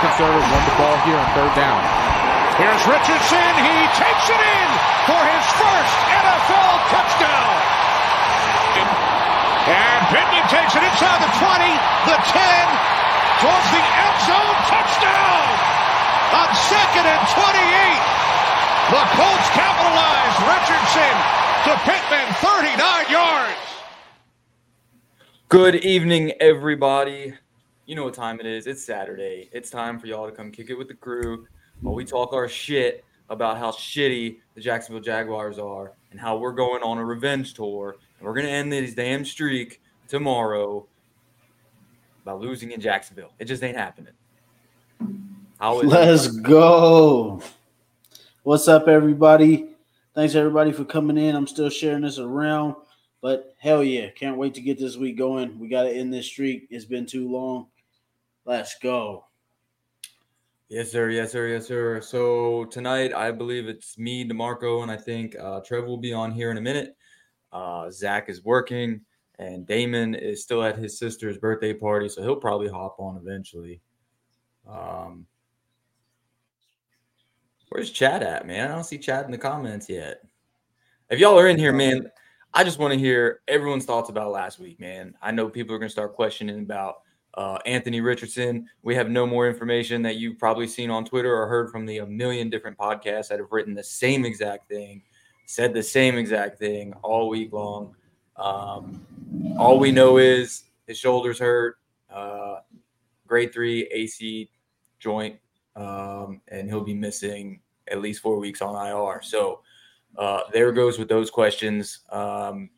[0.00, 1.80] conservative, won the ball here on third down.
[2.58, 3.52] Here's Richardson.
[3.62, 4.68] He takes it in
[5.06, 7.54] for his first NFL touchdown.
[9.68, 11.70] And Pittman takes it inside the 20,
[12.08, 12.66] the 10,
[13.42, 14.58] towards the end zone.
[14.66, 15.44] Touchdown!
[16.34, 18.18] On second and 28.
[18.90, 20.36] The Colts capitalize.
[20.48, 21.14] Richardson
[21.64, 23.68] to Pittman, 39 yards.
[25.48, 27.34] Good evening, everybody.
[27.88, 28.66] You know what time it is.
[28.66, 29.48] It's Saturday.
[29.50, 31.46] It's time for y'all to come kick it with the crew
[31.80, 36.52] while we talk our shit about how shitty the Jacksonville Jaguars are and how we're
[36.52, 37.96] going on a revenge tour.
[38.18, 40.86] And we're going to end this damn streak tomorrow
[42.26, 43.32] by losing in Jacksonville.
[43.38, 44.12] It just ain't happening.
[45.58, 47.40] Let's go.
[48.42, 49.70] What's up, everybody?
[50.14, 51.34] Thanks, everybody, for coming in.
[51.34, 52.74] I'm still sharing this around.
[53.22, 55.58] But hell yeah, can't wait to get this week going.
[55.58, 56.68] We got to end this streak.
[56.68, 57.68] It's been too long.
[58.48, 59.26] Let's go.
[60.70, 61.10] Yes, sir.
[61.10, 61.48] Yes, sir.
[61.48, 62.00] Yes, sir.
[62.00, 66.32] So tonight, I believe it's me, Demarco, and I think uh, Trev will be on
[66.32, 66.96] here in a minute.
[67.52, 69.02] Uh, Zach is working,
[69.38, 73.82] and Damon is still at his sister's birthday party, so he'll probably hop on eventually.
[74.66, 75.26] Um,
[77.68, 78.70] where's Chad at, man?
[78.70, 80.22] I don't see Chad in the comments yet.
[81.10, 82.10] If y'all are in here, man,
[82.54, 85.12] I just want to hear everyone's thoughts about last week, man.
[85.20, 87.02] I know people are going to start questioning about
[87.38, 88.68] uh, Anthony Richardson.
[88.82, 91.98] We have no more information that you've probably seen on Twitter or heard from the
[91.98, 95.02] a million different podcasts that have written the same exact thing,
[95.46, 97.94] said the same exact thing all week long.
[98.36, 99.06] Um,
[99.56, 101.76] all we know is his shoulders hurt,
[102.12, 102.56] uh,
[103.28, 104.50] grade three AC
[104.98, 105.38] joint,
[105.76, 109.22] um, and he'll be missing at least four weeks on IR.
[109.22, 109.60] So
[110.16, 112.00] uh, there goes with those questions.
[112.10, 112.70] Um,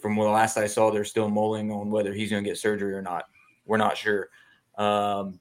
[0.00, 2.94] from the last I saw, they're still mulling on whether he's going to get surgery
[2.94, 3.24] or not
[3.66, 4.28] we're not sure.
[4.76, 5.40] Um,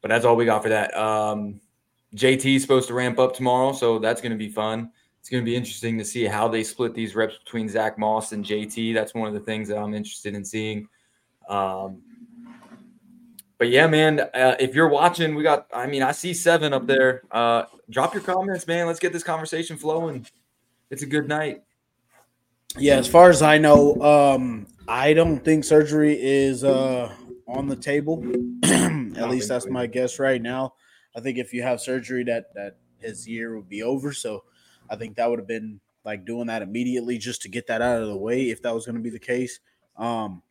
[0.00, 0.96] but that's all we got for that.
[0.96, 1.60] Um,
[2.14, 4.90] JT is supposed to ramp up tomorrow, so that's going to be fun.
[5.20, 8.32] It's going to be interesting to see how they split these reps between Zach Moss
[8.32, 8.92] and JT.
[8.92, 10.86] That's one of the things that I'm interested in seeing.
[11.48, 12.02] Um,
[13.56, 16.86] but yeah, man, uh, if you're watching, we got, I mean, I see seven up
[16.86, 17.22] there.
[17.30, 18.86] Uh, drop your comments, man.
[18.86, 20.26] Let's get this conversation flowing.
[20.90, 21.62] It's a good night.
[22.76, 27.14] Yeah, as far as I know, um, I don't think surgery is uh,
[27.48, 28.22] on the table.
[28.64, 30.74] At least that's my guess right now.
[31.16, 34.12] I think if you have surgery, that that his year would be over.
[34.12, 34.44] So
[34.90, 38.02] I think that would have been like doing that immediately just to get that out
[38.02, 39.60] of the way if that was going to be the case.
[39.96, 40.42] Um,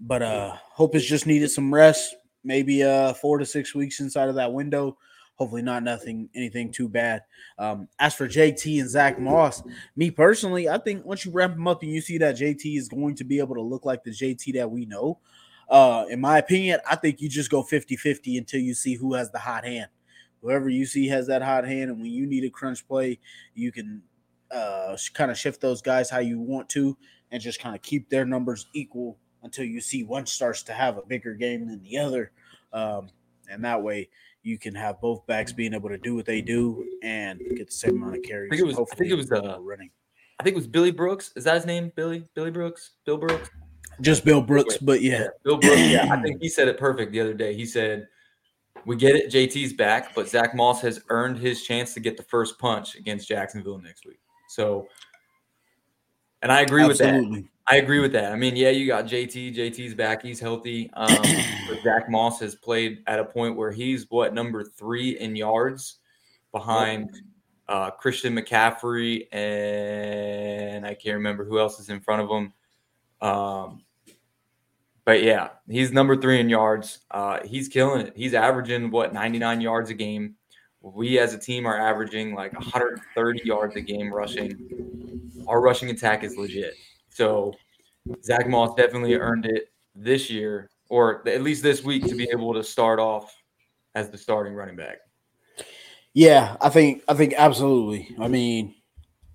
[0.00, 4.28] but uh, hope it's just needed some rest, maybe uh four to six weeks inside
[4.28, 4.96] of that window
[5.40, 7.22] hopefully not nothing anything too bad.
[7.58, 9.62] Um, as for JT and Zach Moss,
[9.96, 12.90] me personally, I think once you ramp them up and you see that JT is
[12.90, 15.18] going to be able to look like the JT that we know,
[15.70, 19.30] uh, in my opinion, I think you just go 50-50 until you see who has
[19.30, 19.88] the hot hand.
[20.42, 23.18] Whoever you see has that hot hand, and when you need a crunch play,
[23.54, 24.02] you can
[24.50, 26.98] uh, kind of shift those guys how you want to,
[27.30, 30.98] and just kind of keep their numbers equal until you see one starts to have
[30.98, 32.30] a bigger game than the other,
[32.74, 33.08] um,
[33.50, 34.10] and that way
[34.42, 37.72] you can have both backs being able to do what they do and get the
[37.72, 38.50] same amount of carries.
[38.52, 38.88] I think it was.
[38.92, 39.90] I think it was uh, running.
[40.38, 41.32] I think it was Billy Brooks.
[41.36, 41.92] Is that his name?
[41.96, 42.92] Billy Billy Brooks.
[43.04, 43.50] Bill Brooks.
[44.00, 45.20] Just Bill Brooks, but yeah.
[45.20, 45.26] yeah.
[45.44, 45.78] Bill Brooks.
[45.78, 47.54] Yeah, I think he said it perfect the other day.
[47.54, 48.08] He said,
[48.86, 49.30] "We get it.
[49.30, 53.28] JT's back, but Zach Moss has earned his chance to get the first punch against
[53.28, 54.88] Jacksonville next week." So,
[56.42, 57.30] and I agree Absolutely.
[57.30, 57.50] with that.
[57.66, 58.32] I agree with that.
[58.32, 59.54] I mean, yeah, you got JT.
[59.54, 60.22] JT's back.
[60.22, 60.90] He's healthy.
[60.94, 61.08] Um,
[61.68, 65.98] but Zach Moss has played at a point where he's what number three in yards
[66.52, 67.22] behind
[67.68, 72.52] uh, Christian McCaffrey and I can't remember who else is in front of him.
[73.20, 73.82] Um,
[75.04, 77.00] but yeah, he's number three in yards.
[77.10, 78.12] Uh, he's killing it.
[78.16, 80.34] He's averaging what 99 yards a game.
[80.82, 84.99] We as a team are averaging like 130 yards a game rushing.
[85.50, 86.74] Our rushing attack is legit.
[87.08, 87.52] So
[88.22, 92.54] Zach Moss definitely earned it this year, or at least this week, to be able
[92.54, 93.34] to start off
[93.96, 94.98] as the starting running back.
[96.14, 98.14] Yeah, I think I think absolutely.
[98.20, 98.76] I mean,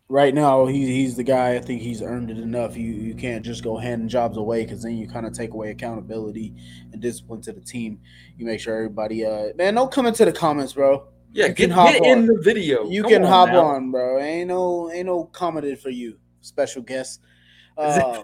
[0.07, 1.55] right now he's he's the guy.
[1.55, 2.77] I think he's earned it enough.
[2.77, 5.71] You you can't just go handing jobs away because then you kind of take away
[5.71, 6.53] accountability
[6.93, 7.99] and discipline to the team.
[8.37, 9.25] You make sure everybody.
[9.25, 11.07] Uh, man, don't come into the comments, bro.
[11.35, 12.89] Yeah, get, hop get in the video.
[12.89, 13.65] You come can on hop now.
[13.65, 14.21] on, bro.
[14.21, 17.19] Ain't no ain't no commented for you, special guest.
[17.77, 18.23] Uh,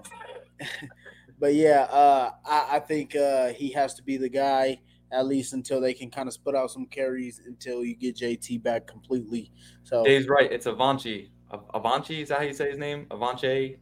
[1.39, 4.79] but yeah, uh, I, I, think uh, he has to be the guy
[5.11, 8.63] at least until they can kind of split out some carries until you get JT
[8.63, 9.51] back completely.
[9.83, 10.49] So Dave's right.
[10.49, 11.31] It's Avanchi.
[11.51, 13.07] Avanchi is that how you say his name?
[13.11, 13.75] Avanche.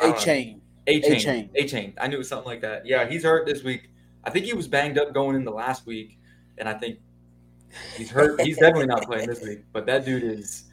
[0.00, 0.60] Achane.
[0.86, 1.50] A chain.
[1.54, 1.94] A chain.
[1.98, 2.86] I knew it was something like that.
[2.86, 3.88] Yeah, he's hurt this week.
[4.24, 6.18] I think he was banged up going into last week,
[6.58, 6.98] and I think
[7.96, 8.40] he's hurt.
[8.40, 9.60] He's definitely not playing this week.
[9.72, 10.64] But that dude is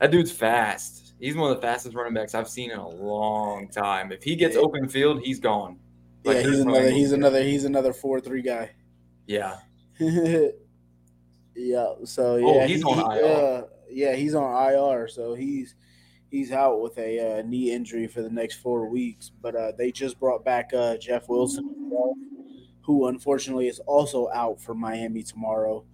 [0.00, 1.14] that dude's fast.
[1.20, 4.12] He's one of the fastest running backs I've seen in a long time.
[4.12, 5.78] If he gets open field, he's gone.
[6.24, 6.90] Like, yeah, he's another.
[6.90, 7.42] He's another.
[7.42, 8.70] He's another four three guy.
[9.26, 9.56] Yeah,
[11.56, 11.94] yeah.
[12.04, 13.24] So yeah, Oh, he's he- on he, IR.
[13.24, 15.08] uh, yeah, he's on IR.
[15.08, 15.74] So he's
[16.30, 19.30] he's out with a uh, knee injury for the next four weeks.
[19.40, 21.90] But uh, they just brought back uh, Jeff Wilson,
[22.82, 25.84] who unfortunately is also out for Miami tomorrow.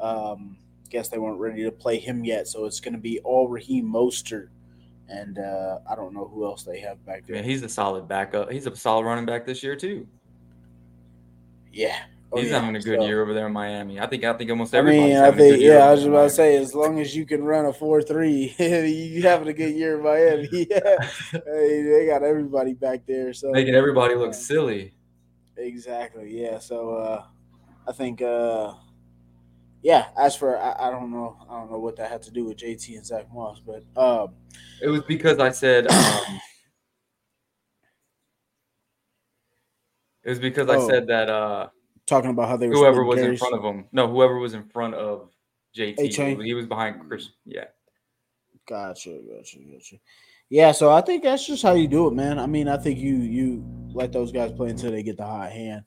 [0.00, 0.56] Um,
[0.90, 3.86] guess they weren't ready to play him yet, so it's going to be all Raheem
[3.92, 4.48] Mostert,
[5.08, 7.36] and uh, I don't know who else they have back there.
[7.36, 8.50] man, he's a solid backup.
[8.50, 10.06] He's a solid running back this year too.
[11.72, 11.96] yeah,
[12.32, 12.58] Oh, he's yeah.
[12.60, 14.00] having a good So- year over there in Miami.
[14.00, 16.56] I think I think almost I mean, I think yeah, I was about to say
[16.56, 20.02] as long as you can run a four three, you having a good year in
[20.04, 20.48] Miami.
[20.70, 23.32] Yeah, hey, they got everybody back there.
[23.32, 24.92] So making everybody look silly.
[25.56, 26.58] exactly, yeah.
[26.58, 27.24] So uh,
[27.86, 28.74] I think uh,
[29.82, 30.06] yeah.
[30.18, 32.56] As for I, I don't know, I don't know what that had to do with
[32.58, 34.34] JT and Zach Moss, but um,
[34.82, 36.40] It was because I said um,
[40.24, 40.88] it was because I Oh.
[40.88, 41.68] said that uh,
[42.06, 44.94] talking about how they whoever was in front of him, no, whoever was in front
[44.94, 45.30] of
[45.76, 47.28] JT, he was behind Chris.
[47.44, 47.64] Yeah,
[48.66, 49.96] Gotcha, gotcha, gotcha.
[50.48, 52.38] Yeah, so I think that's just how you do it, man.
[52.38, 55.50] I mean, I think you you let those guys play until they get the hot
[55.52, 55.84] hand.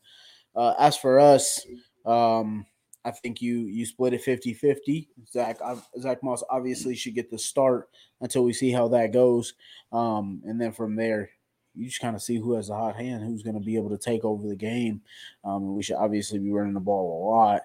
[0.56, 1.65] Uh, as for us,
[2.06, 2.65] um,
[3.06, 5.07] I think you you split it 50-50.
[5.31, 5.57] Zach
[6.00, 7.90] Zach Moss obviously should get the start
[8.22, 9.54] until we see how that goes.
[9.92, 11.30] Um, and then from there,
[11.75, 13.90] you just kind of see who has the hot hand, who's going to be able
[13.92, 15.01] to take over the game.
[15.46, 17.62] Um, we should obviously be running the ball a lot.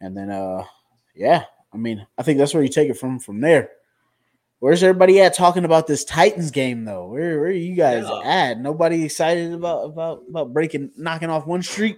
[0.00, 0.64] And then uh
[1.14, 3.70] yeah, I mean, I think that's where you take it from from there.
[4.60, 7.08] Where's everybody at talking about this Titans game though?
[7.08, 8.20] Where where are you guys Yeah.
[8.24, 8.60] at?
[8.60, 11.96] Nobody excited about about about breaking knocking off one streak?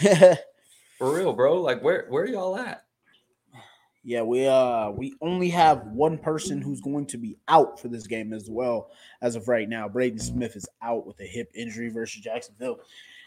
[1.04, 1.60] for real, bro.
[1.60, 2.84] Like where where y'all at?
[4.02, 8.06] yeah, we uh we only have one person who's going to be out for this
[8.06, 8.90] game as well
[9.22, 9.88] as of right now.
[9.88, 12.80] Braden Smith is out with a hip injury versus Jacksonville,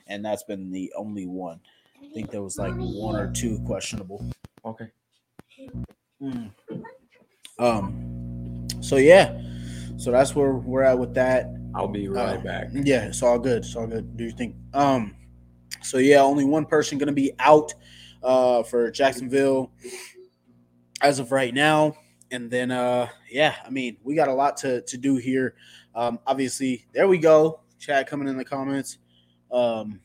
[0.08, 1.60] and that's been the only one.
[2.04, 4.24] I think there was like one or two questionable.
[4.66, 4.90] Okay,
[6.22, 6.52] Mm.
[7.60, 8.68] Um.
[8.82, 9.40] So yeah,
[9.98, 11.48] so that's where we're at with that.
[11.76, 12.68] I'll be right Uh, back.
[12.72, 13.58] Yeah, it's all good.
[13.66, 14.16] It's all good.
[14.18, 14.56] Do you think?
[14.74, 15.16] Um.
[15.88, 17.74] So yeah, only one person going to be out
[18.22, 19.72] uh, for Jacksonville
[21.02, 21.96] as of right now,
[22.30, 25.56] and then uh, yeah, I mean we got a lot to to do here.
[25.96, 27.62] Um, obviously, there we go.
[27.80, 28.98] Chat coming in the comments.
[29.52, 30.02] Um.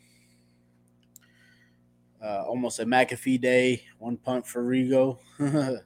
[2.22, 3.82] Uh, almost a McAfee day.
[3.98, 5.18] One punt for Rigo.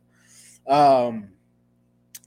[0.66, 1.30] um.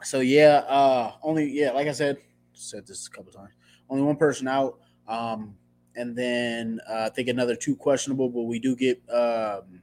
[0.02, 2.18] So yeah, uh, only yeah, like I said,
[2.54, 3.52] said this a couple times.
[3.90, 4.80] Only one person out.
[5.08, 5.56] Um,
[5.96, 9.82] and then uh, I think another two questionable, but we do get um,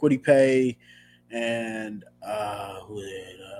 [0.00, 0.78] Kwity Paye
[1.30, 2.80] and uh?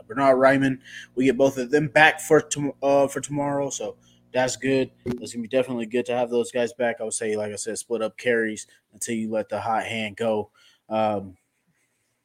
[0.00, 0.78] Uh, Bernhard Raimann.
[1.14, 2.48] We get both of them back for
[2.82, 3.96] uh, for tomorrow, so
[4.32, 4.90] that's good.
[5.04, 6.96] It's gonna be definitely good to have those guys back.
[7.00, 10.16] I would say, like I said, split up carries until you let the hot hand
[10.16, 10.50] go.
[10.88, 11.36] Um,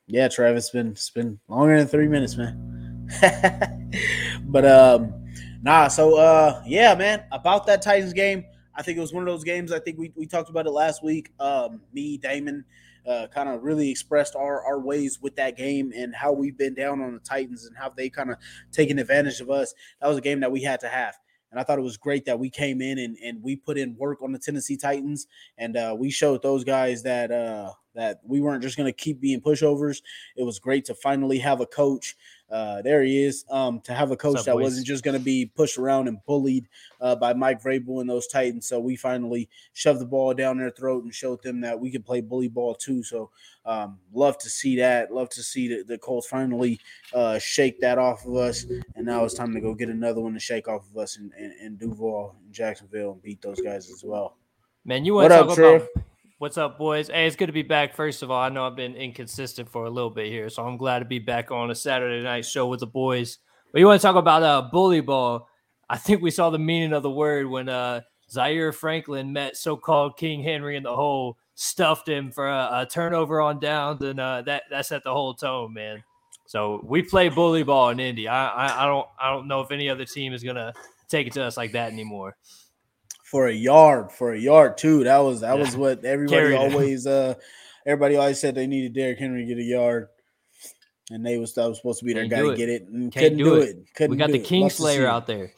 [0.07, 3.08] yeah, Travis, it's been it's been longer than three minutes, man.
[4.46, 5.13] but um,
[5.62, 5.88] nah.
[5.88, 7.24] So uh, yeah, man.
[7.31, 9.72] About that Titans game, I think it was one of those games.
[9.72, 11.32] I think we, we talked about it last week.
[11.39, 12.65] Um, me, Damon,
[13.08, 16.74] uh, kind of really expressed our our ways with that game and how we've been
[16.74, 18.38] down on the Titans and how they kind of
[18.72, 19.74] taken advantage of us.
[20.01, 21.15] That was a game that we had to have.
[21.51, 23.96] And I thought it was great that we came in and, and we put in
[23.98, 25.27] work on the Tennessee Titans
[25.58, 29.22] and uh, we showed those guys that uh, that we weren't just going to keep
[29.22, 30.01] being pushovers.
[30.36, 32.17] It was great to finally have a coach.
[32.50, 33.44] Uh, there he is.
[33.50, 34.64] Um, to have a coach up, that boys?
[34.64, 36.68] wasn't just going to be pushed around and bullied
[37.02, 38.68] uh, by Mike Vrabel and those Titans.
[38.68, 42.06] So we finally shoved the ball down their throat and showed them that we could
[42.06, 43.04] play bully ball too.
[43.04, 43.32] So
[43.66, 45.12] um, love to see that.
[45.12, 46.80] Love to see the, the Colts finally
[47.14, 48.66] uh, shake that off of us.
[48.96, 51.32] And now it's time to go get another one to shake off of us in,
[51.38, 54.38] in, in Duval and Jacksonville and beat those guys as well.
[54.86, 55.82] Man, you want to up, talk Trev?
[55.82, 56.04] about
[56.38, 57.08] what's up, boys?
[57.08, 57.96] Hey, it's good to be back.
[57.96, 60.77] First of all, I know I've been inconsistent for a little bit here, so I'm
[60.77, 63.39] glad to be back on a Saturday night show with the boys.
[63.72, 65.48] But you want to talk about uh, bully ball?
[65.89, 70.18] I think we saw the meaning of the word when uh, Zaire Franklin met so-called
[70.18, 74.42] King Henry in the hole, stuffed him for a, a turnover on downs, and uh,
[74.44, 76.04] that that set the whole tone, man.
[76.48, 78.27] So we play bully ball in Indy.
[78.27, 80.74] I, I I don't I don't know if any other team is gonna
[81.08, 82.36] take it to us like that anymore.
[83.25, 85.03] For a yard, for a yard too.
[85.03, 87.34] That was that was what everybody Carried always uh
[87.86, 90.08] everybody always said they needed Derrick Henry to get a yard.
[91.10, 93.24] And they was that was supposed to be their guy to get it and Can't
[93.24, 93.70] couldn't do it.
[93.70, 93.77] it.
[93.96, 94.46] Couldn't we got do the it.
[94.46, 95.51] King Love to see Slayer out there.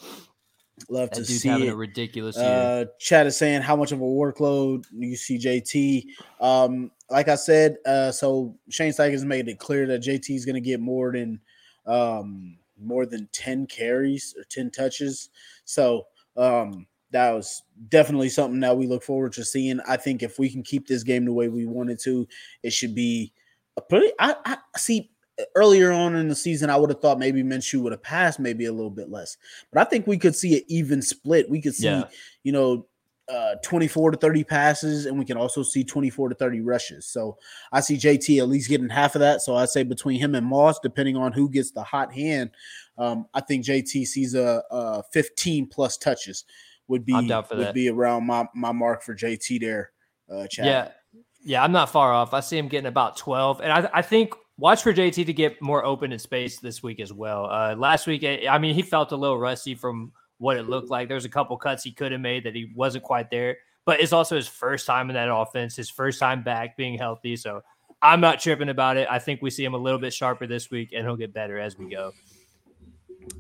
[0.90, 1.74] Love to That dude's see having it.
[1.74, 2.46] a ridiculous year.
[2.46, 6.06] Uh, Chad is saying how much of a workload you see JT.
[6.40, 10.56] Um, like I said, uh, so Shane Steichen made it clear that JT is going
[10.56, 11.40] to get more than
[11.86, 15.30] um, more than ten carries or ten touches.
[15.66, 16.06] So
[16.36, 19.80] um, that was definitely something that we look forward to seeing.
[19.88, 22.28] I think if we can keep this game the way we wanted to,
[22.64, 23.32] it should be
[23.78, 24.12] a pretty.
[24.20, 25.12] I, I see.
[25.56, 28.66] Earlier on in the season, I would have thought maybe Minshew would have passed maybe
[28.66, 29.38] a little bit less,
[29.72, 31.48] but I think we could see an even split.
[31.48, 32.06] We could see Yeah.
[32.42, 32.88] you know,
[33.32, 37.06] uh, 24 to 30 passes, and we can also see 24 to 30 rushes.
[37.06, 37.38] So
[37.72, 39.42] I see JT at least getting half of that.
[39.42, 42.50] So I say between him and Moss, depending on who gets the hot hand,
[42.98, 46.46] um, I think JT sees a, a 15 plus touches
[46.88, 47.74] would be I'm down for would that.
[47.74, 49.92] be around my my mark for JT there.
[50.30, 50.66] Uh, Chad.
[50.66, 50.90] Yeah,
[51.44, 52.34] yeah, I'm not far off.
[52.34, 55.62] I see him getting about 12, and I, I think watch for JT to get
[55.62, 57.46] more open in space this week as well.
[57.46, 60.90] Uh, last week, I I mean, he felt a little rusty from what it looked
[60.90, 61.08] like.
[61.08, 64.14] There's a couple cuts he could have made that he wasn't quite there, but it's
[64.14, 67.36] also his first time in that offense, his first time back being healthy.
[67.36, 67.62] So
[68.02, 69.08] I'm not tripping about it.
[69.10, 71.60] I think we see him a little bit sharper this week, and he'll get better
[71.60, 72.12] as we go.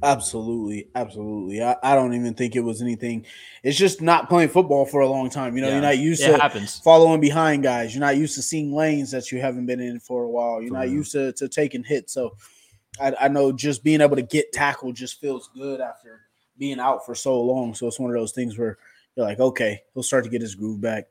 [0.03, 1.63] Absolutely, absolutely.
[1.63, 3.25] I, I don't even think it was anything.
[3.63, 5.56] It's just not playing football for a long time.
[5.56, 5.74] You know, Yeah.
[5.75, 6.79] you're not used It to happens.
[6.79, 7.94] following behind guys.
[7.94, 10.62] You're not used to seeing lanes that you haven't been in for a while.
[10.62, 10.94] You're For not real.
[10.94, 12.13] used to, to taking hits.
[12.13, 12.36] So
[13.00, 16.22] I, I know just being able to get tackled just feels good after
[16.58, 17.74] being out for so long.
[17.74, 18.77] So it's one of those things where
[19.15, 21.06] you're like, okay, he'll start to get his groove back.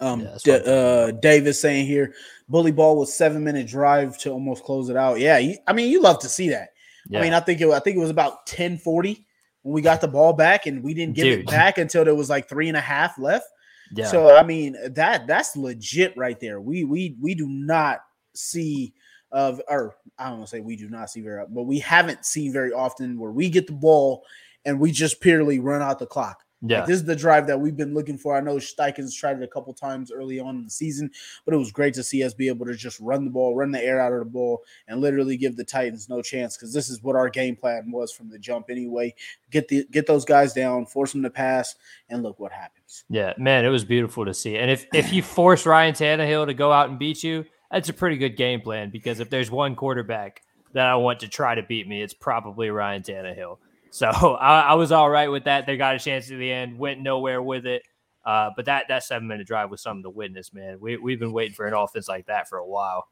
[0.00, 0.72] Um, Yeah, D- what I'm talking
[1.16, 2.14] uh, Davis saying here,
[2.48, 5.20] bully ball was seven minute drive to almost close it out.
[5.20, 6.70] Yeah, you, I mean, you love to see that.
[7.08, 7.20] Yeah.
[7.20, 9.26] I mean, I think it, I think it was about ten forty
[9.62, 12.30] when we got the ball back, and we didn't give it back until there was
[12.30, 13.46] like three and a half left.
[13.92, 14.06] yeah.
[14.06, 16.60] So I mean that that's legit right there.
[16.60, 18.00] We we we do not
[18.34, 18.94] see
[19.30, 22.24] of or I don't want to say we do not see very but we haven't
[22.24, 24.24] seen very often where we get the ball
[24.64, 26.44] and we just purely run out the clock.
[26.64, 26.78] Yeah.
[26.78, 28.36] Like, this is the drive that we've been looking for.
[28.36, 31.10] I know Steichen's tried it a couple times early on in the season,
[31.44, 33.72] but it was great to see us be able to just run the ball, run
[33.72, 36.88] the air out of the ball, and literally give the Titans no chance because this
[36.88, 39.12] is what our game plan was from the jump anyway.
[39.50, 41.74] Get the get those guys down, force them to pass,
[42.08, 43.04] and look what happens.
[43.10, 44.56] Yeah, man, it was beautiful to see.
[44.56, 47.92] And if if you force Ryan Tannehill to go out and beat you, that's a
[47.92, 50.42] pretty good game plan because if there's one quarterback
[50.74, 53.58] that I want to try to beat me, it's probably Ryan Tannehill.
[53.92, 54.08] So
[54.40, 55.66] I, I was all right with that.
[55.66, 57.82] They got a chance at the end, went nowhere with it.
[58.24, 60.78] Uh, but that that seven minute drive was something to witness, man.
[60.80, 63.06] We we've been waiting for an offense like that for a while.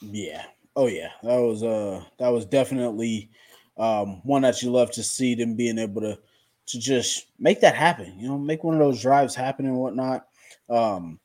[0.00, 0.44] Yeah.
[0.76, 1.10] Oh yeah.
[1.22, 3.30] That was uh that was definitely
[3.76, 6.18] um one that you love to see them being able to
[6.66, 8.14] to just make that happen.
[8.18, 10.26] You know, make one of those drives happen and whatnot.
[10.70, 11.18] Um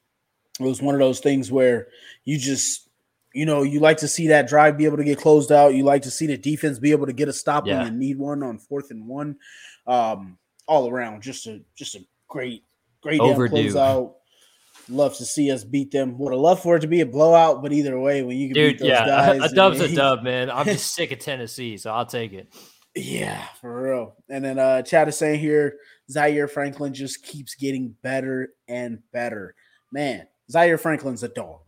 [0.59, 1.87] it was one of those things where
[2.25, 2.82] you just
[3.33, 5.73] you know, you like to see that drive be able to get closed out.
[5.73, 7.83] You like to see the defense be able to get a stop Yeah.
[7.83, 9.37] when you need one on fourth and one.
[9.87, 10.37] Um,
[10.67, 11.99] all around, just a just a
[12.29, 12.63] great,
[13.01, 13.55] great Overdue.
[13.73, 14.13] closeout.
[14.89, 16.17] Love to see us beat them.
[16.17, 18.53] Would have loved for it to be a blowout, but either way, when you can
[18.55, 20.49] Dude, beat those yeah, guys, a and dub's a dub, man.
[20.51, 22.53] I'm just sick of Tennessee, so I'll take it.
[22.95, 24.15] Yeah, for real.
[24.29, 25.77] And then uh Chad is saying here,
[26.11, 29.55] Zaire Franklin just keeps getting better and better.
[29.91, 31.61] Man, Zaire Franklin's a dog.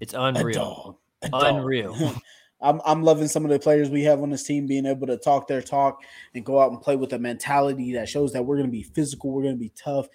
[0.00, 0.48] It's unreal.
[0.48, 0.96] A dog.
[1.32, 1.96] Unreal.
[2.60, 5.16] I'm I'm loving some of the players we have on this team being able to
[5.16, 6.02] talk their talk
[6.34, 8.82] and go out and play with a mentality that shows that we're going to be
[8.82, 10.08] physical, we're going to be tough,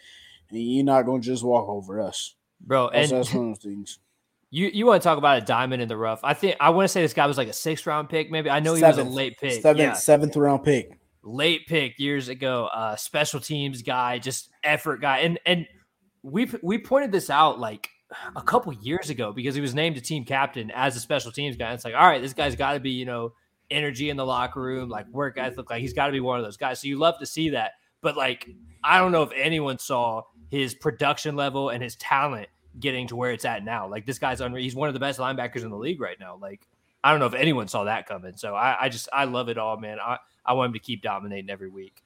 [0.50, 2.36] and you're not going to just walk over us.
[2.60, 4.00] Bro, That's, and that's one of those things.
[4.56, 6.20] You you want to talk about a diamond in the rough?
[6.24, 8.30] I think I want to say this guy was like a sixth round pick.
[8.30, 9.64] Maybe I know he was a late pick.
[9.64, 10.92] Seventh, yeah, seventh round pick.
[11.24, 12.68] late pick years ago.
[12.72, 15.66] Uh, special teams guy, just effort guy, and and
[16.22, 17.90] we we pointed this out like
[18.36, 21.56] a couple years ago because he was named a team captain as a special teams
[21.56, 21.68] guy.
[21.68, 23.34] And It's like, all right, this guy's got to be you know
[23.72, 26.46] energy in the locker room, like work ethic, like he's got to be one of
[26.46, 26.80] those guys.
[26.80, 28.50] So you love to see that, but like
[28.84, 32.48] I don't know if anyone saw his production level and his talent
[32.80, 33.88] getting to where it's at now.
[33.88, 34.64] Like this guy's unreal.
[34.64, 36.38] He's one of the best linebackers in the league right now.
[36.40, 36.68] Like
[37.04, 38.36] I don't know if anyone saw that coming.
[38.38, 39.98] So I, I just I love it all, man.
[40.00, 42.03] I, I want him to keep dominating every week.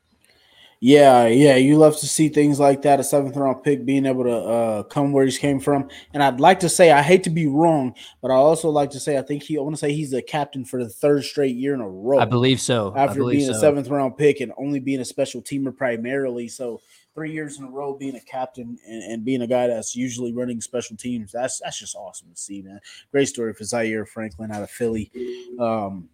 [0.80, 3.00] Yeah, yeah, you love to see things like that.
[3.00, 6.40] A seventh round pick being able to uh, come where he's came from, and I'd
[6.40, 9.24] like to say I hate to be wrong, but I also like to say I
[9.24, 9.58] think he.
[9.58, 12.20] I want to say he's the captain for the third straight year in a row.
[12.20, 12.94] I believe so.
[12.96, 13.58] After believe being so.
[13.58, 16.48] a seventh round pick and only being a special teamer primarily.
[16.48, 16.82] So
[17.16, 20.32] three years in a row being a captain and, and being a guy that's usually
[20.32, 21.32] running special teams.
[21.32, 22.80] That's that's just awesome to see, man.
[23.12, 25.12] Great story for Zaire Franklin out of Philly.
[25.60, 26.08] Um,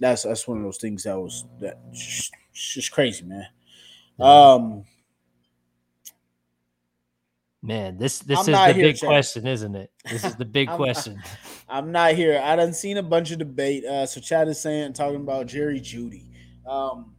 [0.00, 3.46] that's that's one of those things that was that just, just crazy, man.
[4.18, 4.84] Um,
[7.60, 9.08] Man, this this I'm is the here, big Chad.
[9.08, 9.90] question, isn't it?
[10.08, 11.20] This is the big I'm- question.
[11.68, 12.40] I'm not here.
[12.42, 13.84] I done seen a bunch of debate.
[13.84, 16.24] Uh, so Chad is saying talking about Jerry Jeudy.
[16.66, 17.14] Um,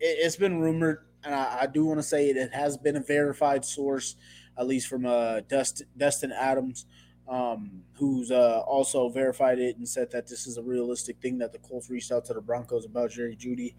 [0.00, 1.04] it, it's been rumored.
[1.22, 4.16] and I, I do want to say it, it has been a verified source,
[4.58, 6.86] at least from uh, Dust, Dustin Adams,
[7.28, 11.52] um, who's uh, also verified it and said that this is a realistic thing that
[11.52, 13.74] the Colts reached out to the Broncos about Jerry Jeudy.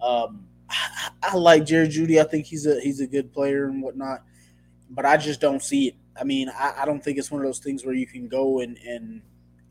[0.00, 2.20] Um, I, I like Jerry Jeudy.
[2.20, 4.22] I think he's a he's a good player and whatnot,
[4.90, 5.94] but I just don't see it.
[6.20, 8.60] I mean, I, I don't think it's one of those things where you can go
[8.60, 9.22] and and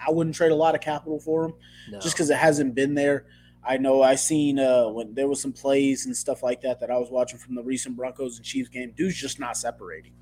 [0.05, 1.53] I wouldn't trade a lot of capital for him
[1.91, 1.99] No.
[1.99, 3.25] just because it hasn't been there.
[3.63, 6.89] I know I seen uh, when there was some plays and stuff like that that
[6.89, 8.93] I was watching from the recent Broncos and Chiefs game.
[8.95, 10.13] Dude's just not separating,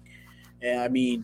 [0.62, 1.24] and I mean,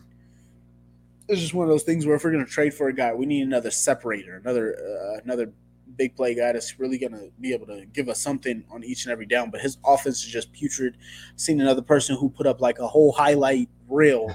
[1.28, 3.26] it's just one of those things where if we're gonna trade for a guy, we
[3.26, 5.52] need another separator, another uh, another
[5.96, 9.12] big play guy that's really gonna be able to give us something on each and
[9.12, 9.50] every down.
[9.50, 10.96] But his offense is just putrid.
[11.36, 14.30] Seen another person who put up like a whole highlight reel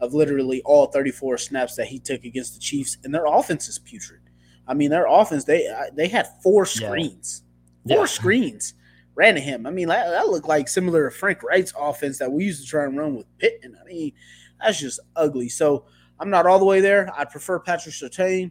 [0.00, 3.78] of literally all 34 snaps that he took against the Chiefs, and their offense is
[3.78, 4.20] putrid.
[4.66, 6.86] I mean, their offense they uh, they had four Yeah.
[6.88, 7.42] screens,
[7.86, 8.06] four Yeah.
[8.06, 8.74] screens
[9.14, 9.66] ran to him.
[9.66, 12.66] I mean, that, that looked like similar to Frank Reich's offense that we used to
[12.66, 14.12] try and run with Pitt, and I mean,
[14.60, 15.48] that's just ugly.
[15.50, 15.84] So
[16.18, 17.12] I'm not all the way there.
[17.16, 18.50] I prefer Patrick Surtain.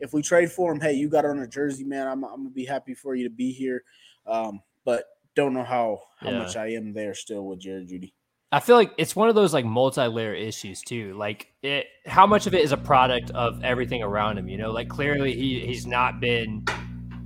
[0.00, 2.06] If we trade for him, hey, you got on a jersey, man.
[2.06, 3.82] I'm, I'm gonna be happy for you to be here.
[4.26, 6.38] Um, but don't know how how Yeah.
[6.38, 8.12] much I am there still with Jared Jeudy.
[8.52, 11.14] I feel like it's one of those like multi-layer issues too.
[11.14, 14.48] Like it, how much of it is a product of everything around him?
[14.48, 16.64] You know, like clearly he he's not been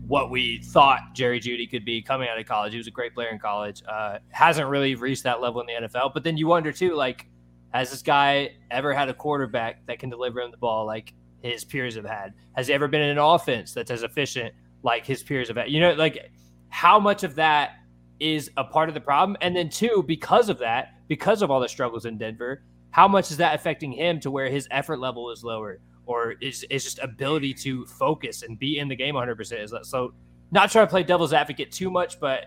[0.07, 2.73] what we thought Jerry Jeudy could be coming out of college.
[2.73, 3.83] He was a great player in college.
[3.89, 6.13] Uh, hasn't really reached that level in the NFL.
[6.15, 7.27] But then you wonder too, like,
[7.73, 11.13] has this guy ever had a quarterback that can deliver him the ball like
[11.43, 12.35] his peers have had?
[12.55, 15.71] Has he ever been in an offense that's as efficient like his peers have had?
[15.71, 16.31] You know, like
[16.69, 17.73] how much of that
[18.19, 19.37] is a part of the problem?
[19.41, 23.31] And then two, because of that, because of all the struggles in Denver, how much
[23.31, 26.99] is that affecting him to where his effort level is lower or is, is just
[26.99, 30.13] ability to focus and be in the game 100% is so
[30.51, 32.47] not trying to play devil's advocate too much, but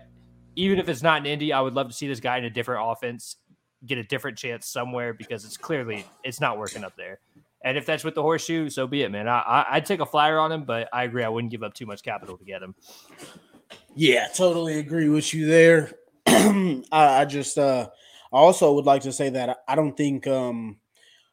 [0.56, 2.50] even if it's not in Indy, I would love to see this guy in a
[2.50, 3.36] different offense
[3.86, 7.20] get a different chance somewhere because it's clearly it's not working up there.
[7.64, 9.26] And if that's with the horseshoe, so be it, man.
[9.26, 11.72] I, I I'd take a flyer on him, but I agree I wouldn't give up
[11.72, 12.74] too much capital to get him.
[13.96, 15.92] Yeah, totally agree with you there.
[16.26, 17.88] I, I just uh
[18.32, 20.76] I also would like to say that I- don't think um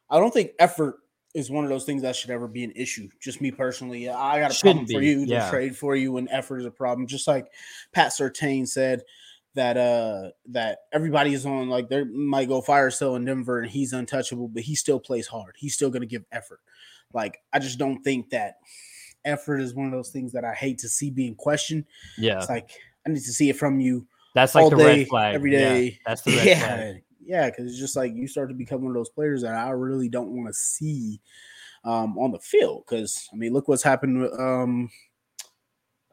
[0.08, 0.96] I don't think effort
[1.34, 3.08] is one of those things that should ever be an issue.
[3.20, 4.08] Just me personally.
[4.08, 5.50] I got a problem Shouldn't for be, you to yeah.
[5.50, 7.06] trade for you when effort is a problem.
[7.06, 7.46] Just like
[7.92, 9.02] Pat Surtain said
[9.54, 13.70] that uh that everybody is on like they might go fire sale in Denver and
[13.70, 15.54] he's untouchable, but he still plays hard.
[15.58, 16.60] He's still gonna give effort.
[17.12, 18.54] Like I just don't think that
[19.24, 21.84] effort is one of those things that I hate to see being questioned.
[22.16, 22.70] Yeah, It's like
[23.06, 25.90] I need to see it from you that's like the day, red flag every Yeah,
[26.06, 27.02] that's the red yeah, flag.
[27.24, 29.70] yeah, because it's just like you start to become one of those players that I
[29.70, 31.20] really don't want to see
[31.84, 32.84] um, on the field.
[32.88, 34.90] Because I mean, look what's happened with um,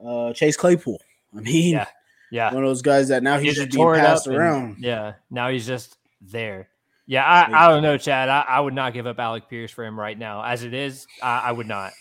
[0.05, 0.99] uh, Chase Claypool.
[1.35, 1.87] I mean, Yeah,
[2.31, 4.77] Yeah, one of those guys that now he's just being passed up and- around.
[4.79, 6.69] Yeah, now he's just there.
[7.05, 8.29] Yeah, I, I don't know, Chad.
[8.29, 10.43] I, I would not give up Alec Pierce for him right now.
[10.43, 11.91] As it is, I, I would not.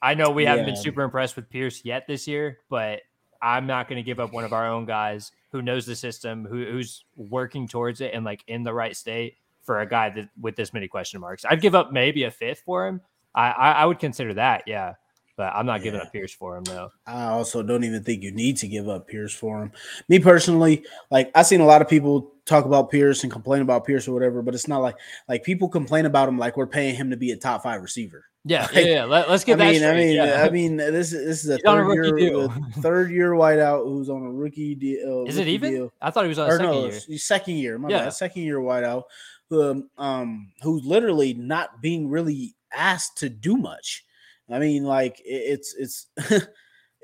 [0.00, 3.00] I know we haven't been super impressed with Pierce yet this year, but
[3.42, 6.44] I'm not going to give up one of our own guys who knows the system,
[6.44, 10.28] who, who's working towards it and like in the right state for a guy that
[10.40, 11.44] with this many question marks.
[11.44, 13.00] I'd give up maybe a fifth for him.
[13.34, 14.94] I, I, I would consider that, yeah.
[15.36, 16.06] But I'm not giving Yeah.
[16.06, 16.90] up Pierce for him though.
[17.06, 19.72] I also don't even think you need to give up Pierce for him.
[20.08, 23.84] Me personally, like I've seen a lot of people talk about Pierce and complain about
[23.84, 24.96] Pierce or whatever, but it's not like
[25.28, 28.24] like people complain about him like we're paying him to be a top five receiver.
[28.44, 29.04] Yeah, Like, yeah, yeah.
[29.04, 30.44] Let, us get I that mean, I mean, yeah.
[30.46, 32.44] I mean, this is this is a He's on a third year, deal.
[32.44, 35.24] a third year wideout who's on a rookie deal.
[35.26, 35.90] Is it even?
[36.00, 37.18] I thought he was on Or second no, year.
[37.18, 37.78] second year.
[37.78, 38.04] My Yeah.
[38.04, 39.04] bad, second year wideout.
[39.50, 44.04] Um, um, who's literally not being really asked to do much.
[44.50, 46.06] I mean, like it's it's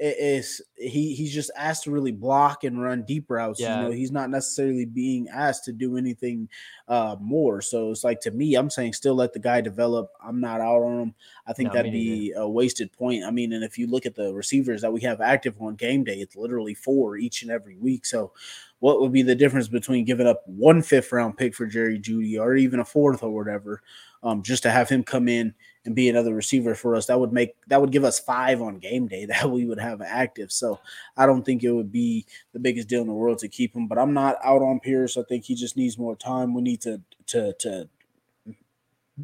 [0.03, 3.61] it's he he's just asked to really block and run deep routes.
[3.61, 3.76] Yeah.
[3.76, 6.48] You know, he's not necessarily being asked to do anything
[6.88, 7.61] uh more.
[7.61, 10.11] So it's like to me, I'm saying still let the guy develop.
[10.24, 11.14] I'm not out on him.
[11.46, 13.24] I think No, that'd be a wasted point.
[13.24, 16.03] I mean, and if you look at the receivers that we have active on game
[16.03, 18.07] day, it's literally four each and every week.
[18.07, 18.33] So
[18.79, 22.40] what would be the difference between giving up one fifth round pick for Jerry Jeudy
[22.40, 23.83] or even a fourth or whatever,
[24.22, 25.55] um, just to have him come in
[25.86, 27.06] and be another receiver for us?
[27.06, 30.00] That would make that would give us five on game day that we would have
[30.02, 30.52] active.
[30.52, 30.80] So
[31.16, 33.86] I don't think it would be the biggest deal in the world to keep him.
[33.86, 35.16] But I'm not out on Pierce.
[35.16, 36.54] I think he just needs more time.
[36.54, 37.88] We need to to to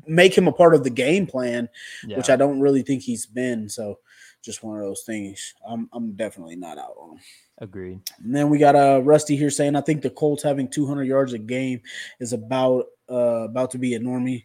[0.07, 1.69] make him a part of the game plan,
[2.07, 2.17] Yeah.
[2.19, 3.69] which I don't really think he's been.
[3.69, 3.99] So
[4.43, 5.55] just one of those things.
[5.67, 7.21] I'm I'm definitely not out on him.
[7.59, 8.01] Agreed.
[8.23, 11.33] And then we got uh Rusty here saying I think the Colts having 200 yards
[11.33, 11.81] a game
[12.21, 14.45] is about uh about to be a normie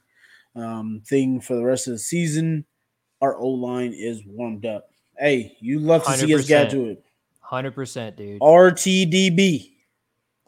[0.55, 2.65] um thing for the rest of the season.
[3.21, 4.89] Our O line is warmed up.
[5.17, 7.03] Hey, you love to see us get to it.
[7.39, 8.41] Hundred percent, dude.
[8.41, 9.71] RTDB.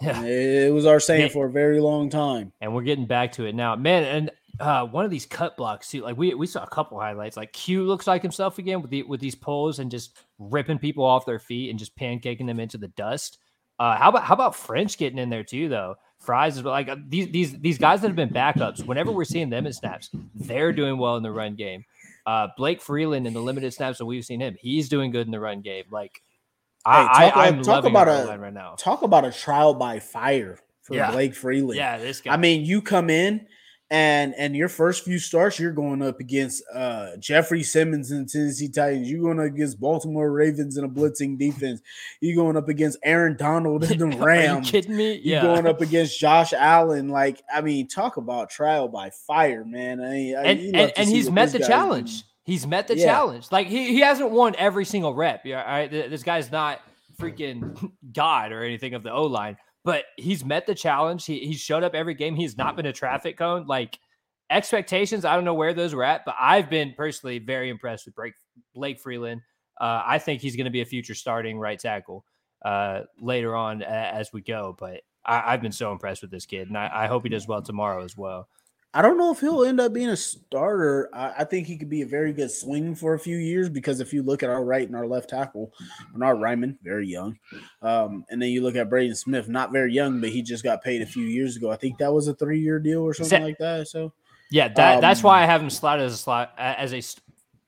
[0.01, 0.21] Yeah.
[0.23, 2.51] It was our saying for a very long time.
[2.59, 4.03] and we're getting back to it now, man.
[4.03, 7.37] And uh, one of these cut blocks too, like we we saw a couple highlights.
[7.37, 11.03] Like Q looks like himself again with the with these pulls and just ripping people
[11.05, 13.37] off their feet and just pancaking them into the dust.
[13.79, 15.95] Uh, how about how about French getting in there too though?
[16.23, 18.85] Fries is like these these these guys that have been backups.
[18.85, 21.85] Whenever we're seeing them in snaps, they're doing well in the run game.
[22.25, 25.31] Uh, Blake Freeland in the limited snaps that we've seen him, he's doing good in
[25.31, 25.83] the run game.
[25.91, 26.21] Like
[26.85, 28.75] I, Hey, talk I, about- I'm talk about a- right now.
[28.77, 31.11] Talk about a trial by fire for Yeah.
[31.11, 31.77] Blake Freeland.
[31.77, 32.33] Yeah, this guy.
[32.33, 33.45] I mean, you come in
[33.93, 38.67] and and your first few starts, you're going up against uh Jeffrey Simmons and Tennessee
[38.67, 39.09] Titans.
[39.09, 41.79] You're going up against Baltimore Ravens in a blitzing defense.
[42.19, 44.71] You're going up against Aaron Donald and the Are you Rams.
[44.71, 45.21] kidding me?
[45.23, 47.09] You're going up against Josh Allen.
[47.09, 50.01] Like, I mean, talk about trial by fire, man.
[50.01, 52.21] I mean, and and, and he's met the challenge.
[52.23, 52.27] do.
[52.45, 53.05] He's met the Yeah.
[53.05, 53.45] challenge.
[53.51, 55.45] Like he, he hasn't won every single rep.
[55.45, 55.89] Yeah, all right.
[55.91, 56.81] This guy's not
[57.19, 61.25] freaking God or anything of the O line, but he's met the challenge.
[61.25, 62.35] He he showed up every game.
[62.35, 63.65] He's not been a traffic cone.
[63.67, 63.99] Like
[64.49, 68.15] expectations, I don't know where those were at, but I've been personally very impressed with
[68.15, 68.33] Blake,
[68.73, 69.41] Blake Freeland.
[69.79, 72.23] Uh, I think he's going to be a future starting right tackle
[72.63, 74.75] uh, later on as we go.
[74.77, 77.47] But I, I've been so impressed with this kid, and I, I hope he does
[77.47, 78.47] well tomorrow as well.
[78.95, 81.09] I don't know if he'll end up being a starter.
[81.13, 83.99] I, I think he could be a very good swing for a few years because
[83.99, 85.73] if you look at our right and our left tackle,
[86.13, 87.39] Bernhard Raimann, very young.
[87.83, 90.81] Um, and then you look at Braden Smith, not very young, but he just got
[90.81, 91.69] paid a few years ago.
[91.69, 93.87] I think that was a three year deal or something that- like that.
[93.89, 94.13] So
[94.49, 97.01] Yeah, that, that's Um, why I have him slotted as a slot as a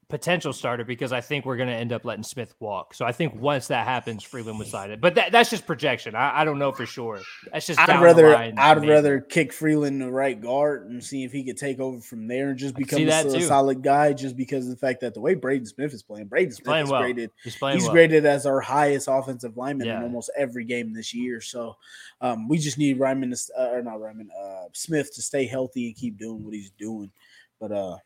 [0.08, 2.94] potential starter because I think we're going to end up letting Smith walk.
[2.94, 5.02] So I think once that happens, Freeland would slide it.
[5.02, 6.14] But that, that's just projection.
[6.16, 7.22] I, I don't know for sure.
[7.52, 8.90] That's just I'd rather I'd amazing.
[8.90, 12.50] rather kick Freeland the right guard and see if he could take over from there
[12.50, 13.42] and just I can see become a, too.
[13.42, 16.54] solid guy just because of the fact that the way Braden Smith is playing, Braden
[16.54, 17.02] Smith playing is well.
[17.02, 17.94] graded he's playing he's well.
[17.94, 19.98] graded as our highest offensive lineman Yeah.
[19.98, 21.42] in almost every game this year.
[21.42, 21.76] So
[22.22, 25.88] um, we just need Raimann, to, uh, or not Raimann, uh, Smith to stay healthy
[25.88, 27.12] and keep doing what he's doing.
[27.60, 27.98] But uh,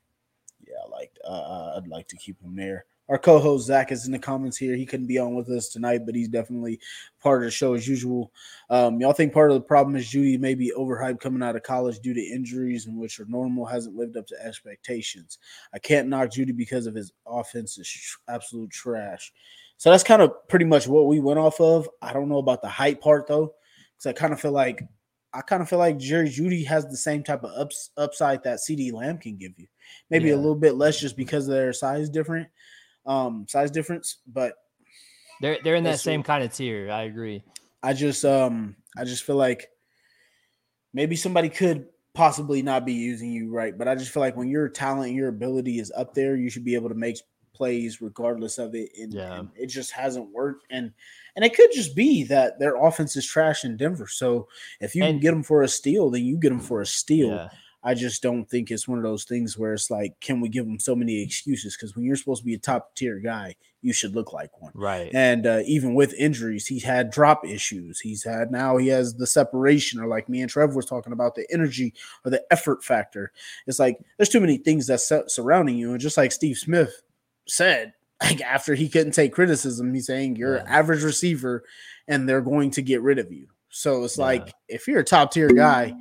[0.70, 2.86] yeah, I like uh, I'd like to keep him there.
[3.10, 4.76] Our co-host Zach is in the comments here.
[4.76, 6.80] He couldn't be on with us tonight, but he's definitely
[7.20, 8.32] part of the show as usual.
[8.70, 11.64] Um, y'all think part of the problem is Jeudy may be overhyped coming out of
[11.64, 15.40] college due to injuries, in which are normal, hasn't lived up to expectations.
[15.74, 19.34] I can't knock Jeudy because of his offense is absolute trash.
[19.78, 21.90] So that's kind of pretty much what we went off of.
[22.04, 23.56] I don't know about the hype part though,
[23.98, 24.84] because I kind of feel like
[25.34, 28.60] I kind of feel like Jerry Jeudy has the same type of ups, upside that
[28.60, 29.68] CeeDee Lamb can give you.
[30.10, 32.48] Maybe a little bit less just because of their size different,
[33.06, 34.18] um, size difference.
[34.28, 34.54] But
[35.42, 36.90] They're they're in that same kind of tier.
[36.92, 37.44] I agree.
[37.82, 39.70] I just um I just feel like
[40.94, 44.50] maybe somebody could possibly not be using you right, but I just feel like when
[44.50, 47.18] your talent, your ability is up there, you should be able to make
[47.60, 48.90] plays regardless of it.
[48.98, 49.40] And, Yeah.
[49.40, 50.66] and it just hasn't worked.
[50.72, 50.94] And
[51.36, 54.08] and it could just be that their offense is trash in Denver.
[54.08, 54.48] So
[54.80, 57.30] if you can get them for a steal, then you get them for a steal.
[57.30, 57.50] Yeah.
[57.82, 60.66] I just don't think it's one of those things where it's like, can we give
[60.66, 61.78] them so many excuses?
[61.78, 64.74] Because when you're supposed to be a top tier guy, you should look like one.
[64.76, 65.10] Right.
[65.14, 68.02] And uh, even with injuries, he's had drop issues.
[68.02, 71.36] He's had now he has the separation, or like me and Trevor was talking about,
[71.36, 71.94] the energy
[72.26, 73.32] or the effort factor.
[73.66, 75.92] It's like there's too many things that's surrounding you.
[75.92, 77.02] And just like Steve Smith
[77.50, 81.64] said, like after he couldn't take criticism, he's saying you're an average receiver
[82.08, 83.48] and they're going to get rid of you.
[83.70, 84.26] So it's Yeah.
[84.26, 85.94] like if you're a top tier guy,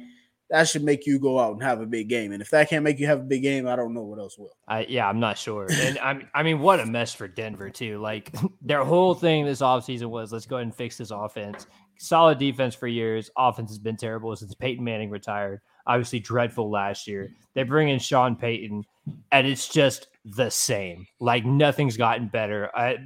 [0.51, 2.33] that should make you go out and have a big game.
[2.33, 4.39] And if that can't make you have a big game, I don't know what else
[4.39, 4.57] will.
[4.67, 5.69] I yeah, I'm not sure.
[5.71, 7.99] And I'm I mean, what a mess for Denver too.
[7.99, 11.67] Like their whole thing this offseason was let's go ahead and fix this offense.
[11.99, 13.31] Solid defense for years.
[13.37, 15.61] Offense has been terrible since Peyton Manning retired.
[15.88, 17.24] Obviously dreadful last year.
[17.24, 17.35] Mm-hmm.
[17.55, 18.85] They bring in Sean Payton,
[19.33, 21.07] and it's just the same.
[21.18, 22.70] Like nothing's gotten better.
[22.77, 22.98] I,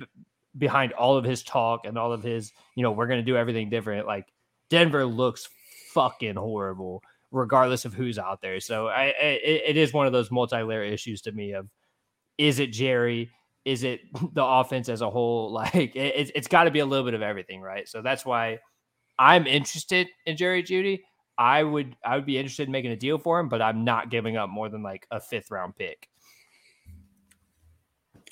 [0.58, 3.70] behind all of his talk and all of his, you know, we're gonna do everything
[3.70, 4.06] different.
[4.06, 4.26] Like
[4.68, 5.48] Denver looks
[5.94, 8.60] fucking horrible regardless of who's out there.
[8.60, 11.68] So I, it, it is one of those multi-layer issues to me of
[12.38, 13.30] is it Jerry?
[13.64, 14.00] Is it
[14.34, 15.52] the offense as a whole?
[15.52, 17.88] Like it, it's, it's got to be a little bit of everything, right?
[17.88, 18.58] So that's why
[19.18, 21.00] I'm interested in Jerry Jeudy.
[21.38, 24.10] I would I would be interested in making a deal for him, but I'm not
[24.10, 26.08] giving up more than like a fifth round pick.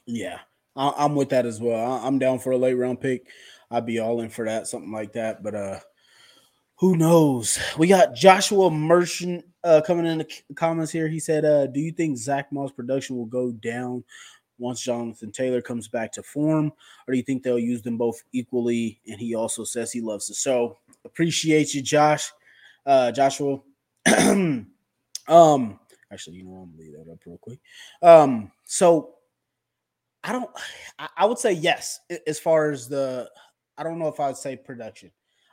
[0.06, 0.38] Yeah,
[0.76, 2.00] I'm with that as well.
[2.04, 3.26] I'm down for a late round pick.
[3.70, 5.42] I'd be all in for that, something like that.
[5.42, 5.80] But uh,
[6.76, 7.58] who knows?
[7.78, 11.08] We got Joshua Merchant uh, coming in the comments here.
[11.08, 14.02] He said, uh, "Do you think Zach Moss production will go down
[14.58, 16.72] once Jonathan Taylor comes back to form,
[17.06, 20.26] or do you think they'll use them both equally?" And he also says he loves
[20.26, 20.78] the show.
[21.04, 22.30] Appreciate you, Josh,
[22.86, 23.60] uh, Joshua.
[24.06, 24.66] um,
[26.12, 27.60] actually, you know, I'm gonna leave that up real quick.
[28.02, 29.14] Um, so
[30.24, 30.50] I don't.
[30.98, 33.30] I, I would say yes as far as the.
[33.76, 35.10] I don't know if I would say production.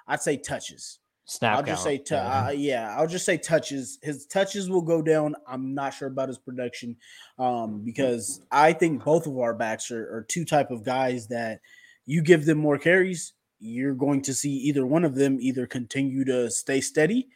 [0.07, 0.99] I'd say touches.
[1.29, 3.99] Snap I'll just say, t- uh, yeah, I'll just say touches.
[4.01, 5.35] His touches will go down.
[5.45, 6.95] I'm not sure about his production,
[7.37, 11.59] um, because I think both of our backs are, are two type of guys that
[12.05, 16.23] you give them more carries, you're going to see either one of them either continue
[16.25, 17.29] to stay steady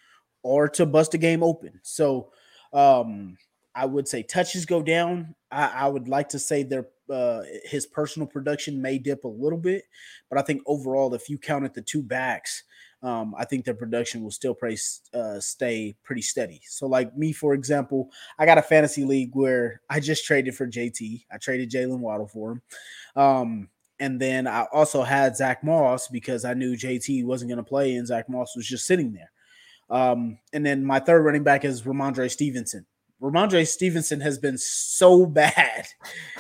[0.44, 1.80] or to bust a game open.
[1.84, 2.32] So,
[2.74, 3.38] um,
[3.74, 5.34] I would say touches go down.
[5.50, 9.58] I, I would like to say their uh, his personal production may dip a little
[9.58, 9.84] bit,
[10.30, 12.64] but I think overall, if you counted the two backs,
[13.04, 14.80] um, I think their production will still pretty,
[15.14, 16.62] uh, stay pretty steady.
[16.66, 20.68] So, like me, for example, I got a fantasy league where I just traded for
[20.68, 21.26] JT.
[21.32, 22.62] I traded Jaylen Waddle for him.
[23.16, 23.70] Um,
[24.02, 27.94] and then I also had Zach Moss because I knew JT wasn't going to play
[27.94, 29.32] and Zach Moss was just sitting there.
[29.92, 32.88] Um, and then my third running back is Rhamondre Stevenson.
[33.22, 35.86] Rhamondre Stevenson has been so bad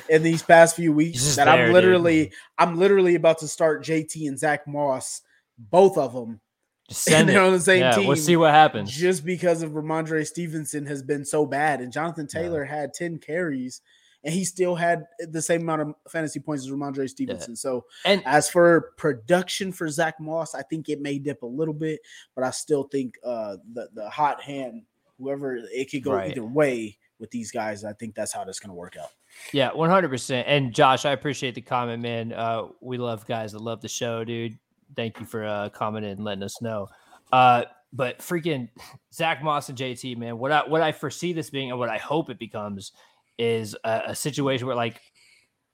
[0.10, 2.34] in these past few weeks that there, I'm literally dude.
[2.58, 5.21] I'm literally about to start JT and Zach Moss,
[5.60, 6.41] both of them.
[6.89, 8.08] Send and they're on the same yeah, team.
[8.08, 8.91] We'll see what happens.
[8.91, 11.80] Just because of Rhamondre Stevenson has been so bad.
[11.80, 12.76] And Jonathan Taylor yeah.
[12.76, 13.82] had 10 carries
[14.23, 17.53] and he still had the same amount of fantasy points as Rhamondre Stevenson.
[17.53, 17.57] Yeah.
[17.57, 21.73] So, and as for production for Zach Moss, I think it may dip a little
[21.73, 22.01] bit,
[22.36, 24.84] but I still think uh, the the hot hand
[25.17, 26.31] whoever it could go right.
[26.31, 27.84] either way with these guys.
[27.84, 29.10] I think that's how that's going to work out.
[29.53, 30.43] Yeah, 100%.
[30.45, 32.34] And Josh, I appreciate the comment, man.
[32.34, 34.57] Uh, we love guys that love the show, dude.
[34.95, 36.89] Thank you for uh, commenting and letting us know.
[37.31, 38.69] Uh, but freaking
[39.13, 41.97] Zach Moss and JT, man, what I what I foresee this being and what I
[41.97, 42.93] hope it becomes
[43.41, 45.01] is a, a situation where like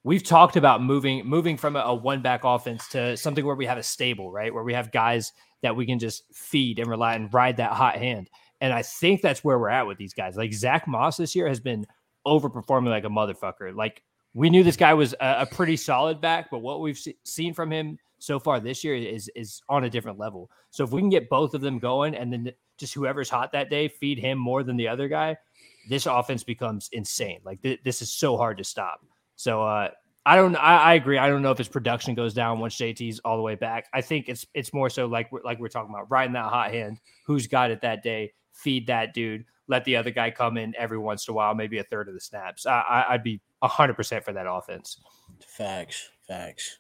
[0.04, 3.66] we've talked about moving moving from a, a one back offense to something where we
[3.66, 4.54] have a stable, right?
[4.54, 7.98] Where we have guys that we can just feed and rely and ride that hot
[7.98, 8.30] hand.
[8.62, 10.38] And I think that's where we're at with these guys.
[10.38, 11.86] Like Zach Moss this year has been
[12.26, 13.76] overperforming like a motherfucker.
[13.76, 14.02] Like
[14.34, 17.54] we knew this guy was a, a pretty solid back, but what we've se- seen
[17.54, 20.50] from him so far this year is is on a different level.
[20.70, 23.70] So if we can get both of them going, and then just whoever's hot that
[23.70, 25.36] day feed him more than the other guy,
[25.90, 27.40] this offense becomes insane.
[27.44, 29.02] Like th- this is so hard to stop.
[29.36, 29.90] So uh,
[30.26, 30.56] I don't.
[30.56, 31.18] I, I, agree.
[31.18, 33.88] I don't know if his production goes down once JT's all the way back.
[33.94, 37.00] I think it's it's more so like like we're talking about riding that hot hand.
[37.26, 38.34] Who's got it that day?
[38.58, 41.78] feed that dude, let the other guy come in every once in a while, maybe
[41.78, 42.66] a third of the snaps.
[42.66, 45.00] I, would be 100% for that offense.
[45.46, 46.80] Facts, facts.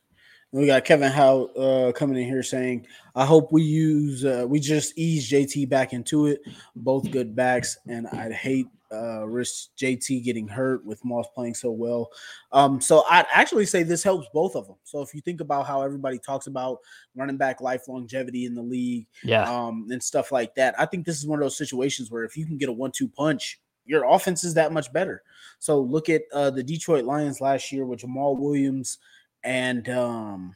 [0.52, 4.62] We got Kevin Howe uh, coming in here saying, "I hope we use uh, we
[4.62, 6.39] just ease JT back into it.
[6.74, 11.71] Both good backs, and I'd hate uh, risk JT getting hurt with Moss playing so
[11.71, 12.10] well.
[12.52, 14.78] Um, so I'd actually say this helps both of them.
[14.84, 16.80] So if you think about how everybody talks about
[17.15, 21.06] running back life longevity in the league, yeah, um, and stuff like that, I think
[21.06, 24.04] this is one of those situations where if you can get a one-two punch, your
[24.06, 25.23] offense is that much better.
[25.60, 29.00] So look at uh, the Detroit Lions last year with Jamaal Williams
[29.43, 30.54] and um,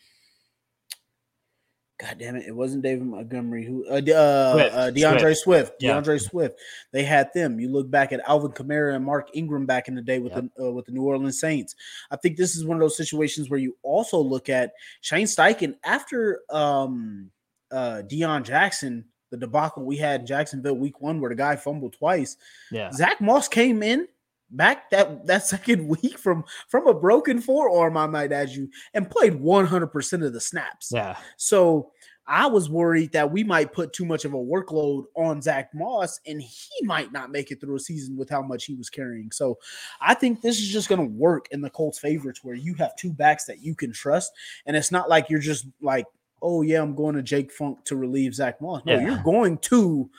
[2.02, 2.48] God damn it!
[2.48, 4.76] It wasn't David Montgomery who uh, uh, Swift.
[4.76, 5.44] uh D'Andre Swift.
[5.44, 5.80] Swift.
[5.80, 6.20] D'Andre yeah.
[6.20, 6.60] Swift.
[6.92, 7.60] They had them.
[7.60, 10.46] You look back at Alvin Kamara and Mark Ingram back in the day with yep.
[10.56, 11.76] the uh, with the New Orleans Saints.
[12.10, 15.76] I think this is one of those situations where you also look at Shane Steichen
[15.84, 17.30] after um
[17.70, 21.94] uh Deon Jackson, the debacle we had in Jacksonville week one where the guy fumbled
[21.94, 22.36] twice.
[22.72, 24.08] Yeah, Zach Moss came in
[24.52, 29.10] back that that second week from from a broken forearm, I might add you, and
[29.10, 30.92] played 100% of the snaps.
[30.94, 31.18] Yeah.
[31.38, 31.92] So
[32.28, 36.20] I was worried that we might put too much of a workload on Zach Moss
[36.26, 39.32] and he might not make it through a season with how much he was carrying.
[39.32, 39.58] So
[40.00, 42.76] I think this is just going to work in the Colts' favor to where you
[42.76, 44.32] have two backs that you can trust.
[44.66, 46.06] And it's not like you're just like,
[46.42, 48.84] oh, yeah, I'm going to Jake Funk to relieve Zach Moss.
[48.86, 49.02] No, yeah.
[49.02, 50.10] you're going to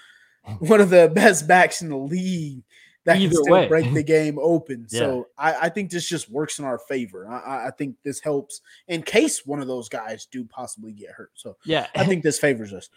[0.58, 2.62] one of the best backs in the league
[3.04, 3.68] that Either can still way.
[3.68, 4.86] break the game open.
[4.90, 4.98] yeah.
[5.00, 7.28] So I, I, think this just works in our favor.
[7.28, 11.30] I, I, think this helps in case one of those guys do possibly get hurt.
[11.34, 12.88] So yeah, I think this favors us.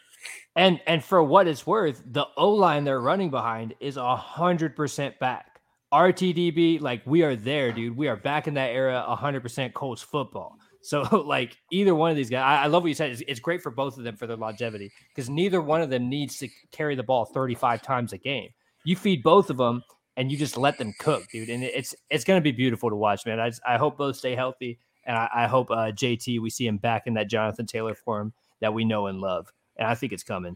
[0.56, 4.76] And and for what it's worth, the O line they're running behind is a hundred
[4.76, 5.60] percent back.
[5.94, 7.96] RTDB, like we are there, dude.
[7.96, 10.58] We are back in that era, hundred percent Colts football.
[10.86, 13.10] So, like either one of these guys, I, I love what you said.
[13.10, 16.10] It's, it's, great for both of them for their longevity because neither one of them
[16.10, 18.50] needs to carry the ball 35 times a game.
[18.86, 19.84] You feed both of them,
[20.16, 21.50] and you just let them cook, dude.
[21.50, 23.40] And it's it's gonna be beautiful to watch, man.
[23.40, 26.66] I just, I hope both stay healthy, and I, I hope uh, JT we see
[26.68, 30.14] him back in that Jonathan Taylor form that we know and love, and I think
[30.14, 30.56] it's coming.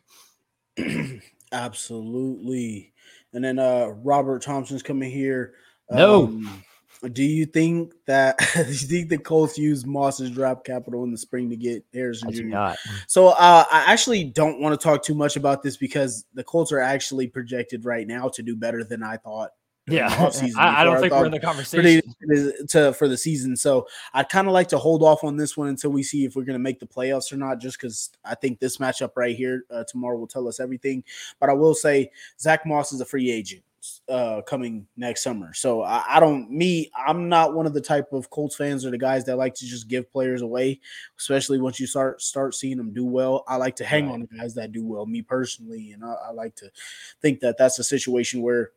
[1.52, 2.94] Absolutely.
[3.34, 5.56] And then uh Robert Thompson's coming here.
[5.90, 6.42] No.
[7.14, 11.18] Do you think that do you think the Colts use Moss's draft capital in the
[11.18, 12.44] spring to get Harrison I Jr.?
[12.44, 12.78] not.
[13.08, 16.72] So uh, I actually don't want to talk too much about this because the Colts
[16.72, 19.52] are actually projected right now to do better than I thought
[19.92, 22.02] Yeah, I, I, don't think we're in the conversation
[22.70, 23.56] to for the season.
[23.56, 26.36] So I'd kind of like to hold off on this one until we see if
[26.36, 27.60] we're going to make the playoffs or not.
[27.60, 31.04] Just because I think this matchup right here uh, tomorrow will tell us everything.
[31.40, 33.64] But I will say Zach Moss is a free agent
[34.08, 35.54] uh, coming next summer.
[35.54, 38.92] So I, I, don't me, I'm not one of the type of Colts fans or
[38.92, 40.80] the guys that like to just give players away,
[41.18, 43.44] especially once you start start seeing them do well.
[43.48, 44.14] I like to hang right.
[44.14, 46.72] on the guys that do well, me personally, and I, I like to
[47.22, 48.72] think that that's a situation where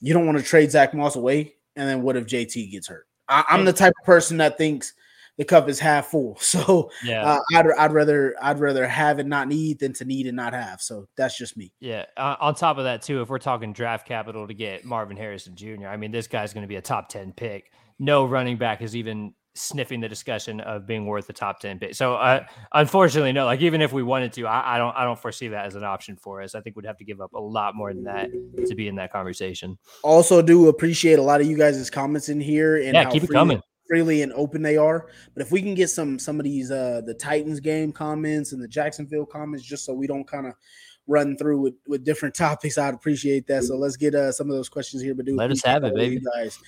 [0.00, 3.06] you don't want to trade Zach Moss away, and then what if JT gets hurt?
[3.28, 4.94] I, I'm the type of person that thinks
[5.38, 6.36] the cup is half full.
[6.48, 10.26] So yeah, uh, I'd, I'd rather I'd rather have and not need than to need
[10.26, 10.80] and not have.
[10.80, 11.72] So that's just me.
[11.78, 12.06] Yeah.
[12.16, 15.54] Uh, on top of that, too, if we're talking draft capital to get Marvin Harrison
[15.54, 17.70] Jr., I mean, this guy's going to be a top ten pick.
[17.98, 21.94] No running back is even sniffing the discussion of being worth the top 10 pick.
[21.94, 25.18] So uh, unfortunately, no, like even if we wanted to, I, I, don't I don't
[25.18, 26.54] foresee that as an option for us.
[26.54, 28.30] I think we'd have to give up a lot more than that
[28.68, 29.76] to be in that conversation.
[30.04, 33.30] Also do appreciate a lot of you guys' comments in here and yeah, keep it
[33.30, 35.06] coming freely and open they are.
[35.34, 38.62] But if we can get some some of these uh the Titans game comments and
[38.62, 40.54] the Jacksonville comments, just so we don't kind of
[41.06, 43.64] run through with, with different topics, I'd appreciate that.
[43.64, 45.14] So let's get uh some of those questions here.
[45.14, 46.20] But do let us have it, baby.
[46.36, 46.58] guys.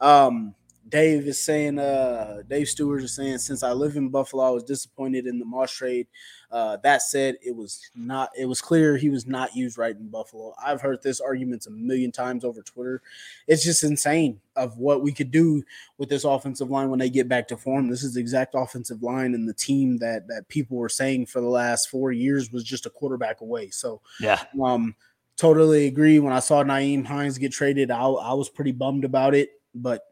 [0.00, 0.54] Um
[0.88, 4.64] Dave is saying, uh, Dave Stewart is saying, since I live in Buffalo, I was
[4.64, 6.06] disappointed in the Moss trade.
[6.50, 10.08] Uh, that said, it was not, it was clear he was not used right in
[10.08, 10.54] Buffalo.
[10.62, 13.02] I've heard this arguments a million times over Twitter.
[13.46, 15.62] It's just insane of what we could do
[15.98, 17.88] with this offensive line when they get back to form.
[17.88, 21.40] This is the exact offensive line and the team that that people were saying for
[21.40, 23.70] the last four years was just a quarterback away.
[23.70, 24.96] So yeah, um,
[25.36, 26.18] totally agree.
[26.18, 30.02] When I saw Nyheim Hines get traded, I, I was pretty bummed about it, but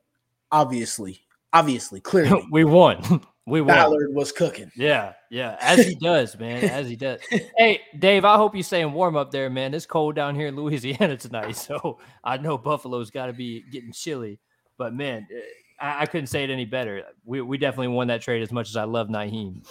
[0.51, 1.21] obviously,
[1.53, 3.21] obviously, clearly, we won.
[3.49, 3.77] We won.
[3.77, 4.73] Ballard was cooking.
[4.75, 7.21] Yeah, yeah, as he does, man, as he does.
[7.57, 9.73] Hey, Dave, I hope you're staying warm up there, man.
[9.73, 13.93] It's cold down here in Louisiana tonight, so I know Buffalo's got to be getting
[13.93, 14.41] chilly.
[14.79, 15.41] But man, eh,
[15.81, 17.05] I, I, couldn't say it any better.
[17.25, 19.65] We we definitely won that trade as much as I love Nyheim.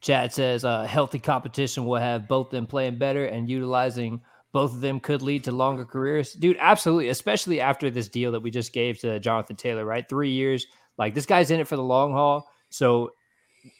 [0.00, 4.80] Chad says, uh, healthy competition will have both them playing better and utilizing both of
[4.80, 6.32] them could lead to longer careers.
[6.32, 7.08] Dude, absolutely.
[7.08, 10.08] Especially after this deal that we just gave to Jonathan Taylor, right?
[10.08, 10.66] Three years.
[10.96, 12.50] Like this guy's in it for the long haul.
[12.70, 13.12] So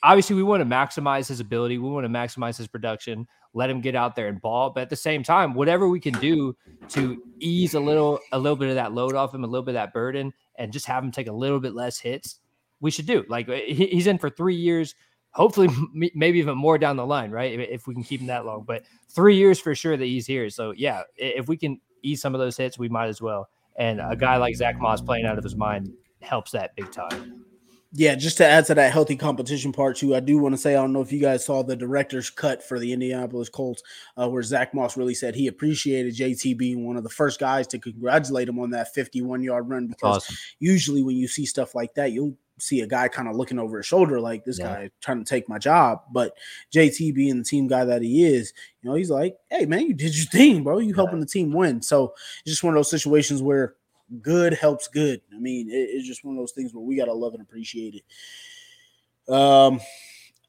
[0.02, 1.78] obviously we want to maximize his ability.
[1.78, 4.70] We want to maximize his production, let him get out there and ball.
[4.70, 6.57] But at the same time, whatever we can do
[6.90, 9.72] to ease a little, a little bit of that load off him, a little bit
[9.72, 12.40] of that burden, and just have him take a little bit less hits,
[12.81, 13.24] we should do.
[13.28, 14.94] Like he's in for three years
[15.32, 15.68] hopefully
[16.14, 17.58] maybe even more down the line, right?
[17.58, 20.50] If we can keep him that long, but three years for sure that he's here.
[20.50, 23.48] So yeah, if we can ease some of those hits, we might as well.
[23.76, 27.44] And a guy like Zach Moss playing out of his mind helps that big time.
[27.92, 30.72] Yeah, just to add to that healthy competition part too, I do want to say
[30.72, 33.82] I don't know if you guys saw the director's cut for the Indianapolis Colts,
[34.16, 37.66] uh, where Zach Moss really said he appreciated JT being one of the first guys
[37.68, 40.36] to congratulate him on that 51 yard run because awesome.
[40.58, 43.78] usually when you see stuff like that, you'll see a guy kind of looking over
[43.78, 44.66] his shoulder like this yeah.
[44.66, 46.02] guy trying to take my job.
[46.12, 46.36] But
[46.74, 49.94] JT being the team guy that he is, you know, he's like, hey man, you
[49.94, 50.78] did your thing, bro.
[50.78, 51.82] You helping the team win.
[51.82, 53.74] So it's just one of those situations where
[54.22, 55.20] good helps good.
[55.34, 57.94] I mean, it, it's just one of those things where we gotta love and appreciate
[57.94, 59.32] it.
[59.32, 59.80] Um,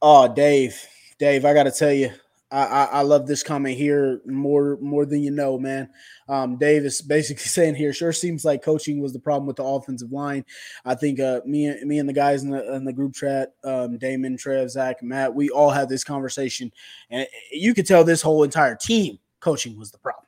[0.01, 0.81] oh, Dave,
[1.17, 2.11] Dave, I gotta tell you,
[2.51, 5.89] I, I, I, love this comment here more more than you know, man.
[6.27, 9.63] Um, Dave is basically saying here, sure seems like coaching was the problem with the
[9.63, 10.45] offensive line.
[10.83, 13.97] I think uh, me me and the guys in the in the group chat, um,
[13.97, 16.71] Damon, Trev, Zach, Matt, we all had this conversation,
[17.09, 20.25] and you could tell this whole entire team coaching was the problem.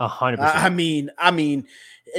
[0.00, 0.40] A hundred.
[0.40, 1.66] I mean, I mean,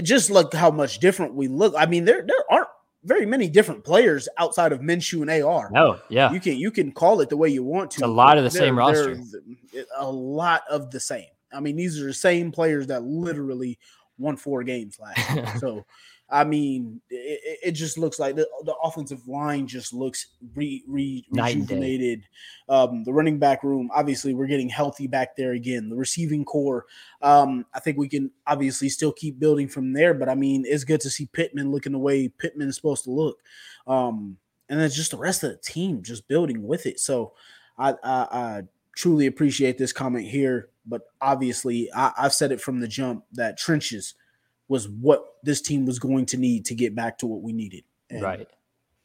[0.03, 1.73] just look how much different we look.
[1.77, 2.67] I mean, there there aren't
[3.03, 5.69] very many different players outside of Minshew and AR.
[5.71, 7.97] No, yeah, you can you can call it the way you want to.
[7.97, 9.19] It's a lot of the same roster.
[9.97, 11.27] A lot of the same.
[11.53, 13.79] I mean, these are the same players that literally
[14.17, 15.53] won four games last year.
[15.59, 15.85] so
[16.31, 21.25] I mean, it, it, just looks like the, the offensive line just looks re, re
[21.29, 22.23] rejuvenated.
[22.69, 25.89] Um, the running back room, obviously, we're getting healthy back there again.
[25.89, 26.85] The receiving core,
[27.21, 30.13] um, I think we can obviously still keep building from there.
[30.13, 33.11] But I mean, it's good to see Pittman looking the way Pittman is supposed to
[33.11, 33.39] look,
[33.85, 34.37] um,
[34.69, 37.01] and then just the rest of the team just building with it.
[37.01, 37.33] So
[37.77, 38.61] I, I, I
[38.95, 40.69] truly appreciate this comment here.
[40.85, 44.15] But obviously, I, I've said it from the jump that trenches
[44.71, 47.83] was what this team was going to need to get back to what we needed.
[48.09, 48.47] And right.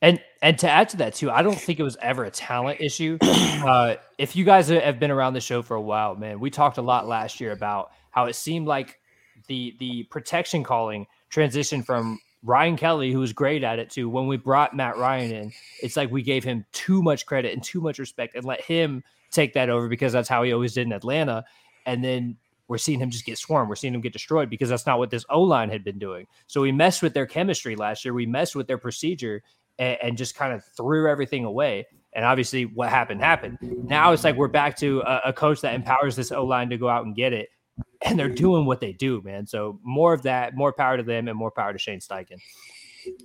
[0.00, 2.80] And and to add to that too, I don't think it was ever a talent
[2.80, 3.18] issue.
[3.56, 6.76] Uh, if you guys have been around the show for a while, man, we talked
[6.76, 9.00] a lot last year about how it seemed like
[9.48, 14.08] the the protection calling transitioned from Ryan Kelly, who was great at it too.
[14.08, 15.52] When we brought Matt Ryan in,
[15.82, 19.02] it's like we gave him too much credit and too much respect and let him
[19.32, 21.44] take that over because that's how he always did in Atlanta.
[21.86, 22.36] And then
[22.68, 23.68] we're seeing him just get swarmed.
[23.68, 26.26] We're seeing him get destroyed because that's not what this O line had been doing.
[26.46, 28.14] So we messed with their chemistry last year.
[28.14, 29.42] We messed with their procedure
[29.78, 31.86] and, and just kind of threw everything away.
[32.12, 33.58] And obviously, what happened happened.
[33.60, 36.78] Now it's like we're back to a, a coach that empowers this O line to
[36.78, 37.50] go out and get it,
[38.02, 39.46] and they're doing what they do, man.
[39.46, 42.38] So more of that, more power to them, and more power to Shane Steichen.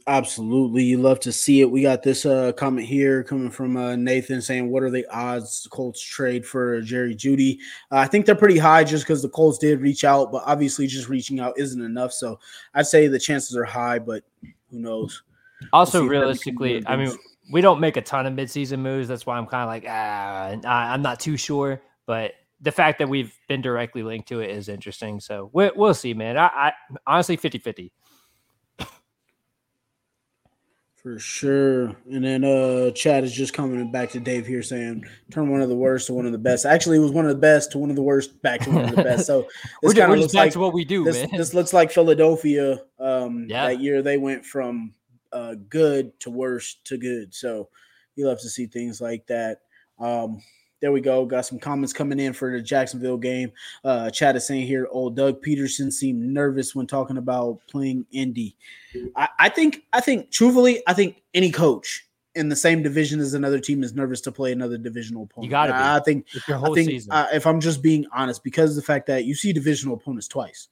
[0.07, 0.83] Absolutely.
[0.83, 1.69] You love to see it.
[1.69, 5.67] We got this uh, comment here coming from uh, Nathan saying, What are the odds
[5.71, 7.59] Colts trade for Jerry Jeudy?
[7.91, 10.87] Uh, I think they're pretty high just because the Colts did reach out, but obviously
[10.87, 12.13] just reaching out isn't enough.
[12.13, 12.39] So
[12.73, 14.23] I'd say the chances are high, but
[14.69, 15.23] who knows?
[15.73, 17.15] Also, we'll realistically, I mean,
[17.51, 19.07] we don't make a ton of midseason moves.
[19.07, 21.81] That's why I'm kind of like, ah, I'm not too sure.
[22.05, 25.19] But the fact that we've been directly linked to it is interesting.
[25.19, 26.37] So we, will see, man.
[26.37, 26.73] I, I
[27.07, 27.91] honestly 50 50.
[31.01, 31.95] For sure.
[32.11, 35.69] And then uh Chad is just coming back to Dave here saying turn one of
[35.69, 36.65] the worst to one of the best.
[36.65, 38.85] Actually, it was one of the best to one of the worst back to one
[38.85, 39.25] of the best.
[39.25, 39.47] So
[39.81, 41.29] this kind of looks like what we do, this, man.
[41.37, 42.81] This looks like Philadelphia.
[42.99, 43.67] Um yeah.
[43.67, 44.93] that year they went from
[45.31, 47.33] uh good to worst to good.
[47.33, 47.69] So
[48.15, 49.61] you love to see things like that.
[49.99, 50.39] Um
[50.81, 51.25] there we go.
[51.25, 53.51] Got some comments coming in for the Jacksonville game.
[53.83, 58.55] Uh, Chad is saying here, old Doug Pederson seemed nervous when talking about playing Indy.
[59.15, 63.33] I, I think, I think, truthfully, I think any coach in the same division as
[63.33, 65.45] another team is nervous to play another divisional opponent.
[65.45, 65.75] You got to.
[65.75, 66.27] I think.
[66.47, 69.53] I think uh, if I'm just being honest, because of the fact that you see
[69.53, 70.69] divisional opponents twice,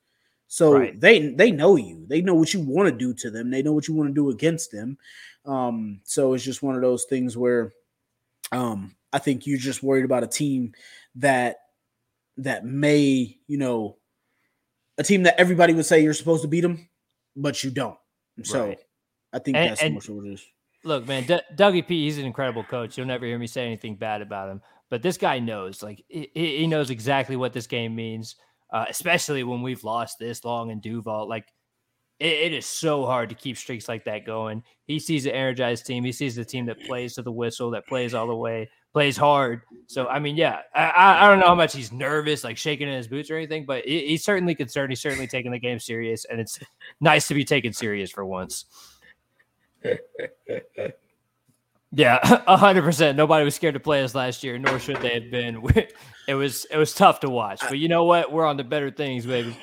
[0.47, 0.99] so right.
[0.99, 2.05] they they know you.
[2.07, 3.51] They know what you want to do to them.
[3.51, 4.97] They know what you want to do against them.
[5.45, 7.73] Um, so it's just one of those things where,
[8.51, 10.73] um, I think you're just worried about a team
[11.15, 11.57] that
[12.37, 13.97] that may, you know,
[14.97, 16.89] a team that everybody would say you're supposed to beat them,
[17.35, 17.97] but you don't.
[18.43, 18.75] So.
[19.31, 20.43] I think and, that's and, what it is.
[20.83, 22.97] Look, man, D- Dougie P, he's an incredible coach.
[22.97, 24.59] You'll never hear me say anything bad about him.
[24.89, 28.37] But this guy knows, like, he, he knows exactly what this game means,
[28.73, 31.29] uh, especially when we've lost this long in Duval.
[31.29, 31.45] Like,
[32.19, 34.63] it, it is so hard to keep streaks like that going.
[34.85, 36.03] He sees an energized team.
[36.03, 39.17] He sees the team that plays to the whistle, that plays all the way, plays
[39.17, 39.61] hard.
[39.87, 42.93] So I mean, yeah, I, I don't know how much he's nervous, like shaking in
[42.93, 44.91] his boots or anything, but he, he's certainly concerned.
[44.91, 46.59] He's certainly taking the game serious, and it's
[47.01, 48.65] nice to be taken serious for once.
[51.91, 53.17] Yeah, hundred percent.
[53.17, 55.63] Nobody was scared to play us last year, nor should they have been.
[56.27, 58.31] It was it was tough to watch, but you know what?
[58.31, 59.57] We're on to better things, baby.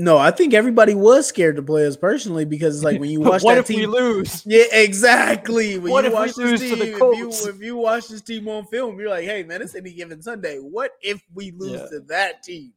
[0.00, 3.20] No, I think everybody was scared to play us personally because it's like when you
[3.20, 4.42] watch what that if team, we lose?
[4.46, 5.78] Yeah, exactly.
[5.78, 7.40] When what you if watch we lose team, to the Colts?
[7.40, 9.92] If you, if you watch this team on film, you're like, hey man, it's any
[9.92, 10.56] given Sunday.
[10.56, 11.86] What if we lose yeah.
[11.88, 12.72] to that team?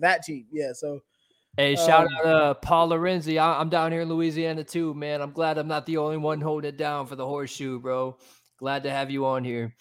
[0.00, 0.72] That team, yeah.
[0.72, 1.00] So,
[1.56, 3.38] hey, shout um, out uh, Paul Lorenzi.
[3.38, 5.22] I, am down here in Louisiana too, man.
[5.22, 8.16] I'm glad I'm not the only one holding it down for the horseshoe, bro.
[8.58, 9.76] Glad to have you on here.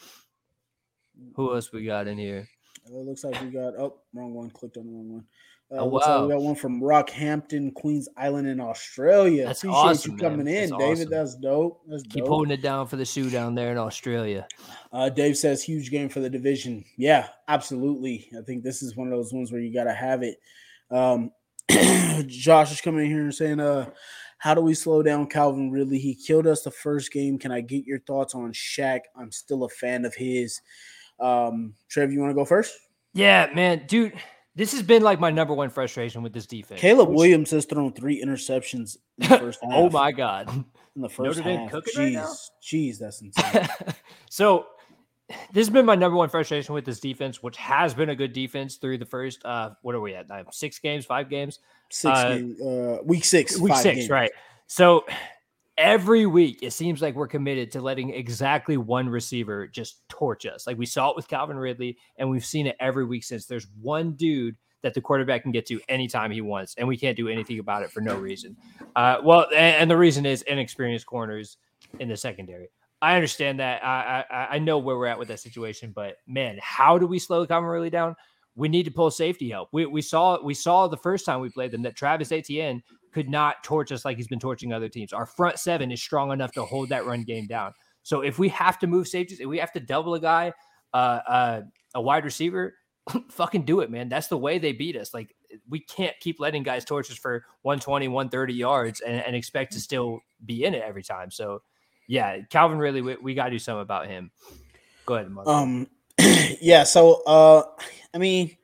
[1.36, 2.48] Who else we got in here?
[2.86, 3.74] It looks like we got.
[3.80, 4.52] Oh, wrong one.
[4.52, 5.26] Clicked on the wrong one.
[5.74, 6.26] Uh, oh, wow.
[6.28, 9.48] We got one from Rockhampton, Queensland in Australia.
[9.48, 10.56] That's Appreciate awesome, you coming man.
[10.56, 11.08] in, That's David.
[11.08, 11.10] awesome.
[11.10, 11.82] That's dope.
[11.88, 12.28] That's Keep dope.
[12.28, 14.48] holding it down for the shoe down there in Australia.
[14.92, 16.86] Uh, Dave says huge game for the division.
[16.96, 18.30] Yeah, absolutely.
[18.38, 20.38] I think this is one of those ones where you got to have it.
[20.92, 21.32] Um,
[22.28, 23.90] Josh is coming in here and saying, uh,
[24.38, 25.98] how do we slow down Calvin Ridley?
[25.98, 27.40] He killed us the first game.
[27.40, 29.00] Can I get your thoughts on Shaq?
[29.16, 30.62] I'm still a fan of his.
[31.20, 32.78] Um, Trev, you want to go first?
[33.14, 34.14] Yeah, man, dude.
[34.56, 36.80] This has been like my number one frustration with this defense.
[36.80, 39.72] Caleb Williams has thrown three interceptions in the first half.
[39.74, 40.48] oh my god!
[40.96, 42.34] In the first Notre half, jeez, right now?
[42.62, 43.68] jeez, that's insane.
[44.30, 44.68] so
[45.54, 48.34] this has been my number one frustration with this defense, which has been a good
[48.34, 49.44] defense through the first.
[49.44, 50.28] Uh, what are we at?
[50.52, 54.10] Six games, five games, six uh, game, uh, week six, week six, games.
[54.10, 54.32] right?
[54.68, 55.06] So
[55.78, 60.68] every week it seems like we're committed to letting exactly one receiver just torch us.
[60.68, 63.46] Like we saw it with Calvin Ridley, and we've seen it every week since.
[63.46, 67.18] There's one dude that the quarterback can get to anytime he wants, and we can't
[67.18, 68.56] do anything about it for no reason.
[68.96, 71.58] Uh, well, and, and, the reason is inexperienced corners
[72.00, 72.70] in the secondary.
[73.02, 73.84] I understand that.
[73.84, 77.20] I, I I know where we're at with that situation, but man, how do we
[77.20, 78.16] slow Calvin Ridley down?
[78.56, 79.70] We need to pull safety help.
[79.72, 83.30] We, we saw we saw the first time we played them that Travis Etienne could
[83.30, 85.14] not torch us like he's been torching other teams.
[85.14, 87.74] Our front seven is strong enough to hold that run game down.
[88.04, 90.54] So if we have to move safeties, if we have to double a guy,
[90.94, 91.62] uh, uh,
[91.96, 92.76] a wide receiver,
[93.30, 94.10] fucking do it, man.
[94.10, 95.14] That's the way they beat us.
[95.14, 95.36] Like
[95.70, 99.80] we can't keep letting guys torch us for 120, 130 yards and, and expect to
[99.80, 101.32] still be in it every time.
[101.32, 101.62] So
[102.08, 104.32] yeah, Calvin Ridley, we, we got to do something about him.
[105.06, 105.30] Go ahead.
[105.30, 105.48] Mark.
[105.48, 105.88] Um,
[106.62, 106.84] yeah.
[106.84, 107.64] So, uh,
[108.14, 108.56] I mean,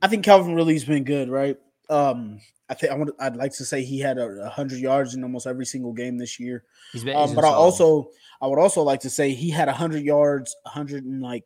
[0.00, 1.56] I think Calvin Ridley's been good, right?
[1.88, 3.10] Um, I think I want.
[3.20, 6.40] I'd like to say he had a, hundred yards in almost every single game this
[6.40, 6.64] year.
[6.92, 8.10] He's been, um, but I also,
[8.40, 11.44] I would also like to say he had a hundred yards, hundred and like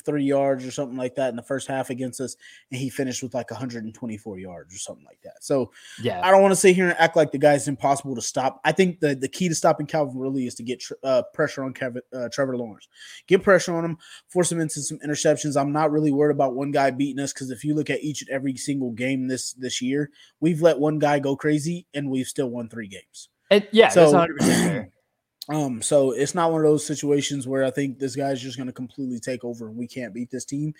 [0.00, 2.36] three yards or something like that in the first half against us,
[2.70, 5.42] and he finished with like 124 yards or something like that.
[5.42, 5.70] So
[6.02, 6.20] Yeah.
[6.24, 8.60] I don't want to sit here and act like the guy's impossible to stop.
[8.64, 11.64] I think the, the key to stopping Calvin Ridley is to get tr- uh, pressure
[11.64, 12.88] on Kevin, uh, Trevor Lawrence.
[13.26, 13.98] Get pressure on him,
[14.28, 15.60] force him into some interceptions.
[15.60, 18.22] I'm not really worried about one guy beating us because if you look at each
[18.22, 22.26] and every single game this this year, we've let one guy go crazy and we've
[22.26, 23.28] still won three games.
[23.50, 24.12] And yeah, So-
[25.50, 28.68] Um, so it's not one of those situations where I think this guy's just going
[28.68, 30.74] to completely take over and we can't beat this team.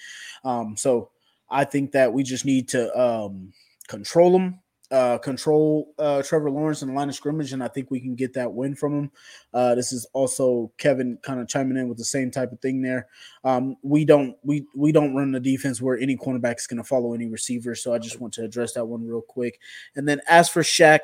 [0.45, 1.11] Um, so
[1.51, 3.53] I think that we just need to um,
[3.89, 4.61] control him,
[4.91, 8.15] uh, control uh, Trevor Lawrence in the line of scrimmage, and I think we can
[8.15, 9.11] get that win from him.
[9.55, 12.83] Uh, this is also Kevin kind of chiming in with the same type of thing
[12.83, 13.07] there.
[13.45, 16.85] Um, we don't we we don't run the defense where any cornerback is going to
[16.85, 17.75] follow any receiver.
[17.75, 19.61] So I just want to address that one real quick.
[19.95, 21.01] And then as for Shaq,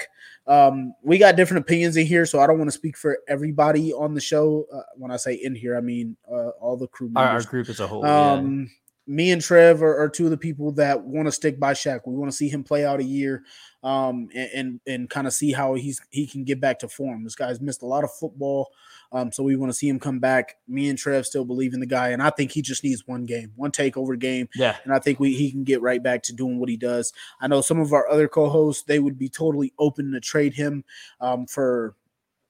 [0.47, 3.93] um, we got different opinions in here, so I don't want to speak for everybody
[3.93, 4.67] on the show.
[4.73, 7.69] Uh, when I say in here, I mean uh, all the crew Our, our group
[7.69, 8.03] as a whole.
[8.05, 8.67] yeah.
[9.09, 12.01] Me and Trev are, are two of the people that want to stick by Shaq.
[12.07, 13.45] We want to see him play out a year,
[13.85, 17.23] um, and and, and kind of see how he's he can get back to form.
[17.23, 18.71] This guy's missed a lot of football,
[19.13, 20.57] um, so we want to see him come back.
[20.67, 23.25] Me and Trev still believe in the guy, and I think he just needs one
[23.27, 24.77] game, one takeover game, Yeah.
[24.83, 27.13] and I think we he can get right back to doing what he does.
[27.41, 30.85] I know some of our other co-hosts they would be totally open to trade him
[31.21, 31.95] um, for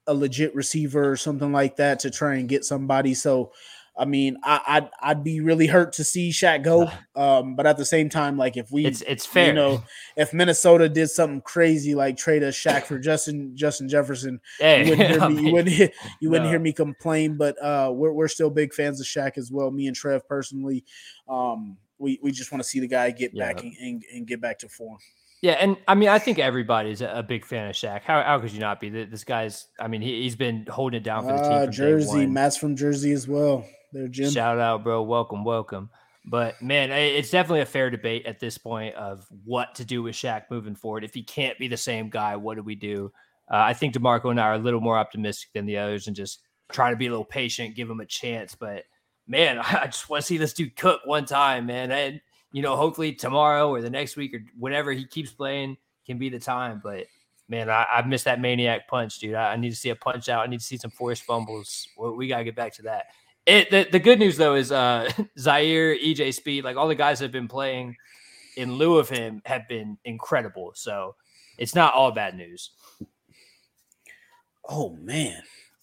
[0.08, 3.12] a legit receiver or something like that to try and get somebody.
[3.12, 3.52] So,
[3.98, 7.78] I mean, I, I'd I'd be really hurt to see Shaq go, um, but at
[7.78, 9.46] the same time, like if we It's it's fair.
[9.48, 9.82] you know,
[10.16, 14.90] if Minnesota did something crazy like trade a Shaq for Justin Justin Jefferson, hey, you
[14.90, 15.42] wouldn't hear I me.
[15.46, 15.90] You wouldn't hear,
[16.20, 17.36] you wouldn't hear me complain.
[17.38, 19.70] But uh, we're we're still big fans of Shaq as well.
[19.70, 20.84] Me and Trev personally,
[21.28, 23.46] um, we we just want to see the guy get Yeah.
[23.52, 24.98] back and, and, and get back to form.
[25.42, 28.02] Yeah, and I mean, I think everybody's a big fan of Shaq.
[28.02, 28.90] How, how could you not be?
[28.90, 31.52] Th- This guy's, I mean, he, he's been holding it down for the team.
[31.52, 32.26] Uh, Jersey.
[32.26, 33.64] Matt's from Jersey as well.
[33.96, 34.30] There, Jim.
[34.30, 35.02] Shout out, bro.
[35.02, 35.88] Welcome, welcome.
[36.26, 40.14] But man, it's definitely a fair debate at this point of what to do with
[40.14, 41.02] Shaq moving forward.
[41.02, 43.10] If he can't be the same guy, what do we do?
[43.50, 46.16] Uh, I think Demarco and I are a little more optimistic than the others and
[46.16, 46.40] just
[46.70, 48.54] try to be a little patient, give him a chance.
[48.54, 48.84] But
[49.26, 51.90] man, I just want to see this dude cook one time, man.
[51.90, 52.20] And
[52.52, 56.28] you know, hopefully tomorrow or the next week or whenever he keeps playing can be
[56.28, 56.80] the time.
[56.82, 57.06] But
[57.48, 59.34] man, I, I missed that maniac punch, dude.
[59.34, 60.46] I, I need to see a punch out.
[60.46, 61.88] I need to see some forced fumbles.
[61.96, 63.06] We, we gotta get back to that.
[63.46, 67.20] It the, the good news though is uh Zaire, EJ Speed, like all the guys
[67.20, 67.96] that have been playing
[68.56, 70.72] in lieu of him have been incredible.
[70.74, 71.14] So
[71.58, 72.70] it's not all bad news.
[74.68, 75.42] Oh man.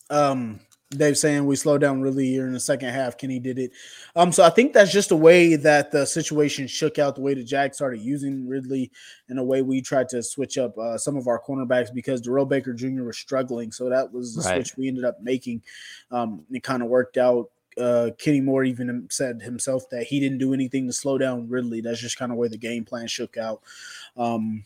[0.10, 0.60] Um
[0.98, 3.18] Dave saying we slowed down Ridley here in the second half.
[3.18, 3.72] Kenny did it.
[4.16, 7.34] Um, so I think that's just a way that the situation shook out the way
[7.34, 8.92] the Jags started using Ridley
[9.28, 12.46] in a way we tried to switch up uh, some of our cornerbacks because Darrell
[12.46, 13.06] Baker Jr.
[13.06, 13.72] was struggling.
[13.72, 14.56] So that was the Right.
[14.68, 15.64] switch we ended up making.
[16.12, 17.50] Um, it kind of worked out.
[17.78, 21.82] Uh, Kenny Moore even said himself that he didn't do anything to slow down Ridley.
[21.82, 23.62] That's just kind of where the game plan shook out.
[24.18, 24.64] Um,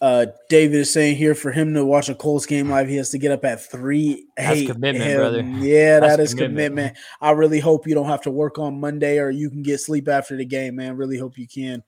[0.00, 3.10] uh, David is saying here for him to watch a Colts game live, he has
[3.10, 4.26] to get up at three.
[4.36, 5.40] That's commitment, hell, brother.
[5.40, 6.72] Yeah, That's that is commitment.
[6.72, 6.96] commitment.
[7.20, 10.08] I really hope you don't have to work on Monday or you can get sleep
[10.08, 10.96] after the game, man.
[10.96, 11.82] Really hope you can.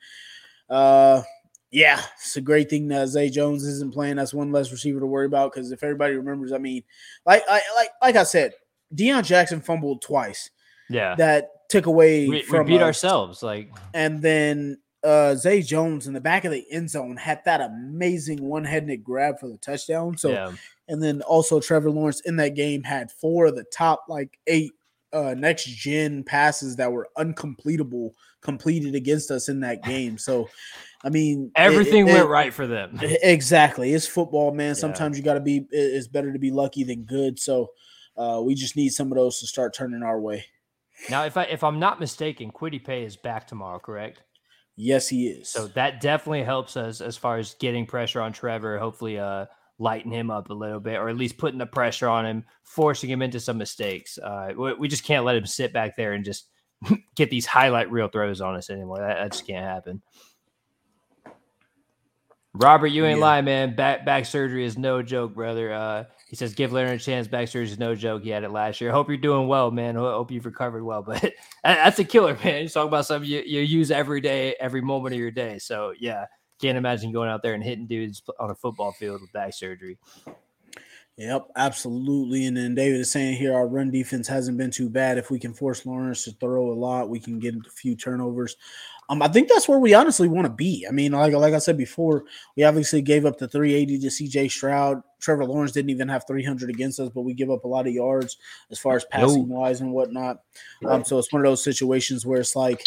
[0.71, 1.23] Uh,
[1.71, 4.17] yeah, it's a great thing that Zay Jones isn't playing.
[4.17, 6.85] That's one less receiver to worry about because if everybody remembers, I mean,
[7.27, 8.55] like, I like, like I said,
[8.97, 10.51] Deon Jackson fumbled twice.
[10.89, 11.15] Yeah.
[11.17, 13.43] That took away we, we from beat us ourselves.
[13.43, 17.61] Like and then uh Zay Jones in the back of the end zone had that
[17.61, 20.17] amazing one-handed grab for the touchdown.
[20.17, 20.53] So yeah.
[20.89, 24.73] and then also Trevor Lawrence in that game had four of the top like eight
[25.13, 28.11] uh next gen passes that were uncompletable
[28.43, 30.19] completed against us in that game.
[30.19, 30.49] So
[31.03, 32.99] I mean Everything it- went it- right for them.
[33.03, 33.93] Exactly.
[33.93, 34.69] It's football, man.
[34.77, 34.81] Yeah.
[34.81, 37.39] Sometimes you gotta be it's better to be lucky than good.
[37.41, 37.71] So
[38.17, 40.45] uh we just need some of those to start turning our way.
[41.11, 44.23] Now, if I if I'm not mistaken, Kwity Paye is back tomorrow, correct?
[44.77, 45.49] Yes, he is.
[45.49, 48.79] So that definitely helps us as far as getting pressure on Trevor.
[48.79, 49.47] Hopefully, uh,
[49.79, 53.11] lighten him up a little bit, or at least putting the pressure on him, forcing
[53.11, 54.19] him into some mistakes.
[54.19, 56.49] Uh, we, we just can't let him sit back there and just
[57.15, 58.99] get these highlight reel throws on us anymore.
[58.99, 60.03] That, that just can't happen.
[62.55, 63.25] Robert, you ain't Yeah.
[63.25, 63.77] lying, man.
[63.77, 65.73] Back back surgery is no joke, brother.
[65.73, 67.29] Uh, he says give Leonard a chance.
[67.29, 68.25] Back surgery is no joke.
[68.25, 68.91] He had it last year.
[68.91, 69.95] Hope you're doing well, man.
[69.95, 71.03] Ho- Hope you've recovered well.
[71.07, 72.63] But that's a killer, man.
[72.63, 75.59] You're talking about something you, you use every day, every moment of your day.
[75.59, 76.27] So yeah,
[76.61, 79.99] can't imagine going out there and hitting dudes on a football field with back surgery.
[81.17, 82.45] Yep, absolutely.
[82.47, 85.17] And then David is saying here our run defense hasn't been too bad.
[85.17, 88.57] If we can force Lawrence to throw a lot, we can get a few turnovers.
[89.09, 90.85] Um, I think that's where we honestly want to be.
[90.89, 92.25] I mean, like like I said before,
[92.57, 95.03] we obviously gave up the 380 to CJ Stroud.
[95.21, 97.93] Trevor Lawrence didn't even have 300 against us, but we give up a lot of
[97.93, 98.37] yards
[98.71, 100.41] as far as passing wise and whatnot.
[100.85, 102.85] Um, so it's one of those situations where it's like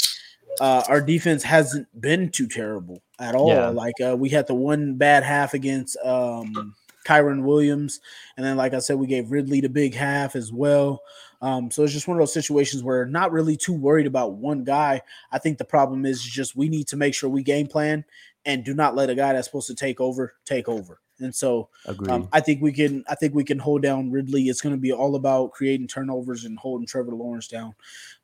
[0.59, 3.49] uh, our defense hasn't been too terrible at all.
[3.49, 3.67] Yeah.
[3.69, 8.01] Like uh, we had the one bad half against um, Kyren Williams,
[8.35, 11.01] and then like I said, we gave Ridley the big half as well.
[11.41, 14.63] Um, so it's just one of those situations where not really too worried about one
[14.63, 15.01] guy.
[15.31, 18.03] I think the problem is just we need to make sure we game plan
[18.45, 20.99] and do not let a guy that's supposed to take over take over.
[21.19, 21.69] And so
[22.07, 24.43] um, I think we can I think we can hold down Ridley.
[24.43, 27.75] It's going to be all about creating turnovers and holding Trevor Lawrence down.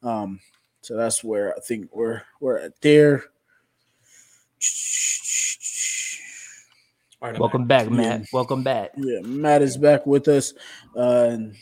[0.03, 0.39] Um,
[0.81, 3.25] so that's where I think we're we're at there.
[7.21, 8.27] All right, Welcome back, Matt.
[8.31, 8.91] Welcome back.
[8.97, 10.53] Yeah, Matt is back with us.
[10.95, 11.55] Uh, and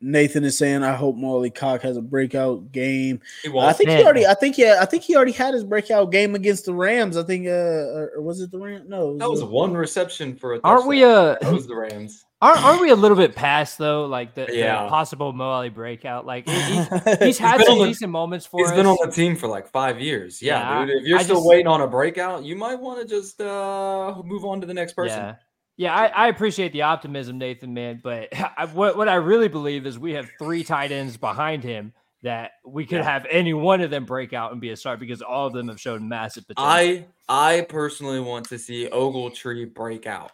[0.00, 3.76] Nathan is saying, "I hope Mo Alie-Cox has a breakout game." I won't.
[3.76, 4.26] think he already.
[4.26, 4.78] I think yeah.
[4.80, 7.16] I think he already had his breakout game against the Rams.
[7.16, 7.46] I think.
[7.46, 8.88] Uh, or or was it the Rams?
[8.88, 11.74] No, it that was the- one reception for a Aren't we uh That was the
[11.76, 12.24] Rams.
[12.40, 16.24] aren't, aren't we a little bit past though like the, the possible Mo Ali breakout?
[16.26, 18.72] Like he- he's, he's had been some on the- decent moments for He's us.
[18.72, 20.40] He's been on the team for like five years.
[20.40, 20.96] Yeah, Yeah, dude.
[21.02, 24.14] If you're I still just- waiting on a breakout, you might want to just uh
[24.24, 25.18] move on to the next person.
[25.18, 25.34] Yeah.
[25.78, 28.00] Yeah, I, I appreciate the optimism, Nathan, man.
[28.02, 31.92] But I, what, what I really believe is we have three tight ends behind him
[32.22, 33.04] that we could Yeah.
[33.04, 35.68] have any one of them break out and be a start because all of them
[35.68, 36.68] have shown massive potential.
[36.68, 40.32] I I personally want to see Ogletree break out.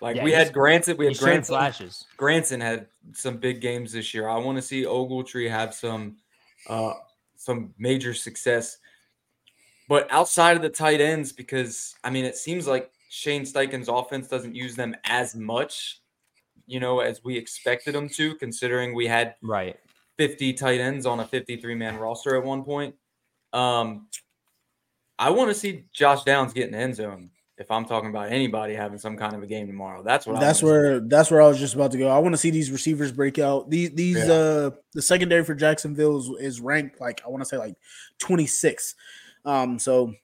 [0.00, 1.54] Like Yeah, we had Granson, we had Granson.
[1.54, 2.06] flashes.
[2.16, 4.28] Granson had some big games this year.
[4.28, 6.16] I want to see Ogletree have some
[6.68, 6.94] uh
[7.36, 8.78] some major success.
[9.88, 14.26] But outside of the tight ends, because I mean, it seems like Shane Steichen's offense
[14.26, 16.00] doesn't use them as much,
[16.66, 19.76] you know, as we expected them to, considering we had Right.
[20.16, 22.94] 50 tight ends on a 53 man roster at one point.
[23.52, 24.08] Um,
[25.18, 27.30] I want to see Josh Downs get in the end zone.
[27.58, 30.40] If I'm talking about anybody having some kind of a game tomorrow, that's what.
[30.40, 30.80] That's wanna see.
[30.80, 32.08] where that's where I was just about to go.
[32.08, 33.68] I want to see these receivers break out.
[33.68, 34.32] These these Yeah.
[34.32, 37.76] uh the secondary for Jacksonville is, is ranked like I want to say like
[38.20, 38.94] 26.
[39.44, 40.14] Um so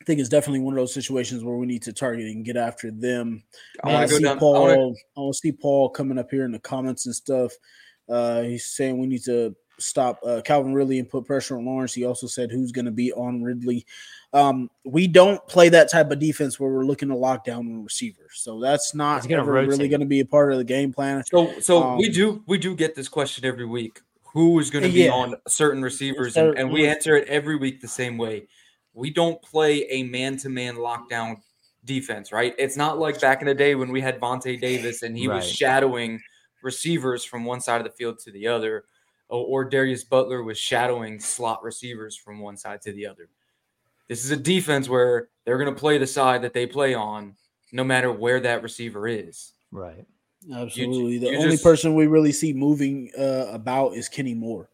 [0.00, 2.56] I think it's definitely one of those situations where we need to target and get
[2.56, 3.42] after them.
[3.84, 4.36] I want to see go down.
[4.36, 4.52] I Paul.
[4.62, 7.52] wanna, I want to see Paul coming up here in the comments and stuff.
[8.08, 11.94] Uh, he's saying we need to stop uh, Calvin Ridley and put pressure on Lawrence.
[11.94, 13.86] He also said who's going to be on Ridley.
[14.32, 18.32] Um, we don't play that type of defense where we're looking to lock down receivers.
[18.34, 21.24] So that's not gonna ever really going to be a part of the game plan.
[21.26, 24.00] so so we um, do we do get this question every week.
[24.32, 25.10] Who is going to be Yeah.
[25.10, 28.46] on certain receivers, and, and we answer it every week the same way.
[28.94, 31.40] We don't play a man to man lockdown
[31.84, 32.54] defense, right?
[32.58, 35.48] It's not like back in the day when we had Vontae Davis and he was
[35.48, 36.20] shadowing
[36.62, 38.84] receivers from one side of the field to the other,
[39.28, 43.28] or, or Darius Butler was shadowing slot receivers from one side to the other.
[44.08, 47.36] This is a defense where they're going to play the side that they play on,
[47.72, 49.52] no matter where that receiver is.
[49.70, 50.04] Right.
[50.52, 51.18] Absolutely.
[51.18, 54.68] the you only just- person we really see moving uh, about is Kenny Moore.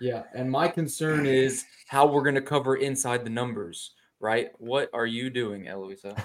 [0.00, 4.50] Yeah, and my concern is how we're going to cover inside the numbers, right?
[4.58, 6.16] What are you doing, Eloisa?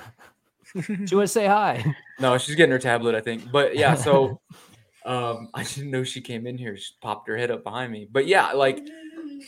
[0.74, 1.84] She want to say hi.
[2.20, 3.52] No, she's getting her tablet, I think.
[3.52, 4.40] But yeah, so
[5.06, 6.78] um, I didn't know she came in here.
[6.78, 8.08] She popped her head up behind me.
[8.10, 8.80] But yeah, like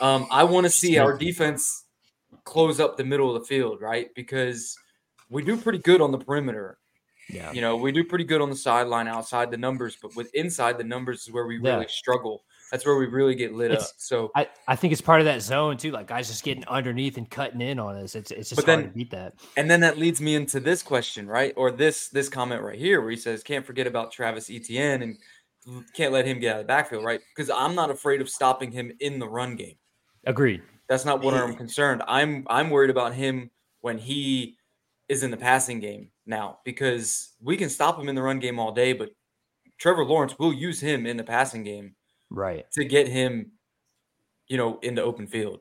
[0.02, 1.86] um, I want to see our defense
[2.44, 4.10] close up the middle of the field, right?
[4.16, 4.78] Because
[5.30, 6.78] we do pretty good on the perimeter.
[7.30, 7.54] Yeah.
[7.54, 10.78] You know, we do pretty good on the sideline outside the numbers, but with inside
[10.78, 11.76] the numbers is where we Yeah.
[11.76, 12.44] really struggle.
[12.72, 13.96] That's where we really get lit It's- up.
[13.98, 15.92] So I, I think it's part of that zone too.
[15.92, 18.16] Like guys just getting underneath and cutting in on us.
[18.16, 19.34] It's it's just But hard then- to beat that.
[19.56, 21.54] And then that leads me into this question, right?
[21.56, 25.18] Or this this comment right here, where he says, "Can't forget about Travis Etienne and
[25.94, 27.20] can't let him get out of the backfield, right?
[27.36, 29.76] Because I'm not afraid of stopping him in the run game.
[30.26, 30.62] Agreed.
[30.88, 32.02] That's not what I'm concerned.
[32.08, 33.52] I'm I'm worried about him
[33.82, 34.58] when he
[35.10, 38.60] is in the passing game now because we can stop him in the run game
[38.60, 39.12] all day, but
[39.78, 41.96] Trevor Lawrence will use him in the passing game
[42.30, 42.66] Right.
[42.74, 43.52] to get him,
[44.48, 45.60] you know, in the open field.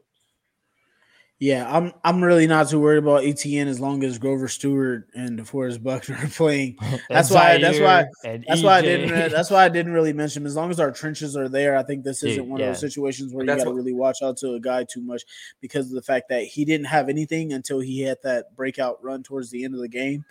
[1.39, 5.39] Yeah, I'm I'm really not too worried about Etienne as long as Grover Stewart and
[5.39, 6.79] DeForest Buckner are playing.
[7.11, 9.13] That's why- that's why- Zaire and That's why I didn't.
[9.13, 10.43] Uh, that's why I didn't really mention.
[10.43, 10.47] him.
[10.47, 13.35] As long as our trenches are there, I think this isn't one of those situations
[13.35, 15.25] where But you got to what- really watch out to a guy too much
[15.61, 19.23] because of the fact that he didn't have anything until he had that breakout run
[19.23, 20.25] towards the end of the game.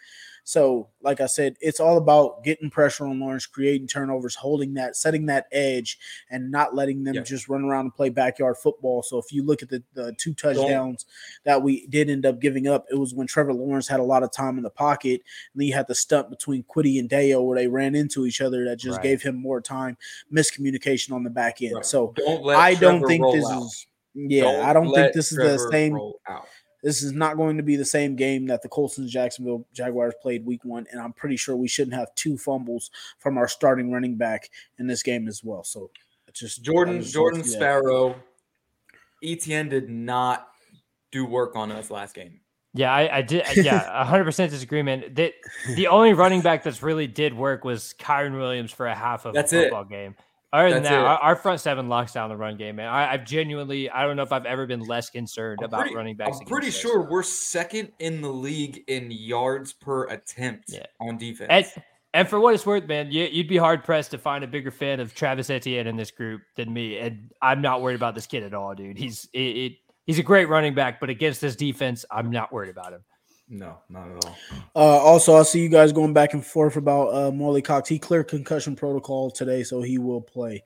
[0.48, 4.96] So, like I said, it's all about getting pressure on Lawrence, creating turnovers, holding that,
[4.96, 5.98] setting that edge,
[6.30, 7.22] and not letting them Yeah.
[7.24, 9.02] just run around and play backyard football.
[9.02, 11.08] So, if you look at the, the two touchdowns
[11.46, 14.22] that we did end up giving up, it was when Trevor Lawrence had a lot
[14.22, 15.22] of time in the pocket,
[15.54, 18.40] and then you had the stunt between Kwity and Deo where they ran into each
[18.40, 19.04] other that just Right.
[19.04, 19.98] gave him more time,
[20.32, 21.74] miscommunication on the back end.
[21.74, 21.86] Right.
[21.86, 23.64] So, Don't I don't think this out.
[23.64, 23.88] is.
[24.14, 25.96] Yeah, Don't I don't think this is the same.
[26.30, 26.48] out.
[26.86, 30.14] This is not going to be the same game that the Colts and Jacksonville Jaguars
[30.22, 33.92] played week one, and I'm pretty sure we shouldn't have two fumbles from our starting
[33.92, 35.64] running back in this game as well.
[35.64, 35.90] So,
[36.28, 37.50] it's just Jordan just Jordan see.
[37.54, 38.16] Sparrow,
[39.24, 40.48] Etienne did not
[41.12, 42.40] do work on us last game.
[42.76, 43.46] Yeah, I, I did.
[43.56, 45.16] Yeah, hundred percent disagreement.
[45.16, 45.34] That
[45.76, 49.34] the only running back that's really did work was Kyren Williams for a half of
[49.34, 49.64] That's a it.
[49.64, 50.16] football game.
[50.56, 52.88] Other than That's that, our, our front seven locks down the run game, man.
[52.88, 55.96] I, I've genuinely, I don't know if I've ever been less concerned I'm about pretty,
[55.96, 56.38] running backs.
[56.40, 60.86] I'm pretty sure we're second in the league in yards per attempt Yeah.
[61.02, 61.48] on defense.
[61.50, 61.84] And,
[62.14, 64.72] and for what it's worth, man, you, you'd be hard pressed to find a bigger
[64.72, 67.00] fan of Travis Etienne in this group than me.
[67.00, 68.98] And I'm not worried about this kid at all, dude.
[68.98, 69.74] He's it, it
[70.06, 73.04] he's a great running back, but against this defense, I'm not worried about him.
[73.48, 74.38] No, not at all.
[74.76, 77.88] Uh, also, I see you guys going back and forth about uh, Mo Alie-Cox.
[77.88, 80.64] He cleared concussion protocol today, so he will play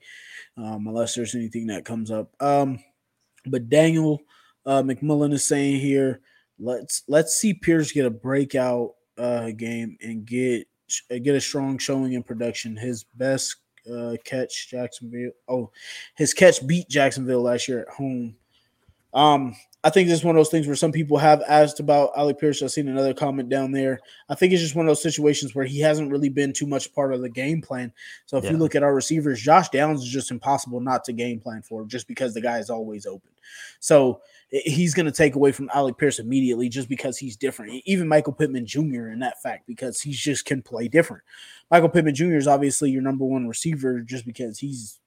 [0.56, 2.30] um, unless there's anything that comes up.
[2.40, 2.78] Um,
[3.46, 4.20] but Daniel
[4.64, 6.20] uh, McMillan is saying here,
[6.58, 10.66] let's let's see Pierce get a breakout uh, game and get
[11.08, 12.76] get a strong showing in production.
[12.76, 13.56] His best
[13.90, 15.32] uh, catch Jacksonville.
[15.48, 15.70] Oh,
[16.16, 18.36] his catch beat Jacksonville last year at home.
[19.12, 22.10] Um, I think this is one of those things where some people have asked about
[22.14, 22.62] Alec Pierce.
[22.62, 23.98] I've seen another comment down there.
[24.28, 26.92] I think it's just one of those situations where he hasn't really been too much
[26.92, 27.90] part of the game plan.
[28.26, 28.50] So if Yeah.
[28.50, 31.86] you look at our receivers, Josh Downs is just impossible not to game plan for
[31.86, 33.30] just because the guy is always open.
[33.78, 34.20] So
[34.50, 37.80] he's going to take away from Alec Pierce immediately just because he's different.
[37.86, 39.08] Even Michael Pittman Jr.
[39.08, 41.22] in that fact because he just can play different.
[41.70, 42.36] Michael Pittman Jr.
[42.36, 44.98] is obviously your number one receiver just because he's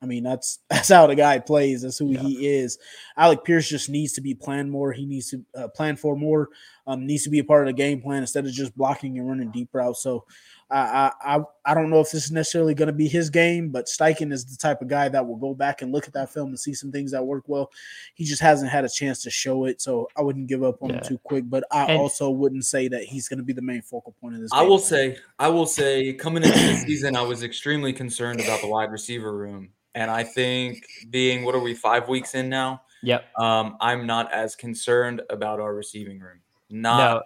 [0.00, 1.82] I mean, that's that's how the guy plays.
[1.82, 2.20] That's who Yeah.
[2.22, 2.78] he is.
[3.16, 4.92] Alec Pierce just needs to be planned more.
[4.92, 6.48] He needs to uh, plan for more.
[6.86, 9.28] Um, needs to be a part of the game plan instead of just blocking and
[9.28, 10.02] running deep routes.
[10.02, 10.24] So,
[10.70, 13.86] I I I, don't know if this is necessarily going to be his game, but
[13.86, 16.48] Steichen is the type of guy that will go back and look at that film
[16.48, 17.70] and see some things that work well.
[18.14, 20.90] He just hasn't had a chance to show it, so I wouldn't give up on
[20.90, 21.44] him too quick.
[21.50, 24.36] But I And- also wouldn't say that he's going to be the main focal point
[24.36, 24.50] of this.
[24.54, 24.88] I will plan.
[24.88, 28.90] say, I will say, coming into the season, I was extremely concerned about the wide
[28.92, 32.82] receiver room, and I think being what are we five weeks in now?
[33.02, 33.24] Yep.
[33.38, 36.40] Um, I'm not as concerned about our receiving room.
[36.70, 37.22] Not No.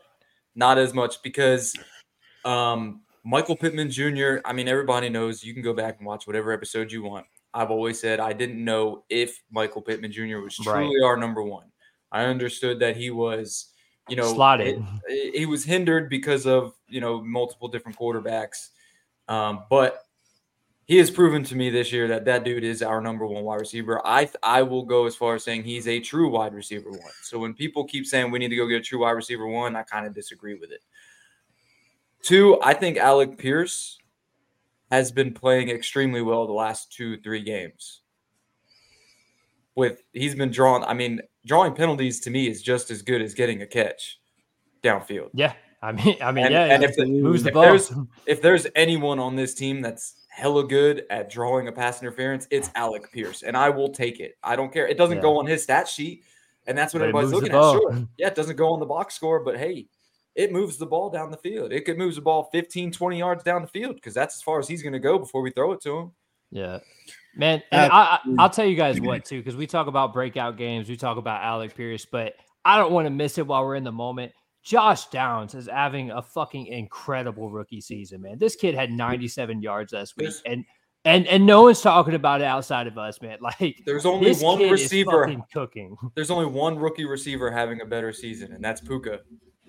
[0.54, 1.74] not as much because
[2.44, 4.38] um, Michael Pittman Jr.
[4.44, 7.26] I mean, everybody knows you can go back and watch whatever episode you want.
[7.54, 10.38] I've always said I didn't know if Michael Pittman Jr.
[10.38, 10.84] was Right.
[10.84, 11.66] truly our number one.
[12.10, 13.72] I understood that he was,
[14.08, 14.82] you know, Slotted.
[15.08, 18.68] he was hindered because of you know multiple different quarterbacks,
[19.28, 20.02] um, but
[20.92, 23.60] he has proven to me this year that that dude is our number one wide
[23.60, 24.06] receiver.
[24.06, 27.14] I I will go as far as saying he's a true wide receiver one.
[27.22, 29.74] So when people keep saying we need to go get a true wide receiver one,
[29.74, 30.82] I kind of disagree with it.
[32.22, 33.96] Two, I think Alec Pierce
[34.90, 38.02] has been playing extremely well the last two three games.
[39.74, 43.32] With he's been drawn, I mean, drawing penalties to me is just as good as
[43.32, 44.20] getting a catch
[44.82, 45.30] downfield.
[45.32, 45.54] Yeah.
[45.80, 46.64] I mean, I mean, And- yeah.
[46.66, 47.62] and if the- moves the if ball.
[47.62, 47.92] there's-
[48.26, 52.70] If there's anyone on this team that's hella good at drawing a pass interference, it's
[52.74, 54.36] Alec Pierce, and I will take it.
[54.42, 54.88] I don't care.
[54.88, 55.22] It doesn't Yeah.
[55.22, 56.24] go on his stat sheet,
[56.66, 57.52] and that's what But everybody's looking at.
[57.52, 57.74] ball.
[57.74, 59.86] Sure, yeah, it doesn't go on the box score, but hey,
[60.34, 61.70] it moves the ball down the field.
[61.72, 64.58] It could move the ball 15, 20 yards down the field because that's as far
[64.58, 66.12] as he's going to go before we throw it to him.
[66.50, 66.78] Yeah.
[67.36, 70.56] Man, and I, I, I'll tell you guys what too, because we talk about breakout
[70.56, 73.74] games, we talk about Alec Pierce, but I don't want to miss it while we're
[73.74, 74.32] in the moment.
[74.62, 78.38] Josh Downs is having a fucking incredible rookie season, man.
[78.38, 80.64] This kid had 97 yards last week, and
[81.04, 83.38] and and no one's talking about it outside of us, man.
[83.60, 85.24] Like There's only this one kid receiver.
[85.24, 85.96] fucking cooking.
[86.14, 89.20] There's only one rookie receiver having a better season, and that's Puka.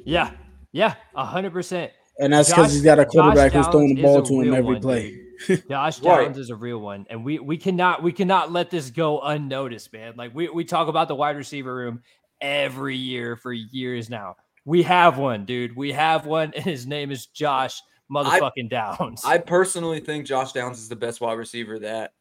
[0.06, 0.32] Yeah,
[0.72, 1.92] yeah, hundred percent.
[2.20, 4.82] and that's because he's got a quarterback who's throwing the ball to him every one,
[4.82, 5.20] play.
[5.70, 6.26] Josh Right.
[6.26, 9.92] Downs is a real one, and we we cannot we cannot let this go unnoticed,
[9.92, 10.14] man.
[10.16, 12.04] Like we we talk about the wide receiver room
[12.42, 14.36] every year for years now.
[14.66, 15.76] We have one, dude.
[15.76, 19.22] We have one, and his name is Josh motherfucking Downs.
[19.26, 22.14] I personally think Josh Downs is the best wide receiver that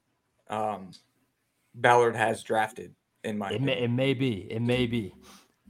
[0.49, 0.91] um,
[1.75, 2.95] Ballard has drafted.
[3.25, 5.15] In my it may, it may be, it may be.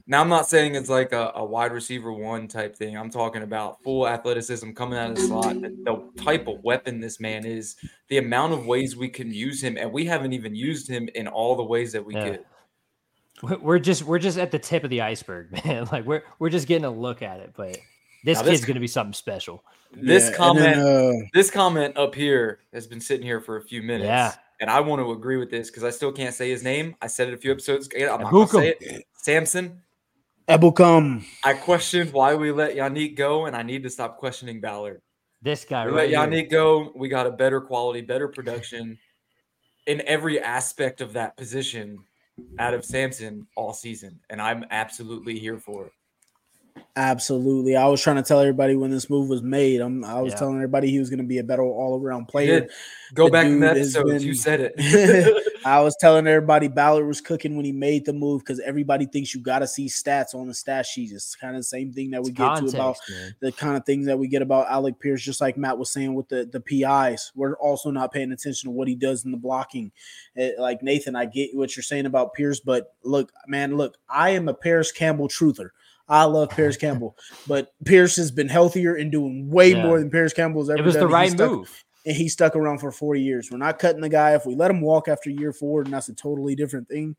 [0.05, 2.97] Now, I'm not saying it's like a, a wide receiver one type thing.
[2.97, 5.61] I'm talking about full athleticism coming out of the slot.
[5.61, 7.77] The, the type of weapon this man is,
[8.09, 11.27] the amount of ways we can use him, and we haven't even used him in
[11.27, 12.31] all the ways that we Yeah.
[12.31, 12.45] could.
[13.43, 15.87] We- We're just we're just at the tip of the iceberg, man.
[15.91, 17.77] Like we're we're just getting a look at it, but
[18.23, 19.63] This this- kid's going to be something special.
[19.95, 23.61] This Yeah, comment, then, uh, this comment up here has been sitting here for a
[23.61, 24.07] few minutes.
[24.07, 24.33] Yeah.
[24.59, 26.95] And I want to agree with this because I still can't say his name.
[27.01, 28.11] I said it a few episodes ago.
[28.11, 29.03] I'm not going to say it.
[29.13, 29.81] Samson.
[30.47, 31.23] Ebukam.
[31.43, 35.01] I questioned why we let Yannick go, and I need to stop questioning Ballard.
[35.41, 36.43] This guy We right let here.
[36.45, 36.91] Yannick go.
[36.95, 38.97] We got a better quality, better production
[39.85, 41.99] in every aspect of that position
[42.59, 44.19] out of Samson all season.
[44.29, 45.91] And I'm absolutely here for it.
[46.95, 47.75] Absolutely.
[47.75, 49.81] I was trying to tell everybody when this move was made.
[49.81, 50.39] I'm, I was Yeah.
[50.39, 52.67] telling everybody he was going to be a better all around player.
[53.15, 54.23] Go The back in that has episodes.
[54.23, 55.53] You said it.
[55.65, 59.33] I was telling everybody Ballard was cooking when he made the move because everybody thinks
[59.33, 61.11] you got to see stats on the stat sheet.
[61.11, 63.35] It's kind of the same thing that we It's get to about man.
[63.39, 66.13] the kind of things that we get about Alec Pierce, just like Matt was saying
[66.13, 67.31] with the the PIs.
[67.33, 69.91] We're also not paying attention to what he does in the blocking.
[70.37, 74.31] Eh, like Nathan, I get what you're saying about Pierce, but look, man, look, I
[74.31, 75.69] am a Parris Campbell truther.
[76.09, 77.15] I love Parris Campbell,
[77.47, 79.83] but Pierce has been healthier and doing way Yeah.
[79.85, 81.03] more than Parris has ever It was done.
[81.03, 81.83] the right move.
[82.05, 83.49] And he stuck around for four years.
[83.49, 84.35] We're not cutting the guy.
[84.35, 87.15] If we let him walk after year four, and that's a totally different thing.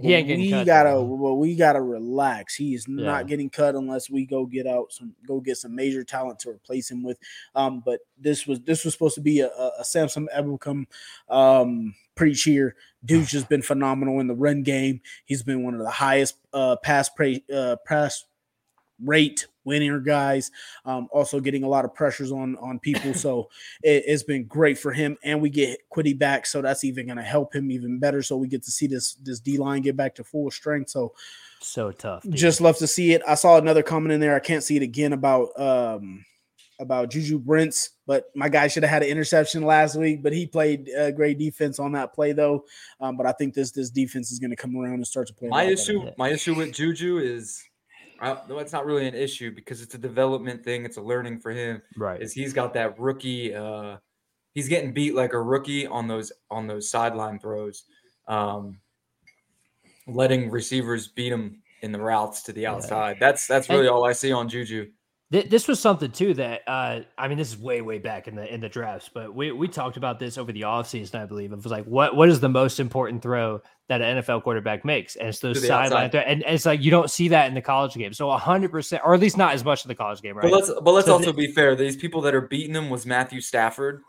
[0.00, 2.56] He ain't getting we cut, gotta well, we gotta relax.
[2.56, 3.04] He is Yeah.
[3.04, 6.50] not getting cut unless we go get out some go get some major talent to
[6.50, 7.16] replace him with.
[7.54, 10.86] Um, but this was this was supposed to be a, a, a Samson Ebukam
[11.28, 12.74] um preach here.
[13.04, 15.00] Dude's just been phenomenal in the run game.
[15.26, 17.08] He's been one of the highest uh pass
[17.54, 18.24] uh pass
[19.04, 20.50] rate winner guys
[20.84, 23.48] um also getting a lot of pressures on on people so
[23.82, 27.16] it, has been great for him and we get Kwity back so that's even going
[27.16, 30.14] to help him even better so we get to see this this d-line get back
[30.16, 31.14] to full strength so
[31.60, 32.22] So tough.
[32.22, 32.34] dude.
[32.34, 34.82] just love to see it i saw another comment in there i can't see it
[34.82, 36.24] again about um
[36.80, 40.22] about Juju Brents, but my guy should have had an interception last week.
[40.22, 42.64] But he played uh, great defense on that play, though.
[43.00, 45.34] Um, but I think this this defense is going to come around and start to
[45.34, 45.48] play.
[45.48, 45.72] my lot better.
[45.72, 47.62] issue, my issue with Juju is,
[48.20, 50.84] I, no, it's not really an issue because it's a development thing.
[50.84, 51.82] It's a learning for him.
[51.96, 52.20] right.
[52.20, 53.54] Is he's got that rookie?
[53.54, 53.96] Uh,
[54.54, 57.84] he's getting beat like a rookie on those on those sideline throws,
[58.28, 58.78] um,
[60.06, 63.18] letting receivers beat him in the routes to the outside.
[63.20, 64.90] That's that's really all I see on Juju.
[65.34, 68.36] Th- This was something too that uh, I mean, this is way, way back in
[68.36, 71.52] the in the drafts, but we, we talked about this over the offseason, I believe.
[71.52, 75.16] It was like, what what is the most important throw that an NFL quarterback makes?
[75.16, 77.60] And it's those sideline throw, and, and it's like you don't see that in the
[77.60, 78.12] college game.
[78.12, 80.42] So hundred percent, or at least not as much in the college game, right?
[80.42, 81.74] But let's but let's So also be fair.
[81.74, 84.02] These people that are beating them was Matthew Stafford,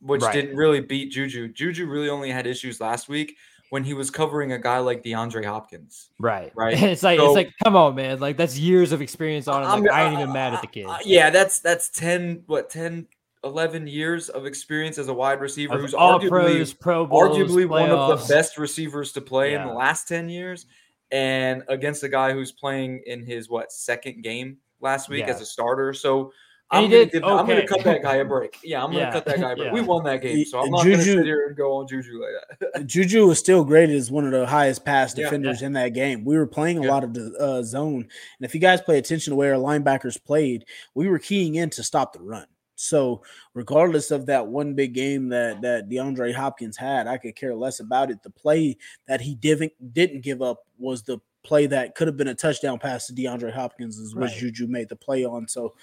[0.00, 0.32] which Right.
[0.32, 1.48] didn't really beat Juju.
[1.48, 3.36] Juju really only had issues last week
[3.70, 6.08] when he was covering a guy like DeAndre Hopkins.
[6.18, 6.80] right, Right.
[6.82, 9.68] It's like So- it's like, come on, man, like that's years of experience on him.
[9.68, 10.86] I'm- Like, I ain't even mad at the kid.
[11.04, 13.06] Yeah, that's that's 10 what 10
[13.44, 17.36] 11 years of experience as a wide receiver Of who's all arguably pros, Pro Bowls,
[17.36, 20.66] arguably one of the best receivers to play in the last 10 years
[21.12, 25.30] and against a guy who's playing in his what second game last week Yeah.
[25.34, 25.92] as a starter.
[25.94, 26.32] So
[26.70, 27.66] I'm he gonna, did give, I'm gonna okay.
[27.66, 28.58] cut that guy a break.
[28.62, 29.12] Yeah, I'm gonna Yeah.
[29.12, 29.72] cut that guy a break.
[29.72, 31.86] We won that game, so I'm Y- not gonna Juju- sit here and go on
[31.88, 32.84] Juju like that.
[32.86, 36.24] Juju was still graded as one of the highest pass Yeah, defenders in that game.
[36.24, 36.90] We were playing a Yeah.
[36.90, 38.08] lot of the uh, zone, and
[38.42, 41.82] if you guys pay attention to where our linebackers played, we were keying in to
[41.82, 42.46] stop the run.
[42.80, 43.22] So,
[43.54, 47.80] regardless of that one big game that that DeAndre Hopkins had, I could care less
[47.80, 48.22] about it.
[48.22, 52.28] The play that he didn't didn't give up was the play that could have been
[52.28, 54.36] a touchdown pass to DeAndre Hopkins, is which Right.
[54.38, 55.48] Juju made the play on.
[55.48, 55.74] So,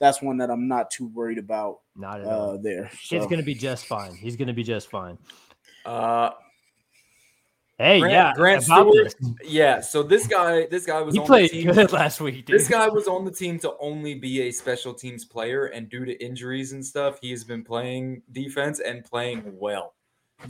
[0.00, 2.50] that's one that I'm not too worried about Not at all.
[2.50, 2.84] uh, there.
[3.02, 4.14] Kid's So- gonna be just fine.
[4.14, 5.18] He's gonna be just fine.
[5.84, 6.30] Uh,
[7.80, 9.80] Hey, Grant- yeah, Grant Stuard, yeah.
[9.80, 11.72] So this guy, this guy was He on played the team.
[11.72, 12.58] good last week, dude.
[12.58, 16.04] This guy was on the team to only be a special teams player, and due
[16.04, 19.94] to injuries and stuff, he has been playing defense and playing well.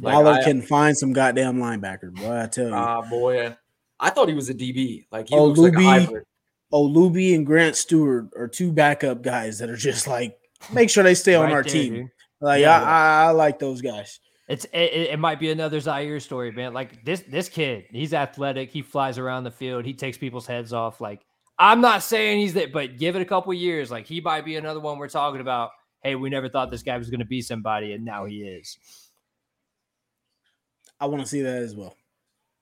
[0.01, 2.41] Like, Waller I- can find some goddamn linebacker, boy.
[2.45, 2.75] I tell you.
[2.75, 3.55] Ah, boy,
[4.01, 5.05] I thought he was a DB.
[5.13, 6.25] Like he Oh, looks like a hybrid.
[6.73, 10.39] Olubi and Grant Stuard are two backup guys that are just like
[10.73, 11.95] make sure they stay on our there, team.
[11.95, 12.09] dude.
[12.41, 12.83] Like Yeah.
[12.83, 14.21] I, I, I like those guys.
[14.49, 16.73] It's it, it it might be another Zaire story, man.
[16.73, 18.71] Like this this kid, he's athletic.
[18.71, 19.85] He flies around the field.
[19.85, 21.01] He takes people's heads off.
[21.01, 21.25] Like
[21.59, 23.91] I'm not saying he's that, but give it a couple years.
[23.91, 25.71] Like he might be another one we're talking about.
[26.03, 28.79] Hey, we never thought this guy was going to be somebody, and now he is.
[31.01, 31.98] I want to see that as well.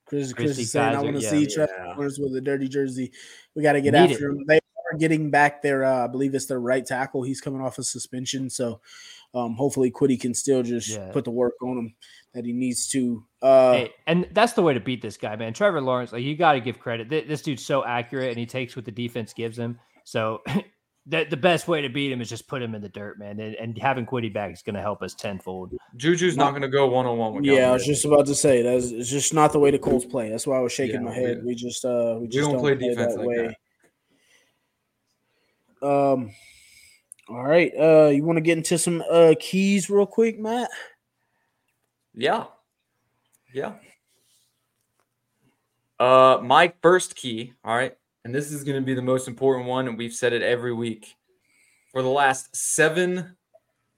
[0.07, 1.31] Chris, Chris Christy is saying I want to yeah.
[1.31, 1.95] see Trevor Yeah.
[1.95, 3.13] Lawrence with a dirty jersey.
[3.55, 4.45] We got to get Need after him.
[4.47, 7.23] They are getting back their, uh, I believe it's their right tackle.
[7.23, 8.81] He's coming off a suspension, so
[9.35, 11.11] um, hopefully Kwity can still just Yeah.
[11.13, 11.95] put the work on him
[12.35, 13.25] that he needs to.
[13.43, 15.53] Uh, Hey, and that's the way to beat this guy, man.
[15.53, 17.11] Trevor Lawrence, like you got to give credit.
[17.11, 19.79] Th- This dude's so accurate, and he takes what the defense gives him.
[20.05, 20.43] So.
[21.09, 23.39] The, the best way to beat him is just put him in the dirt, man.
[23.39, 25.73] And, and having Kwity back is going to help us tenfold.
[25.97, 27.45] Juju's not going to go one on one with.
[27.45, 30.05] yeah, I was just about to say that's it's just not the way the Colts
[30.05, 30.31] play.
[30.31, 31.39] That's why I was shaking Yeah, my head.
[31.43, 33.57] we- We just uh we just don't don't, play play, defense that like way.
[35.81, 35.87] that.
[35.87, 36.31] Um,
[37.29, 37.73] all right.
[37.79, 40.71] Uh, you want to get into some uh keys real quick, Matt?
[42.15, 42.47] Yeah.
[43.55, 43.75] Yeah.
[46.01, 47.97] Uh my first key, all right,
[48.27, 50.75] and this is going to be the most important one, and we've said it every
[50.75, 51.15] week.
[51.93, 53.37] For the last seven,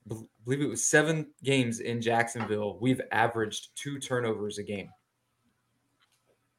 [0.05, 4.91] bel- believe it was seven games in Jacksonville, we've averaged two turnovers a game.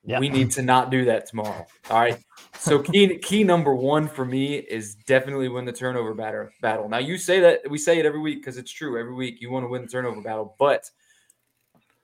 [0.03, 0.19] Yeah.
[0.19, 1.65] We need to not do that tomorrow.
[1.91, 2.19] All right.
[2.59, 6.89] So key key number one for me is definitely win the turnover batter, battle.
[6.89, 8.99] Now you say that we say it every week because it's true.
[8.99, 10.91] Every week you want to win the turnover battle, but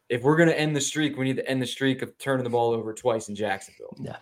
[0.08, 2.44] if we're going to end the streak, we need to end the streak of turning
[2.44, 3.96] the ball over twice in Jacksonville.
[3.98, 4.18] Yeah.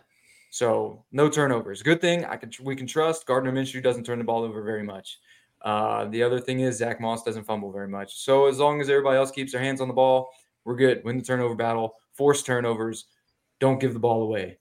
[0.55, 1.83] So no turnovers.
[1.83, 4.85] Good thing I can we can trust Gardner Minshew doesn't turn the ball over very
[4.85, 5.19] much.
[5.63, 8.23] Uh, the other thing is Zach Moss doesn't fumble very much.
[8.23, 10.31] So as long as everybody else keeps their hands on the ball,
[10.65, 11.03] we're good.
[11.03, 13.07] Win the turnover battle, force turnovers,
[13.59, 14.59] don't give the ball away.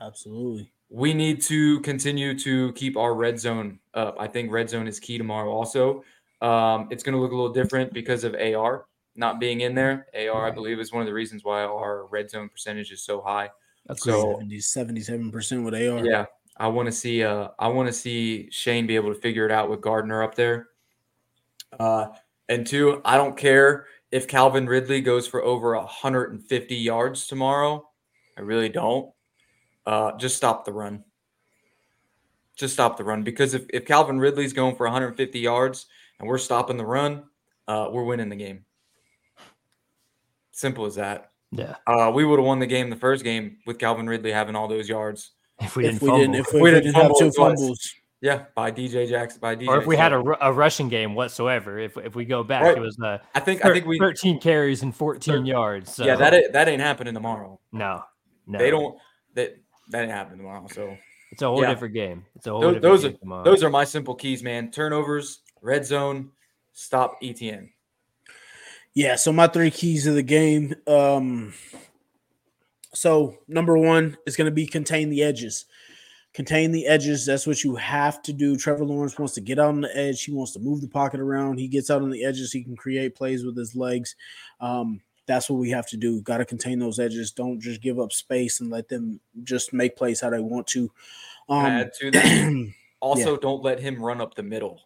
[0.00, 0.72] Absolutely.
[0.88, 4.16] We need to continue to keep our red zone up.
[4.18, 5.52] I think red zone is key tomorrow.
[5.52, 6.02] Also,
[6.40, 10.08] um, it's going to look a little different because of AR not being in there.
[10.16, 13.20] AR, I believe, is one of the reasons why our red zone percentage is so
[13.20, 13.50] high.
[13.98, 16.04] So 77 percent with AR.
[16.04, 16.26] yeah,
[16.56, 17.22] I want to see.
[17.22, 20.34] Uh, I want to see Shane be able to figure it out with Gardner up
[20.34, 20.68] there.
[21.78, 22.08] Uh,
[22.48, 27.88] and two, I don't care if Calvin Ridley goes for over 150 yards tomorrow.
[28.36, 29.12] I really don't.
[29.86, 31.04] Uh, just stop the run.
[32.56, 35.86] Just stop the run because if, if Calvin Ridley's going for 150 yards
[36.18, 37.24] and we're stopping the run,
[37.68, 38.64] uh, we're winning the game.
[40.52, 41.29] Simple as that.
[41.52, 41.74] Yeah.
[41.86, 44.68] Uh, we would have won the game the first game with Calvin Ridley having all
[44.68, 45.32] those yards.
[45.60, 46.18] If we didn't we fumble.
[46.20, 49.40] didn't, if If we, we didn't didn't have two fumble fumbles, Yeah, by DJ Jackson.
[49.40, 49.68] By DJ.
[49.68, 52.76] or if we had a, a rushing game whatsoever, if if we go back, Right.
[52.76, 55.94] it was uh, I think I think we 13 carries and 14 Thir- yards.
[55.94, 56.04] So.
[56.04, 57.58] yeah that that ain't happening tomorrow.
[57.72, 58.02] no,
[58.46, 58.96] no, They don't
[59.34, 59.56] that
[59.88, 60.66] that ain't happening tomorrow.
[60.72, 60.96] So
[61.32, 61.68] It's a whole yeah.
[61.70, 62.24] different game.
[62.36, 63.44] It's a whole those, different those game are tomorrow.
[63.44, 64.70] those are my simple keys, man.
[64.70, 66.30] Turnovers, red zone,
[66.72, 67.70] stop Etienne.
[68.94, 70.74] Yeah, so my three keys of the game.
[70.86, 71.52] Um
[72.92, 75.66] so number one is going to be contain the edges.
[76.32, 77.26] Contain the edges.
[77.26, 78.56] That's what you have to do.
[78.56, 80.24] Trevor Lawrence wants to get out on the edge.
[80.24, 81.58] He wants to move the pocket around.
[81.58, 82.52] He gets out on the edges.
[82.52, 84.14] He can create plays with his legs.
[84.60, 86.20] Um, that's what we have to do.
[86.22, 87.32] Got to contain those edges.
[87.32, 90.90] Don't just give up space and let them just make plays how they want to.
[91.48, 92.72] Um, Add to that.
[93.02, 94.78] Also, don't let him run up the middle.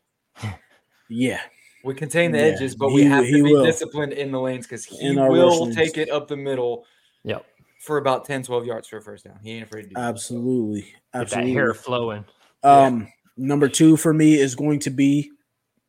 [1.08, 1.40] yeah,
[1.84, 3.66] We contain the Yeah, edges, but we have he to be will.
[3.66, 6.86] disciplined in the lanes because he In will rush take it up the middle
[7.24, 7.44] Yep.
[7.80, 9.38] for about 10, 12 yards for a first down.
[9.42, 10.00] He ain't afraid to do that.
[10.00, 11.52] absolutely, Get that absolutely.
[11.52, 12.24] hair flowing.
[12.62, 15.30] Um, number two for me is going to be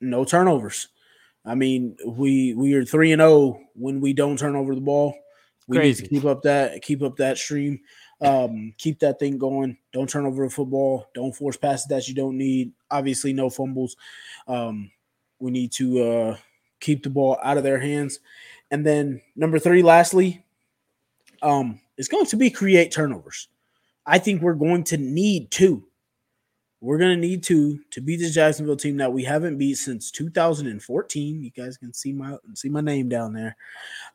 [0.01, 0.89] no turnovers.
[1.45, 5.15] I mean, we we are three and zero when we don't turn over the ball.
[5.67, 6.03] We Crazy.
[6.03, 7.79] need to keep up that keep up that stream.
[8.21, 9.77] Um, keep that thing going.
[9.93, 11.05] Don't turn over the football.
[11.13, 12.71] Don't force passes that you don't need.
[12.89, 13.95] Obviously, no fumbles.
[14.47, 14.89] Um,
[15.39, 16.37] we need to uh,
[16.79, 18.19] keep the ball out of their hands.
[18.71, 20.43] And then number three, lastly,
[21.41, 23.47] um, is going to be create turnovers.
[24.05, 25.87] I think we're going to need two.
[26.81, 30.11] We're going to need two to beat this Jacksonville team that we haven't beat since
[30.11, 31.41] 2014.
[31.41, 33.55] You guys can see my see my name down there.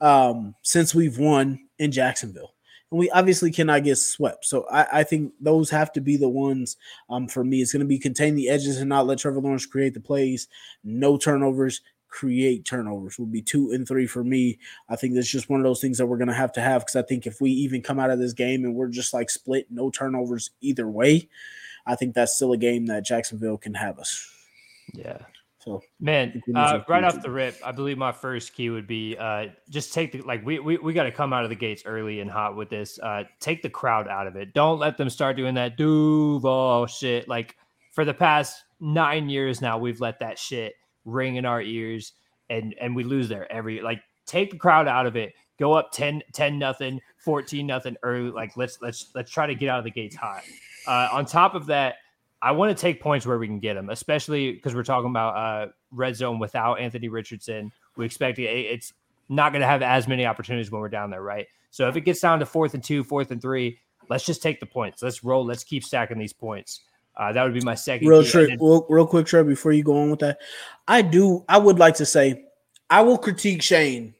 [0.00, 2.54] Um, since we've won in Jacksonville.
[2.90, 4.44] And we obviously cannot get swept.
[4.44, 6.76] So I, I think those have to be the ones
[7.08, 7.62] um, for me.
[7.62, 10.48] It's going to be contain the edges and not let Trevor Lawrence create the plays.
[10.82, 14.58] No turnovers, create turnovers will be two and three for me.
[14.88, 16.82] I think that's just one of those things that we're going to have to have
[16.82, 19.30] because I think if we even come out of this game and we're just like
[19.30, 21.28] split, no turnovers either way,
[21.86, 24.28] I think that's still a game that Jacksonville can have us.
[24.92, 25.18] Yeah.
[25.60, 28.70] So Man, think we need uh, right off the rip, I believe my first key
[28.70, 31.50] would be uh, just take the like we we, we got to come out of
[31.50, 32.98] the gates early and hot with this.
[32.98, 34.54] Uh, take the crowd out of it.
[34.54, 37.28] Don't let them start doing that Duval shit.
[37.28, 37.56] Like
[37.92, 42.14] for the past nine years now, we've let that shit ring in our ears,
[42.48, 44.00] and and we lose there every like.
[44.26, 45.32] Take the crowd out of it.
[45.58, 48.30] Go up 10, 10 nothing, 14 nothing early.
[48.30, 50.42] Like let's let's let's try to get out of the gates hot.
[50.86, 51.96] Uh, on top of that,
[52.42, 55.36] I want to take points where we can get them, especially because we're talking about
[55.36, 57.70] uh, red zone without Anthony Richardson.
[57.96, 58.92] We expect it, it's
[59.28, 61.46] not going to have as many opportunities when we're down there, right?
[61.70, 63.78] So if it gets down to fourth and two, fourth and three,
[64.08, 65.02] let's just take the points.
[65.02, 65.44] Let's roll.
[65.44, 66.80] Let's keep stacking these points.
[67.16, 68.08] Uh, that would be my second.
[68.08, 68.56] real key.
[68.58, 70.38] Real, real quick, Trey, before you go on with that,
[70.88, 71.44] I do.
[71.48, 72.46] I would like to say,
[72.88, 74.14] I will critique Shane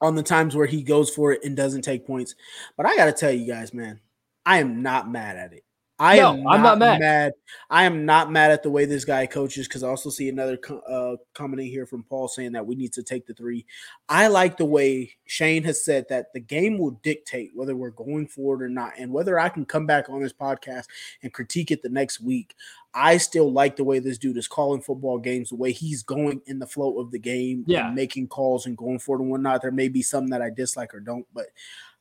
[0.00, 2.34] on the times where he goes for it and doesn't take points.
[2.76, 4.00] But I got to tell you guys, man,
[4.44, 5.64] I am not mad at it.
[5.98, 7.00] I No, am I'm not mad.
[7.00, 7.32] mad.
[7.70, 10.58] I am not mad at the way this guy coaches because I also see another
[10.58, 13.64] co- uh, comment in here from Paul saying that we need to take the three.
[14.08, 18.26] I like the way Shane has said that the game will dictate whether we're going
[18.28, 20.84] forward or not, and whether I can come back on this podcast
[21.22, 22.54] and critique it the next week.
[22.92, 26.42] I still like the way this dude is calling football games, the way he's going
[26.46, 27.90] in the flow of the game, Yeah.
[27.90, 29.62] making calls and going forward and whatnot.
[29.62, 31.46] There may be some that I dislike or don't, but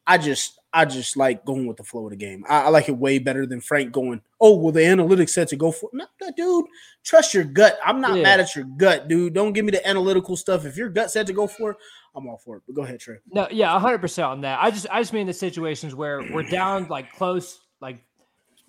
[0.07, 2.43] I just I just like going with the flow of the game.
[2.49, 5.55] I, I like it way better than Frank going, oh well, the analytics said to
[5.55, 6.65] go for no, no, dude.
[7.03, 7.79] Trust your gut.
[7.83, 8.23] I'm not Yeah.
[8.23, 9.33] mad at your gut, dude.
[9.33, 10.65] Don't give me the analytical stuff.
[10.65, 11.77] If your gut said to go for it,
[12.15, 12.63] I'm all for it.
[12.67, 13.17] But go ahead, Trey.
[13.31, 14.59] No, yeah, hundred percent on that.
[14.61, 18.03] I just I just mean the situations where we're down like close, like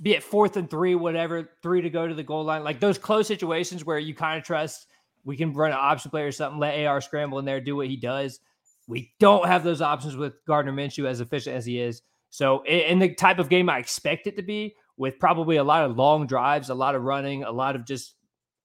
[0.00, 2.98] be it fourth and three, whatever, three to go to the goal line, like those
[2.98, 4.86] close situations where you kind of trust
[5.24, 7.88] we can run an option play or something, let AR scramble in there, do what
[7.88, 8.38] he does.
[8.86, 12.02] We don't have those options with Gardner Minshew as efficient as he is.
[12.30, 15.84] So in the type of game I expect it to be, with probably a lot
[15.84, 18.14] of long drives, a lot of running, a lot of just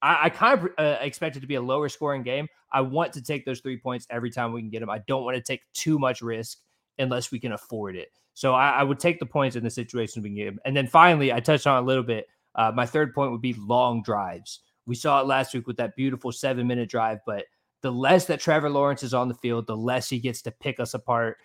[0.00, 2.48] I, I kind of uh, expect it to be a lower scoring game.
[2.72, 4.90] I want to take those three points every time we can get them.
[4.90, 6.58] I don't want to take too much risk
[6.98, 8.08] unless we can afford it.
[8.34, 10.58] So I, I would take the points in the situation we can get 'em.
[10.64, 12.26] And then finally, I touched on a little bit.
[12.54, 14.60] Uh, my third point would be long drives.
[14.86, 17.44] We saw it last week with that beautiful seven minute drive, but
[17.82, 20.80] the less that Trevor Lawrence is on the field, the less he gets to pick
[20.80, 21.38] us apart,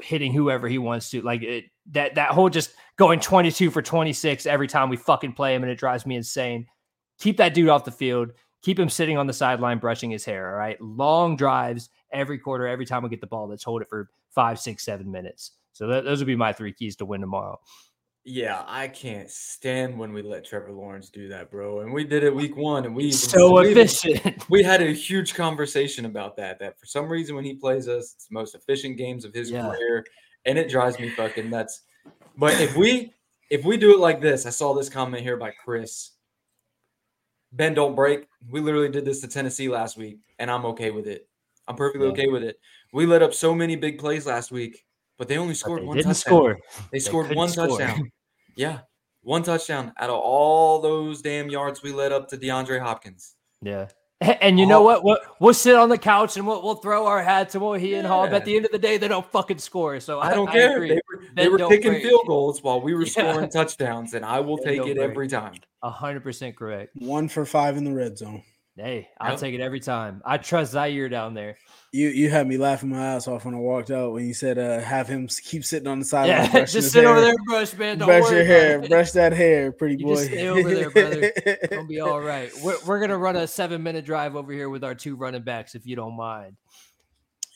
[0.00, 1.22] hitting whoever he wants to.
[1.22, 5.54] Like it, that that whole just going 22 for 26 every time we fucking play
[5.54, 6.66] him, and it drives me insane.
[7.18, 8.32] Keep that dude off the field.
[8.62, 10.50] Keep him sitting on the sideline brushing his hair.
[10.50, 10.80] All right.
[10.80, 13.48] Long drives every quarter, every time we get the ball.
[13.48, 15.52] Let's hold it for five, six, seven minutes.
[15.72, 17.58] So that, those would be my three keys to win tomorrow.
[18.24, 21.80] Yeah, I can't stand when we let Trevor Lawrence do that, bro.
[21.80, 24.44] And we did it week one, and we So we efficient.
[24.50, 26.58] we had a huge conversation about that.
[26.58, 29.50] That for some reason, when he plays us, it's the most efficient games of his
[29.50, 29.68] Yeah.
[29.70, 30.04] career,
[30.44, 31.82] and it drives me fucking nuts.
[32.36, 33.14] But if we
[33.50, 36.10] if we do it like this, I saw this comment here by Chris.
[37.52, 38.26] Ben, don't break.
[38.50, 41.26] We literally did this to Tennessee last week, and I'm okay with it.
[41.66, 42.12] I'm perfectly Yeah.
[42.12, 42.60] okay with it.
[42.92, 44.84] We let up so many big plays last week,
[45.18, 46.30] but they only scored they one didn't touchdown.
[46.38, 46.58] score.
[46.92, 47.68] They scored couldn't one score.
[47.68, 48.10] touchdown.
[48.56, 48.80] Yeah,
[49.22, 53.36] one touchdown out of all those damn yards we led up to DeAndre Hopkins.
[53.62, 53.88] Yeah.
[54.20, 54.82] And you know Oh.
[54.82, 55.04] what?
[55.04, 57.94] We'll, we'll sit on the couch and we'll, we'll throw our hats and we'll he
[57.94, 58.24] and haw.
[58.26, 60.00] But at the end of the day, they don't fucking score.
[60.00, 60.74] So I don't care.
[60.74, 60.88] agree.
[60.88, 62.02] They were, they were kicking break.
[62.02, 63.30] field goals while we were Yeah.
[63.30, 65.08] scoring touchdowns, and I will Ben take it break.
[65.10, 65.52] every time.
[65.84, 66.96] A hundred percent correct.
[66.96, 68.42] One for five in the red zone.
[68.74, 69.40] Hey, I'll Yep.
[69.40, 70.20] take it every time.
[70.24, 71.58] I trust Zaire down there.
[71.90, 74.58] You you had me laughing my ass off when I walked out when you said
[74.58, 76.50] uh, have him keep sitting on the sideline.
[76.52, 77.96] Yeah, just sit over there, brush, man.
[77.96, 78.90] Don't brush your hair, it.
[78.90, 80.14] brush that hair, pretty You boy.
[80.16, 81.32] just stay over there, brother.
[81.46, 82.50] It'll be all right.
[82.62, 85.74] We're, we're gonna run a seven minute drive over here with our two running backs,
[85.74, 86.56] if you don't mind.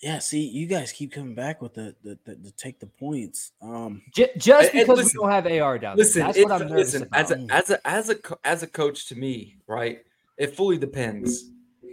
[0.03, 3.53] Yeah, see, you guys keep coming back with the the, the, the take the points.
[3.61, 6.33] Um, just and because listen- we don't have AR down Listen, there.
[6.33, 7.21] That's what I'm nervous listen about.
[7.21, 9.99] as a as a as a as a coach to me, right?
[10.39, 11.51] It fully depends.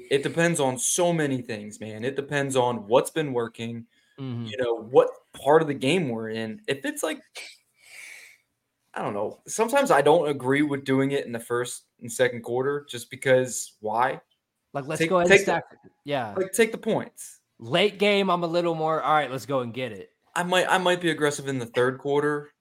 [0.09, 2.03] It depends on so many things, man.
[2.03, 3.85] It depends on what's been working.
[4.19, 4.49] Mhm.
[4.49, 6.61] You know what part of the game we're in.
[6.67, 7.21] If it's like,
[8.93, 9.39] I don't know.
[9.47, 13.73] Sometimes I don't agree with doing it in the first and second quarter, just because
[13.81, 14.19] why?
[14.73, 15.77] Like, let's Take- go ahead and take the- stack.
[16.05, 17.39] yeah, Like, take the points.
[17.59, 19.01] late game, I'm a little more.
[19.01, 20.11] All right, let's go and get it.
[20.35, 22.51] I might I might be aggressive in the third quarter,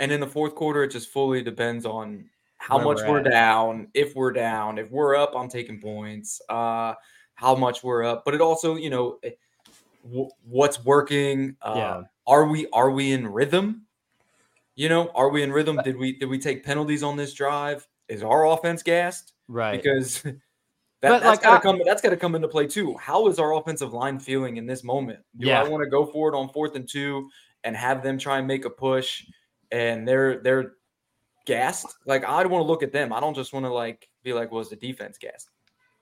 [0.00, 2.30] and in the fourth quarter, it just fully depends on
[2.66, 3.86] how Where much we're we're, down.
[3.94, 6.40] If we're down, if we're up, I'm taking points.
[6.48, 6.94] Uh,
[7.34, 9.30] how much we're up, but it also, you know, eh,
[10.02, 11.56] wh- what's working.
[11.62, 12.02] Uh, Yeah.
[12.26, 13.86] Are we are we in rhythm?
[14.74, 15.78] You know, are we in rhythm?
[15.84, 17.86] Did we did we take penalties on this drive?
[18.08, 19.32] Is our offense gassed?
[19.46, 19.80] Right.
[19.80, 20.40] Because that,
[21.02, 21.80] that's like, got to I- come.
[21.84, 22.96] That's got to come into play too.
[22.96, 25.20] How is our offensive line feeling in this moment?
[25.36, 25.62] Do Yeah.
[25.62, 27.28] I want to go for it on fourth and two
[27.62, 29.24] and have them try and make a push,
[29.70, 30.72] and they're they're
[31.46, 31.86] gassed?
[32.04, 33.12] Like I want to look at them.
[33.12, 35.50] I don't just want to like be like, was the defense gassed?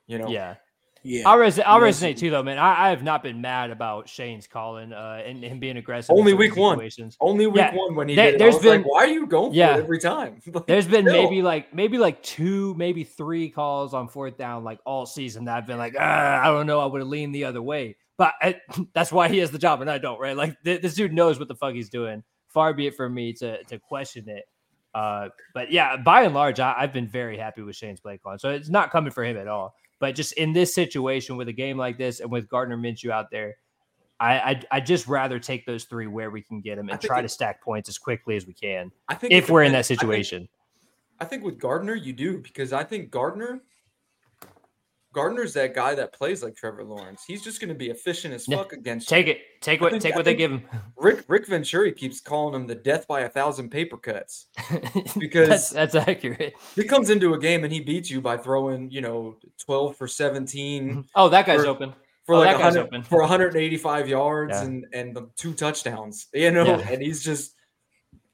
[0.06, 0.28] You know?
[0.28, 0.56] yeah.
[1.02, 2.58] yeah, I'll, res- I'll resonate too, though, man.
[2.58, 6.14] I, I have not been mad about Shane's calling uh, and him being aggressive.
[6.14, 6.90] Only certain week one.
[7.20, 9.04] Only week Yeah, one when he there- did it, I there's was like, been- why
[9.04, 9.76] are you going for Yeah.
[9.76, 10.40] it every time?
[10.52, 11.22] Like, There's been still.
[11.22, 15.56] maybe like maybe like two, maybe three calls on fourth down like all season that
[15.56, 17.96] I've been like, ah, I don't know, I would have leaned the other way.
[18.16, 18.60] But I,
[18.94, 20.36] that's why he has the job and I don't, right?
[20.36, 22.22] Like th- this dude knows what the fuck he's doing.
[22.48, 24.44] Far be it from me to to question it.
[24.94, 28.38] Uh, but yeah, by and large, I, I've been very happy with Shane's play calling.
[28.38, 29.74] So it's not coming for him at all.
[29.98, 33.30] But just in this situation with a game like this and with Gardner Minshew out
[33.30, 33.56] there,
[34.20, 37.18] I I I just rather take those three where we can get them and try
[37.18, 39.82] it- to stack points as quickly as we can I think if we're in that
[39.84, 39.90] depends.
[39.90, 40.48] I think- situation.
[41.20, 43.62] I think with Gardner, you do because I think Gardner,
[45.14, 47.22] Gardner's that guy that plays like Trevor Lawrence.
[47.26, 48.58] He's just going to be efficient as Yeah.
[48.58, 49.32] fuck against Take you.
[49.32, 49.38] it.
[49.62, 50.64] Take what think- take I what they give him.
[50.98, 54.48] Rick Rick Venturi keeps calling him the death by a thousand paper cuts.
[55.18, 56.54] Because- that's, that's accurate.
[56.74, 60.06] He comes into a game and he beats you by throwing, you know, 12 for
[60.08, 61.00] 17 mm-hmm.
[61.14, 61.94] Oh, that guy's For- open.
[62.26, 63.02] for Oh, like that guy's 100, open.
[63.04, 64.62] for 185 yards Yeah.
[64.64, 66.26] and and the two touchdowns.
[66.34, 66.88] You know, Yeah.
[66.90, 67.54] and he's just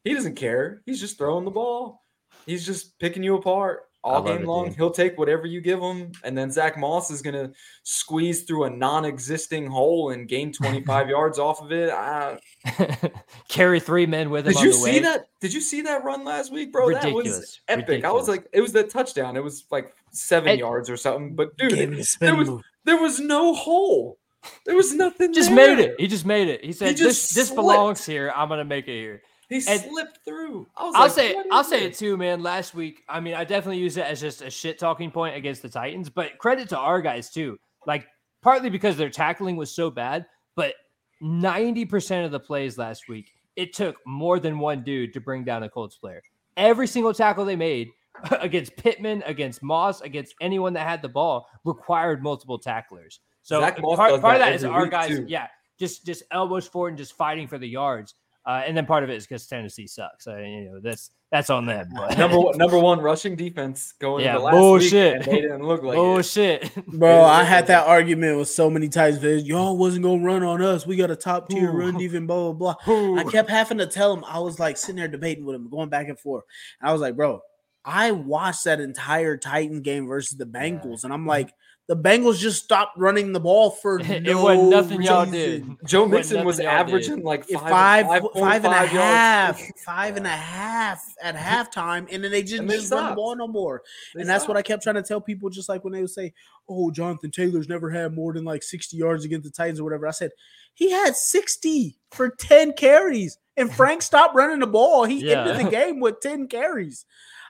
[0.05, 0.81] he doesn't care.
[0.87, 2.01] He's just throwing the ball.
[2.47, 4.67] He's just picking you apart all game it, long.
[4.69, 4.77] dude.
[4.77, 7.53] He'll take whatever you give him, and then Zach Moss is gonna
[7.83, 11.91] squeeze through a non-existing hole and gain 25 yards off of it.
[11.91, 12.39] I,
[13.49, 14.53] Carry three men with him.
[14.55, 14.99] did you see way.
[15.01, 15.27] that?
[15.41, 16.91] Did you see that run last week, bro?
[16.91, 17.61] That was Ridiculous.
[17.69, 18.05] epic.
[18.05, 19.37] I was like, it was that touchdown.
[19.37, 21.35] It was like seven And- yards or something.
[21.35, 21.73] But dude,
[22.21, 22.63] there was move.
[22.85, 24.19] there was no hole.
[24.65, 25.35] There was nothing.
[25.35, 25.77] just there.
[25.77, 25.97] made it.
[26.01, 26.65] He just made it.
[26.65, 27.57] He said, "This just this slipped.
[27.57, 28.33] belongs here.
[28.35, 30.67] I'm gonna make it here." He and- slipped through.
[30.77, 32.43] I was I'll like, say what I'll is say it too, man.
[32.43, 35.61] Last week, I mean, I definitely use it as just a shit talking point against
[35.61, 37.59] the Titans, but credit to our guys too.
[37.87, 38.07] Like
[38.43, 40.25] partly because their tackling was so bad,
[40.57, 40.75] but
[41.23, 45.65] 90% of the plays last week, it took more than one dude to bring down
[45.65, 46.23] a Colts player.
[46.57, 47.89] Every single tackle they made
[48.31, 53.21] against Pittman, against Moss, against anyone that had the ball required multiple tacklers.
[53.43, 55.25] So Zach part, does part of that that is our guys, too.
[55.27, 55.49] yeah,
[55.79, 58.15] just just elbows forward and just fighting for the yards.
[58.47, 60.25] Uh, and then part of it is because Tennessee sucks.
[60.25, 61.89] So, you know, that's that's on them.
[61.95, 65.19] But number one, number one rushing defense going Yeah, into last bullshit.
[65.19, 66.23] week, and they didn't look like oh it.
[66.25, 66.75] shit.
[66.87, 69.19] Bro, I had that argument with so many times.
[69.19, 69.45] Viz.
[69.45, 70.87] Y'all wasn't gonna run on us.
[70.87, 73.15] We got a top tier run, even blah blah blah.
[73.19, 74.25] I kept having to tell him.
[74.25, 76.45] I was like sitting there debating with him, going back and forth.
[76.81, 77.43] And I was like, bro,
[77.85, 81.53] I watched that entire Titan game versus the Bengals, and I'm like,
[81.91, 85.33] the Bengals just stopped running the ball for it no wasn't nothing y'all reason.
[85.33, 85.89] did.
[85.89, 86.89] Joe Wasn't Mixon was nothing y'all did.
[86.89, 89.73] averaging like If five, five, five and a 5.5 half, yards.
[89.85, 93.07] five and a half at halftime, and then they just, And they just run the
[93.09, 93.17] stopped.
[93.17, 93.83] ball no more.
[94.15, 96.11] They and that's what I kept trying to tell people, just like when they would
[96.11, 96.33] say,
[96.69, 100.07] "Oh, Jonathan Taylor's never had more than like 60 yards against the Titans or whatever."
[100.07, 100.31] I said
[100.75, 105.07] he had 60 for 10 carries, and Frank stopped running the ball.
[105.07, 105.41] He Yeah.
[105.45, 107.05] ended the game with 10 carries.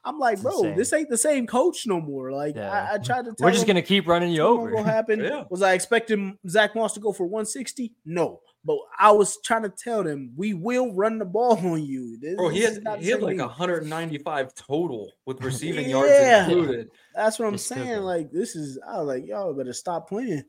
[0.04, 0.76] I'm like, It's bro, insane.
[0.76, 2.32] this ain't the same coach no more.
[2.32, 2.70] Like Yeah.
[2.90, 4.70] I, I tried to tell We're just him, gonna keep running you "What's over.
[4.72, 5.20] gonna happen?
[5.24, 5.44] Yeah.
[5.50, 7.92] Was I expecting Zach Moss to go for 160?
[8.04, 8.40] No.
[8.62, 12.18] But I was trying to tell them we will run the ball on you.
[12.20, 13.46] This, Bro, he this had not he had like thing.
[13.46, 16.90] 195 total with receiving yards included.
[17.14, 17.84] That's what I'm It's saying.
[17.86, 18.02] stupid.
[18.02, 20.44] Like this is, I was like, y'all better stop playing.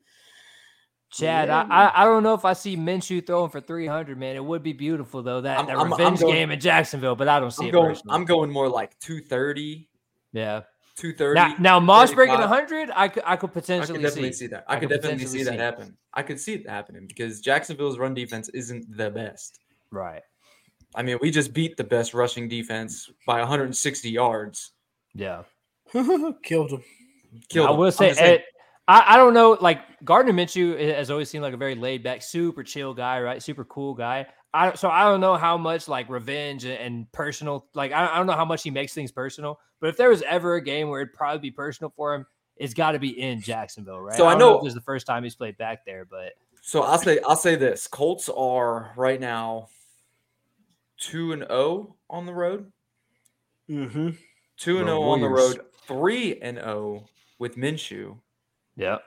[1.12, 4.34] Chad, Yeah, I, I I don't know if I see Minshew throwing for 300, man.
[4.36, 5.40] It would be beautiful though.
[5.42, 7.68] That, I'm- that I'm- I'm revenge going- game in Jacksonville, but I don't see I'm
[7.68, 8.14] it going personally.
[8.14, 9.88] I'm going more like 230,
[10.32, 10.62] yeah.
[10.96, 11.34] 230.
[11.34, 12.50] Now, now Moss breaking 35.
[12.50, 14.38] 100, I could I could I potentially could definitely see.
[14.40, 14.64] see that.
[14.68, 15.56] I, I could could definitely see that see.
[15.58, 15.96] happen.
[16.14, 19.60] I could see it happening because Jacksonville's run defense isn't the best.
[19.90, 20.22] Right.
[20.94, 24.72] I mean, we just beat the best rushing defense by 160 yards.
[25.14, 25.42] Yeah.
[26.42, 26.82] Killed him.
[27.48, 27.78] Killed I them.
[27.78, 28.44] will I'm say, just saying, it,
[28.88, 29.56] I, I don't know.
[29.60, 33.42] Like Gardner Minshew has always seemed like a very laid back, super chill guy, right?
[33.42, 34.26] Super cool guy.
[34.54, 38.18] I so I don't know how much like revenge and, and personal, like I, I
[38.18, 39.58] don't know how much he makes things personal.
[39.80, 42.26] But if there was ever a game where it'd probably be personal for him,
[42.56, 44.16] it's got to be in Jacksonville, right?
[44.16, 46.34] So I don't know- if this is the first time he's played back there, but
[46.60, 49.68] so I'll say I'll say this: Colts are right now
[50.98, 52.70] two and zero on the road.
[53.70, 54.10] Mm-hmm.
[54.56, 55.60] Two and The zero on the road.
[55.88, 57.04] Three and zero
[57.38, 58.18] with Minshew.
[58.76, 58.98] Yeah,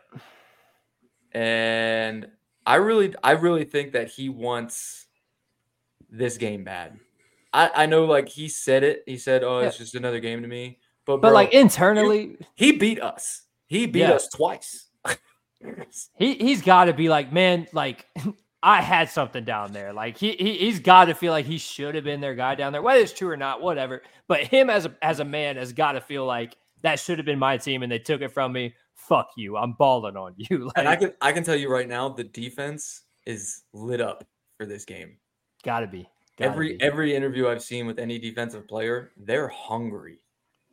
[1.31, 2.27] and
[2.65, 5.05] I really, I really think that he wants
[6.09, 6.99] this game bad.
[7.53, 9.03] I, I know, like he said it.
[9.05, 12.71] He said, "Oh, it's just another game to me." But, but bro, like internally, he
[12.73, 13.43] beat us.
[13.67, 14.11] He beat Yeah.
[14.13, 14.87] us twice.
[16.17, 18.05] he he's got to be like, man, like
[18.63, 19.93] I had something down there.
[19.93, 22.73] Like he, he he's got to feel like he should have been their guy down
[22.73, 24.01] there, whether it's true or not, whatever.
[24.27, 27.25] But him as a as a man has got to feel like that should have
[27.25, 28.73] been my team, and they took it from me.
[29.07, 30.69] Fuck you, I'm balling on you.
[30.75, 34.23] and I can, I can tell you right now, the defense is lit up
[34.57, 35.17] for this game.
[35.63, 36.07] gotta be
[36.37, 36.81] gotta every be.
[36.83, 40.19] every interview I've seen with any defensive player, they're hungry.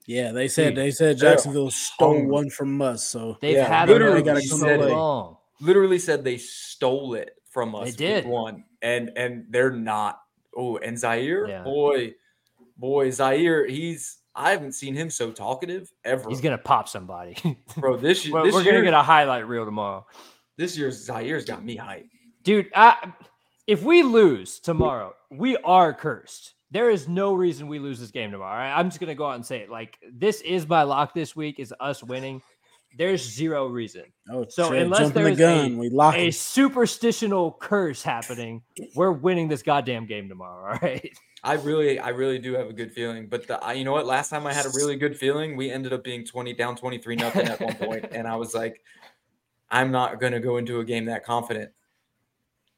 [0.06, 2.26] Yeah, they said Dude, they said Jacksonville stole hungry.
[2.30, 3.04] one from us.
[3.06, 4.80] So They've yeah, had literally gotta so it.
[4.90, 5.36] long.
[5.60, 7.90] Literally said they stole it from us.
[7.90, 8.26] They did.
[8.26, 10.20] one, and and they're not.
[10.56, 11.62] Oh, and Zaire, Yeah.
[11.62, 12.14] boy,
[12.76, 14.18] boy, Zaire, he's.
[14.34, 17.36] I haven't seen him so talkative ever, He's gonna pop somebody.
[17.76, 17.96] bro.
[17.96, 20.06] This year, we're this we're year, gonna get a highlight reel tomorrow.
[20.56, 22.08] this year's Zaire's got me hyped.
[22.42, 23.12] Dude, I,
[23.66, 26.54] if we lose tomorrow, we are cursed.
[26.70, 28.50] There is no reason we lose this game tomorrow.
[28.52, 28.72] all right?
[28.78, 29.70] I'm just gonna go out and say it.
[29.70, 32.40] Like this is my lock this week is us winning.
[32.98, 34.04] There's zero reason.
[34.30, 36.34] oh, So shit, unless jumping the there's gun, a- we lock A it.
[36.34, 38.62] superstitional curse happening.
[38.94, 40.72] We're winning this goddamn game tomorrow.
[40.72, 41.10] All right.
[41.44, 43.26] I really, I really do have a good feeling.
[43.26, 44.06] But the, I, you know what?
[44.06, 46.98] Last time I had a really good feeling, we ended up being twenty down, twenty
[46.98, 48.80] three nothing at one point, and I was like,
[49.70, 51.72] I'm not gonna go into a game that confident.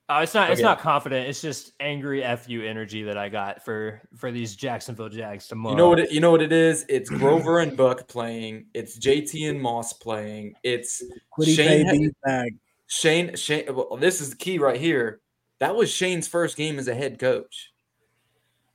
[0.08, 0.50] Oh, it's not.
[0.50, 0.66] It's Okay.
[0.66, 1.28] not confident.
[1.28, 5.72] It's just angry fu energy that I got for for these Jacksonville Jags tomorrow.
[5.74, 6.00] You know what?
[6.00, 6.84] It, you know what it is?
[6.88, 8.66] It's Grover and Buck playing.
[8.74, 10.54] It's JT and Moss playing.
[10.62, 11.02] It's
[11.36, 12.12] Kwity Shane.
[12.22, 12.56] bag.
[12.86, 13.34] Shane.
[13.36, 13.74] Shane.
[13.74, 15.20] Well, this is the key right here.
[15.60, 17.72] That was Shane's first game as a head coach.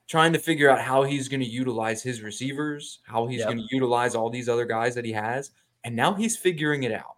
[0.09, 3.47] Trying to figure out how he's going to utilize his receivers, how he's Yep.
[3.47, 5.51] going to utilize all these other guys that he has,
[5.83, 7.15] and now he's figuring it out.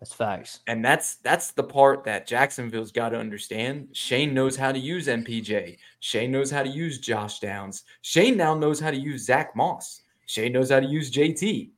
[0.00, 0.60] That's facts.
[0.66, 3.88] And that's that's the part that Jacksonville's got to understand.
[3.92, 5.78] Shane knows how to use MPJ.
[6.00, 7.84] Shane knows how to use Josh Downs.
[8.00, 10.02] Shane now knows how to use Zach Moss.
[10.26, 11.70] Shane knows how to use JT.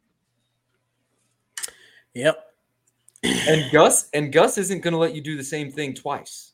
[2.14, 2.38] Yep.
[3.24, 6.53] And Gus and Gus isn't going to let you do the same thing twice.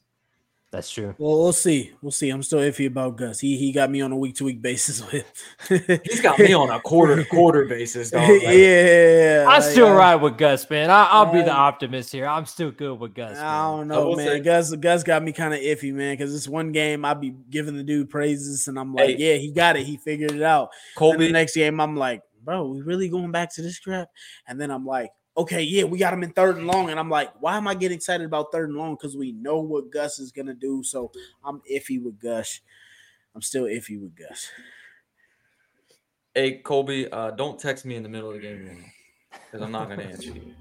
[0.72, 1.16] That's true.
[1.18, 1.90] Well, we'll see.
[2.00, 2.30] We'll see.
[2.30, 3.40] I'm still iffy about Gus.
[3.40, 5.26] He he got me on a week to week basis with.
[6.04, 8.22] He's got me on a quarter to quarter basis, dog.
[8.28, 10.88] Like, yeah, I still uh, ride with Gus, man.
[10.88, 12.24] I, I'll be the optimist here.
[12.28, 13.36] I'm still good with Gus.
[13.36, 14.26] I don't I know, will man.
[14.28, 17.34] say- Gus Gus got me kind of iffy, man, because this one game I be
[17.50, 19.16] giving the dude praises, and I'm like, Hey.
[19.18, 20.68] yeah, he got it, he figured it out.
[20.70, 24.06] And Colby, the next game, I'm like, bro, we really going back to this crap?
[24.46, 27.10] And then I'm like, okay, yeah, we got him in third and long, and I'm
[27.10, 28.94] like, why am I getting excited about third and long?
[28.94, 30.82] Because we know what Gus is gonna do.
[30.82, 31.12] So
[31.44, 32.60] I'm iffy with Gus.
[33.34, 34.48] I'm still iffy with Gus.
[36.34, 38.84] hey Colby, uh, don't text me in the middle of the game
[39.30, 40.54] because I'm not going to answer you.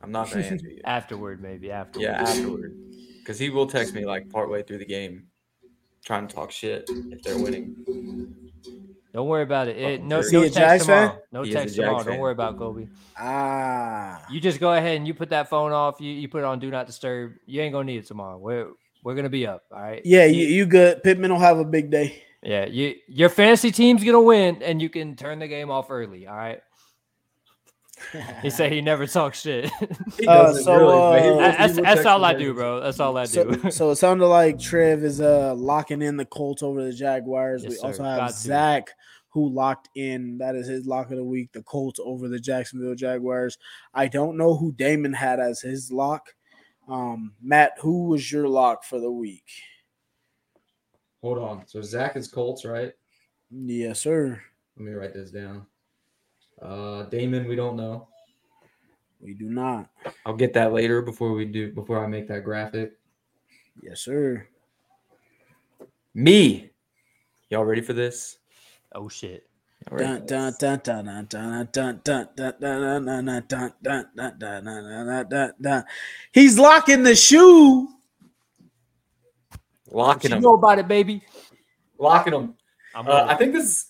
[0.00, 0.80] I'm not going to answer you.
[0.84, 2.04] Afterward, maybe afterward.
[2.04, 2.76] Yeah, afterward.
[3.18, 5.26] Because he will text me like partway through the game,
[6.04, 7.76] trying to talk shit if they're winning.
[9.18, 9.76] Don't worry about it.
[9.76, 11.08] it no, no text Jags fan?
[11.08, 11.22] tomorrow.
[11.32, 11.98] No He text tomorrow.
[11.98, 12.06] fan.
[12.06, 12.86] Don't worry about Kobe.
[13.18, 16.00] Ah, You just go ahead and you put that phone off.
[16.00, 17.32] You you put it on do not disturb.
[17.44, 18.38] You ain't gonna need it tomorrow.
[18.38, 18.68] We're
[19.02, 19.64] we're gonna be up.
[19.72, 20.02] All right.
[20.04, 21.02] yeah, you, you good.
[21.02, 22.22] Pittman will have a big day.
[22.44, 26.28] Yeah, you your fantasy team's gonna win, and you can turn the game off early.
[26.28, 26.62] All right.
[28.42, 29.68] He said he never talks shit.
[30.26, 32.80] Uh, so, but he uh, that's that's all I do, bro.
[32.80, 33.70] That's all I do.
[33.70, 37.62] so it sounded like Trev is uh locking in the Colts over the Jaguars.
[37.62, 37.86] Yes, we sir.
[37.86, 38.34] also have Got to.
[38.36, 38.90] Zach
[39.30, 40.38] who locked in.
[40.38, 41.52] That is his lock of the week.
[41.52, 43.58] The Colts over the Jacksonville Jaguars.
[43.94, 46.34] I don't know who Damon had as his lock.
[46.88, 49.44] Um, Matt, who was your lock for the week?
[51.20, 51.66] Hold on.
[51.66, 52.92] So Zach is Colts, right?
[53.50, 54.40] Yes, sir.
[54.76, 55.66] Let me write this down.
[56.60, 58.08] Uh, Damon, we don't know.
[59.20, 59.90] We do not.
[60.24, 62.92] I'll get that later before we do before I make that graphic.
[63.82, 64.46] Yes, sir.
[66.14, 66.70] Me.
[67.50, 68.38] Y'all ready for this?
[68.94, 69.44] Oh shit.
[69.96, 75.52] Dun, dun, dun, dun, dun, dun, dun, dun, dun, dun, dun, dun, dun, dun, dun,
[75.60, 75.84] dun.
[76.32, 77.88] He's locking the shoe.
[79.90, 80.42] Locking You them.
[80.42, 81.22] know about it, baby.
[81.98, 82.54] Locking them.
[82.94, 83.28] I'm Uh, ready.
[83.30, 83.86] I think this is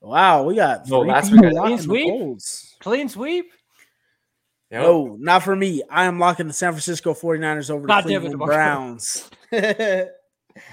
[0.00, 2.08] Wow, we got No, last week Clean sweep?
[2.08, 2.76] Colts.
[2.80, 3.52] clean sweep.
[4.70, 4.82] Yep.
[4.82, 5.82] No, not for me.
[5.90, 9.30] I am locking the San Francisco 49ers over the God damn it, Cleveland Browns.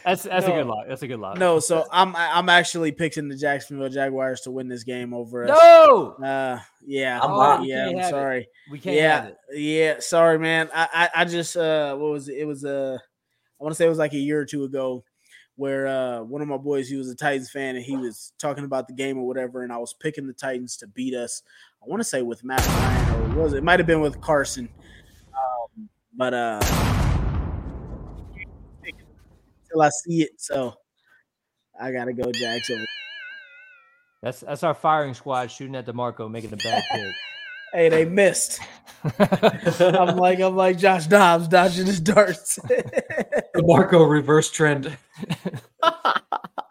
[0.04, 0.54] That's that's No.
[0.54, 0.86] a good lock.
[0.88, 1.38] That's a good lock.
[1.38, 5.50] no, so I'm I'm actually picking the Jacksonville Jaguars to win this game over us.
[5.50, 7.64] no, Uh, yeah, I'm not.
[7.66, 8.10] yeah, I'm have it.
[8.10, 8.48] sorry.
[8.72, 9.38] we can't yeah, have it.
[9.58, 10.70] yeah, sorry, man.
[10.74, 12.38] I, I I just uh, what was it?
[12.38, 12.98] It was uh,
[13.60, 15.04] I want to say it was like a year or two ago,
[15.56, 18.66] where uh, one of my boys, he was a Titans fan, and he was talking
[18.66, 21.42] about the game or whatever, and I was picking the Titans to beat us.
[21.82, 23.58] I want to say with Matt Ryan, or was it?
[23.58, 24.68] it might have been with Carson,
[25.34, 26.60] um, but uh,
[29.76, 30.74] till I see it, so
[31.80, 32.86] I gotta go Jags over.
[34.22, 37.14] That's that's our firing squad shooting at Demarco, making a bad pick.
[37.74, 38.62] Hey, they missed.
[39.20, 42.58] I'm like I'm like Josh Dobbs dodging his darts.
[43.58, 44.96] Demarco reverse trend.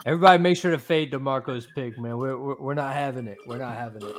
[0.07, 2.17] Everybody, make sure to fade Demarco's pick, man.
[2.17, 3.37] We're, we're we're not having it.
[3.47, 4.17] We're not having it.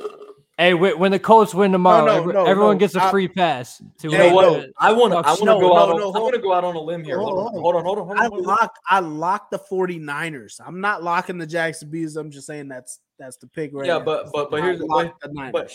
[0.58, 2.78] Hey, when the Colts win tomorrow, no, every- no, everyone no.
[2.78, 3.76] gets a free pass.
[3.98, 4.70] To You know what?
[4.78, 5.18] I want to.
[5.18, 5.88] I want to no, go no, out.
[5.88, 7.18] no, on, I hold- want to go out on a limb here.
[7.18, 7.52] Hold on.
[7.52, 7.84] Hold Hold on.
[7.84, 8.06] Hold on.
[8.06, 8.30] Hold I on.
[8.30, 8.46] Hold on.
[8.46, 10.58] locked I locked the 49ers.
[10.66, 12.08] I'm not locking the Jacksonville.
[12.18, 14.04] I'm just saying that's that's the pick right Yeah, now.
[14.04, 15.52] but but but I here's the locked the Niners.
[15.52, 15.72] but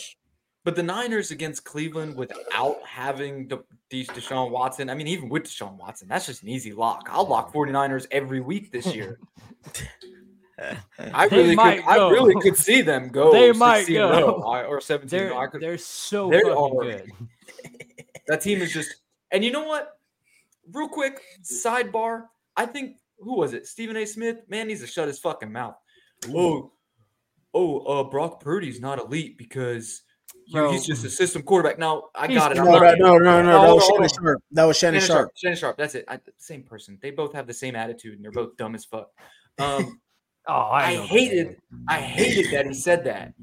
[0.63, 3.59] but the Niners against Cleveland without having the
[3.91, 4.89] these Deshaun Watson.
[4.89, 7.07] I mean, even with Deshaun Watson, that's just an easy lock.
[7.11, 9.19] I'll lock 49ers every week this year.
[11.13, 13.31] I really could, I really could see them go.
[13.31, 14.41] They 16 might go.
[14.67, 15.09] or 17.
[15.09, 16.83] they're I could, they're so they fucking are.
[16.83, 17.11] good.
[18.27, 18.95] that team is just
[19.31, 19.97] and you know what?
[20.71, 22.23] Real quick, sidebar.
[22.55, 23.67] I think who was it?
[23.67, 24.05] Stephen A.
[24.05, 24.37] Smith?
[24.47, 25.75] Man needs to shut his fucking mouth.
[26.33, 26.71] Oh,
[27.53, 30.03] oh, uh, Brock Purdy's not elite because
[30.45, 30.71] You- Bro.
[30.71, 31.79] he's just a system quarterback.
[31.79, 32.57] Now I He's got it.
[32.59, 33.57] I'm No, not- no, no, no.
[33.57, 34.43] Oh, That was Shannon Sharpe.
[34.51, 35.17] That was Shannon Shannon Sharpe.
[35.25, 35.31] Sharpe.
[35.37, 35.77] Shannon Sharpe.
[35.77, 36.05] That's it.
[36.07, 36.97] I, same person.
[37.01, 39.09] They both have the same attitude, and they're both dumb as fuck.
[39.59, 39.99] Um,
[40.47, 41.57] Oh, I, I hated,
[41.87, 43.33] I hated that he said that,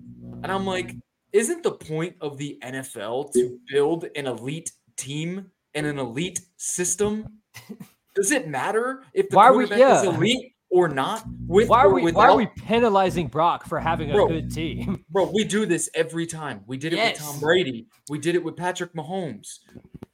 [0.42, 0.96] and I'm like,
[1.32, 7.38] isn't the point of the NFL to build an elite team and an elite system?
[8.14, 11.24] Does it matter if the Why are we- quarterback is elite or not?
[11.46, 12.18] With Why are we without?
[12.18, 14.28] why are we penalizing Brock for having a Bro.
[14.28, 15.04] good team?
[15.10, 16.62] Bro, we do this every time.
[16.66, 17.20] We did it Yes.
[17.20, 17.86] with Tom Brady.
[18.10, 19.58] We did it with Patrick Mahomes.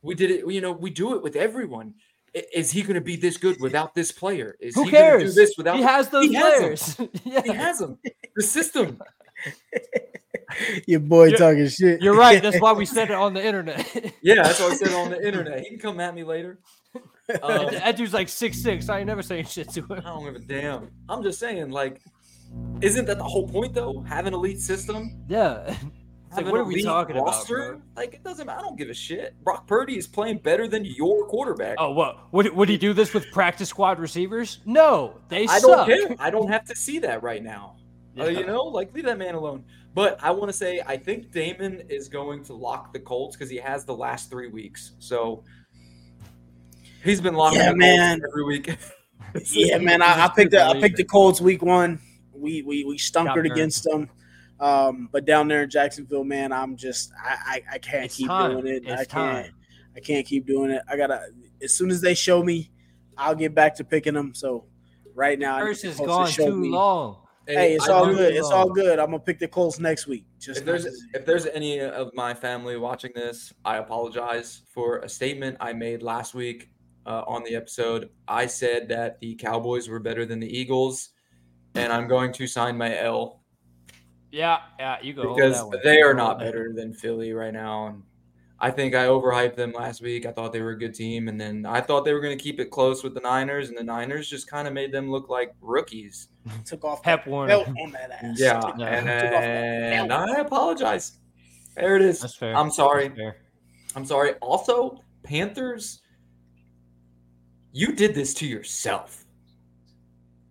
[0.02, 1.94] We did it, you know, we do it with everyone.
[2.36, 4.56] I- Is he going to be this good without this player?
[4.60, 5.34] Is Who he gonna cares?
[5.34, 6.58] do this without he has those He has 'em.
[6.60, 6.96] players.
[7.24, 7.42] yeah.
[7.44, 7.98] He has them.
[8.36, 8.98] The system.
[10.86, 12.00] Your boy You're- talking shit.
[12.02, 12.42] You're right.
[12.42, 14.14] That's why we said it on the internet.
[14.22, 15.60] Yeah, that's what I said on the internet.
[15.60, 16.58] He can come at me later.
[16.94, 17.00] Um,
[17.66, 18.88] that, that dude's like six six.
[18.88, 19.92] I ain't never saying shit to him.
[19.92, 20.90] I don't give a damn.
[21.08, 22.00] I'm just saying, like,
[22.80, 24.00] isn't that the whole point though?
[24.02, 25.24] Have an elite system.
[25.28, 25.74] Yeah.
[26.38, 27.72] It's like, what are we elite talking about, roster?
[27.72, 27.82] bro?
[27.96, 28.48] Like, it doesn't.
[28.48, 29.34] I don't give a shit.
[29.44, 31.76] Brock Purdy is playing better than your quarterback.
[31.78, 32.32] Oh, what?
[32.32, 34.58] Would, would he do this with practice squad receivers?
[34.64, 35.86] No, they I suck.
[35.86, 36.16] don't care.
[36.18, 37.76] I don't have to see that right now.
[38.18, 39.64] Uh, you know, like leave that man alone.
[39.92, 43.50] But I want to say I think Damon is going to lock the Colts because
[43.50, 44.92] he has the last three weeks.
[44.98, 45.44] So
[47.02, 48.20] he's been locking Yeah, the man.
[48.20, 48.76] Colts every week.
[49.50, 50.02] Yeah, man.
[50.02, 52.00] I, I picked the, I picked the Colts week one.
[52.32, 54.08] We we we stunkered Got against them.
[54.60, 57.36] Um, but down there in Jacksonville, man, I'm just I
[57.70, 58.52] I, I can't It's keep time.
[58.52, 58.82] doing it.
[58.84, 59.08] It's I can't
[59.46, 59.54] time.
[59.96, 60.82] I can't keep doing it.
[60.88, 61.28] I gotta
[61.62, 62.70] as soon as they show me,
[63.16, 64.34] I'll get back to picking them.
[64.34, 64.66] So
[65.14, 66.68] right now, Curse the has Colts to gone show too me.
[66.70, 67.20] long.
[67.46, 68.34] Hey, it's I all good.
[68.34, 68.98] It's all good.
[68.98, 70.24] I'm gonna pick the Colts next week.
[70.38, 75.08] Just If there's if there's any of my family watching this, I apologize for a
[75.08, 76.70] statement I made last week
[77.04, 78.08] uh, on the episode.
[78.26, 81.10] I said that the Cowboys were better than the Eagles,
[81.74, 83.42] and I'm going to sign my L
[84.34, 85.32] Yeah, yeah, you go.
[85.34, 87.86] because that they are not better than Philly right now.
[87.86, 88.02] And
[88.58, 90.26] I think I overhyped them last week.
[90.26, 92.42] I thought they were a good team, and then I thought they were going to
[92.42, 95.28] keep it close with the Niners, and the Niners just kind of made them look
[95.28, 96.30] like rookies.
[96.64, 97.48] took off Pep that Warner.
[97.48, 98.36] belt on that ass.
[98.40, 98.86] Yeah, Took- Yeah.
[98.88, 100.12] and, took and.
[100.12, 101.12] I apologize.
[101.76, 102.20] There it is.
[102.20, 102.56] That's fair.
[102.56, 103.10] I'm sorry.
[103.10, 103.36] Fair.
[103.94, 104.32] I'm sorry.
[104.42, 106.00] Also, Panthers,
[107.72, 109.24] you did this to yourself.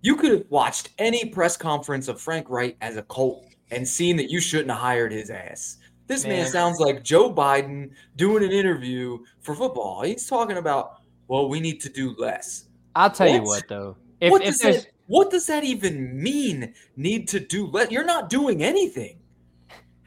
[0.01, 3.45] You could have watched any press conference of Frank Reich as a Colt
[3.75, 5.77] and seen that you shouldn't have hired his ass.
[6.07, 6.51] This man, Man.
[6.51, 10.01] sounds like Joe Biden doing an interview for football.
[10.03, 12.65] He's talking about, well, we need to do less.
[12.95, 13.47] I'll tell you What?
[13.61, 13.97] what though.
[14.19, 16.73] If, what if does there's that what does that even mean?
[16.95, 17.91] Need to do less?
[17.91, 19.17] You're not doing anything.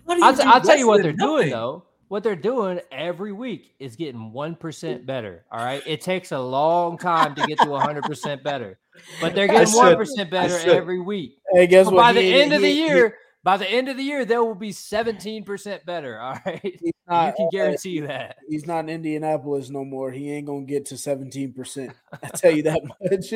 [0.09, 1.85] Do I'll, do t- I'll tell you what they're doing though.
[2.09, 5.45] What they're doing every week is getting one percent better.
[5.51, 8.79] All right, it takes a long time to get to hundred percent better,
[9.21, 11.39] but they're getting should- one percent better every week.
[11.53, 12.01] Hey, guess But what?
[12.03, 14.03] by the He ain't- end of the he- he- year, by the end of the
[14.03, 16.19] year, there will be seventeen percent better.
[16.21, 18.37] All right, he's you not- can uh, guarantee that.
[18.49, 20.11] He's not in Indianapolis no more.
[20.11, 21.93] He ain't gonna get to seventeen percent.
[22.23, 23.31] I tell you that much.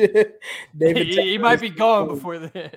[0.77, 2.71] David, He, he might be gone before then.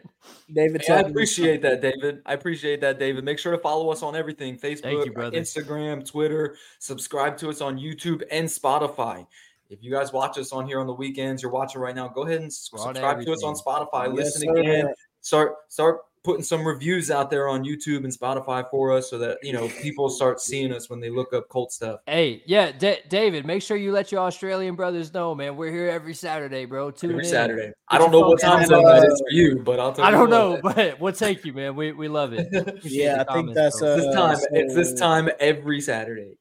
[0.53, 2.23] David, Hey, I appreciate that, David.
[2.25, 3.25] I appreciate that, David.
[3.25, 5.13] Make sure to follow us on everything Facebook, you.
[5.13, 6.57] Instagram, Twitter.
[6.79, 9.27] Subscribe to us on YouTube and Spotify.
[9.71, 12.23] If you guys watch us on here on the weekends, you're watching right now, go
[12.23, 13.55] ahead and s- We're on subscribe to us on.
[13.57, 14.07] Spotify.
[14.17, 14.61] Yes, Listen sir.
[14.61, 14.95] again.
[15.21, 19.39] Start start putting some reviews out there on YouTube and Spotify for us so that
[19.43, 22.01] you know people start seeing us when they look up cult stuff.
[22.07, 25.57] Hey, yeah, Da- David, make sure you let your Australian brothers know, man.
[25.57, 26.91] We're here every Saturday, bro.
[26.91, 27.31] Tune Every in.
[27.31, 27.67] Saturday.
[27.67, 28.67] Get I don't know what time out.
[28.69, 30.09] zone that Uh, for you, but I'll tell you.
[30.09, 30.31] I don't what.
[30.31, 31.77] know, but we'll take you, man.
[31.77, 32.49] We we love it.
[32.85, 33.89] Yeah, the I think that's, bro.
[33.93, 36.39] uh, This time, it's this time every Saturday.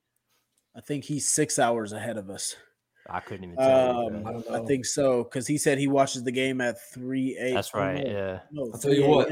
[0.75, 2.55] I think he's six hours ahead of us.
[3.09, 4.07] I couldn't even tell.
[4.07, 4.43] Um, bro.
[4.49, 7.53] I I think so because he said he watches the game at three eight.
[7.53, 7.97] That's right.
[8.07, 8.39] Yeah.
[8.51, 9.29] No, I'll tell you 3 what,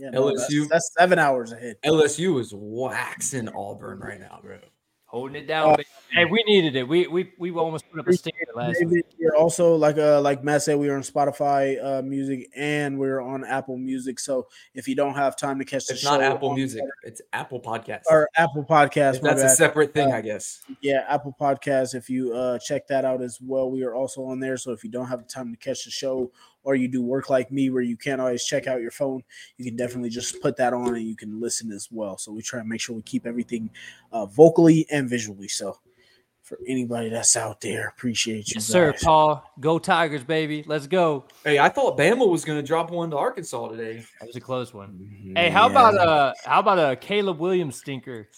[0.00, 0.12] a.m..
[0.14, 1.76] Yeah, no, that's, LSU that's seven hours ahead.
[1.84, 4.58] LSU is waxing Auburn right now, bro.
[5.06, 5.72] Holding it down.
[5.72, 5.88] Uh, baby.
[6.12, 6.86] Hey, we needed it.
[6.88, 8.88] We we we almost put up a stinger last week.
[8.88, 12.98] David, you're also like uh like Matt said, we are on Spotify uh, music and
[12.98, 14.18] we're on Apple Music.
[14.18, 16.56] So if you don't have time to catch the show, It's show, not Apple on-
[16.56, 16.82] Music.
[17.02, 19.22] It's Apple Podcast or Apple Podcast.
[19.22, 20.62] my That's a separate thing, Uh, I guess.
[20.80, 21.94] Yeah, Apple Podcast.
[21.94, 24.56] If you uh, check that out as well, we are also on there.
[24.56, 26.30] So if you don't have the time to catch the show,
[26.64, 29.22] or you do work like me where you can't always check out your phone,
[29.56, 32.18] you can definitely just put that on and you can listen as well.
[32.18, 33.70] So we try to make sure we keep everything
[34.12, 35.48] uh, vocally and visually.
[35.48, 35.78] So
[36.48, 38.94] for anybody that's out there, appreciate you, Yes, sir.
[39.02, 39.44] Paul.
[39.60, 40.64] Go Tigers, baby.
[40.66, 41.24] Let's go.
[41.44, 44.02] Hey, I thought Bama was going to drop one to Arkansas today.
[44.20, 44.98] That was a close one.
[45.26, 45.70] Mhm, Hey, how yeah.
[45.72, 48.28] about uh how about a Caleb Williams stinker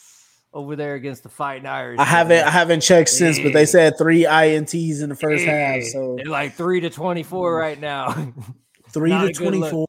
[0.53, 2.01] over there against the Fighting Irish?
[2.01, 5.83] I haven't I haven't checked since, but they said three ints in the first half.
[5.85, 8.13] So They're like three to twenty four right now.
[8.91, 9.53] three not to a good look.
[9.61, 9.87] twenty four.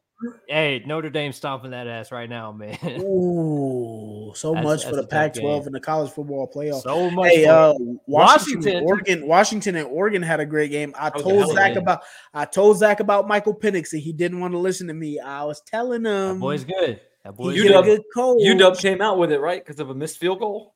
[0.48, 2.78] Hey, Notre Dame stomping that ass right now, man.
[3.00, 5.62] Ooh, so That's- much that's for the Pac-12 game.
[5.66, 6.82] and the college football playoff.
[6.82, 7.30] so much.
[7.30, 7.72] Hey, uh,
[8.06, 10.94] Washington, Washington- and Oregon, Washington and Oregon had a great game.
[10.98, 11.82] I That told hell Zach game.
[11.82, 12.02] about,
[12.34, 15.18] I told Zach about Michael Penix, and he didn't want to listen to me.
[15.20, 17.00] I was telling him, that him, boy's good.
[17.24, 17.80] That boy's he's You good.
[17.80, 18.40] a good coach.
[18.42, 20.74] UW came out with it right because of a missed field goal.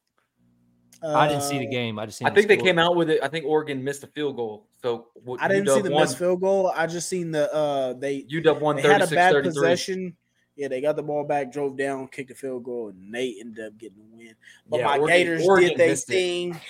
[1.15, 1.99] I didn't see the Uh, game.
[1.99, 3.21] I just seen I the think they came out with it.
[3.23, 4.67] I think Oregon missed a field goal.
[4.83, 6.73] So what- I didn't see the won- missed field goal.
[6.75, 9.43] I just seen the uh they UW won they had a bad 33.
[9.53, 10.17] possession.
[10.57, 13.63] Yeah, they got the ball back, drove down, kicked a field goal, and they ended
[13.67, 14.35] up getting the win.
[14.69, 16.13] But Yeah, my Oregon- Gators Oregon did their missed it.
[16.15, 16.61] thing.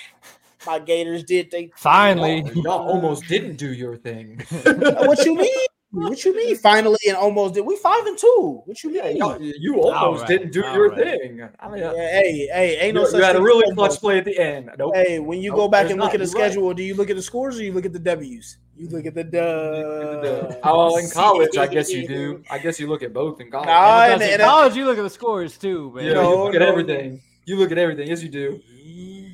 [0.65, 2.41] My Gators did they Finally.
[2.41, 4.41] Y'all, y'all almost didn't do your thing.
[4.63, 5.67] what you mean?
[6.03, 6.55] What you mean?
[6.57, 7.61] Finally and almost did.
[7.65, 8.61] We five and two.
[8.65, 9.17] What you mean?
[9.17, 11.19] Y'all- you almost Alright, didn't do your alright.
[11.21, 11.49] thing.
[11.59, 13.63] I mean, Yeah, hey, hey, ain't no you, such you had a thing as really
[13.65, 13.77] almost.
[13.89, 14.69] clutch play at the end.
[14.77, 14.95] Nope.
[14.95, 16.15] Hey, when you Nope, go back and look not.
[16.15, 16.51] at the You're right.
[16.51, 18.57] schedule, do you look at the scores or you look at the W's?
[18.75, 20.55] You look at the The- dubs.
[20.63, 22.43] oh, in college, I guess you do.
[22.49, 23.67] I guess you look at both in college.
[23.67, 26.05] Nah, Because and- in and- college, you look at the scores too, man.
[26.05, 27.21] yeah, No, you look at no, everything.
[27.45, 28.07] You look at everything.
[28.07, 28.59] Yes, you do.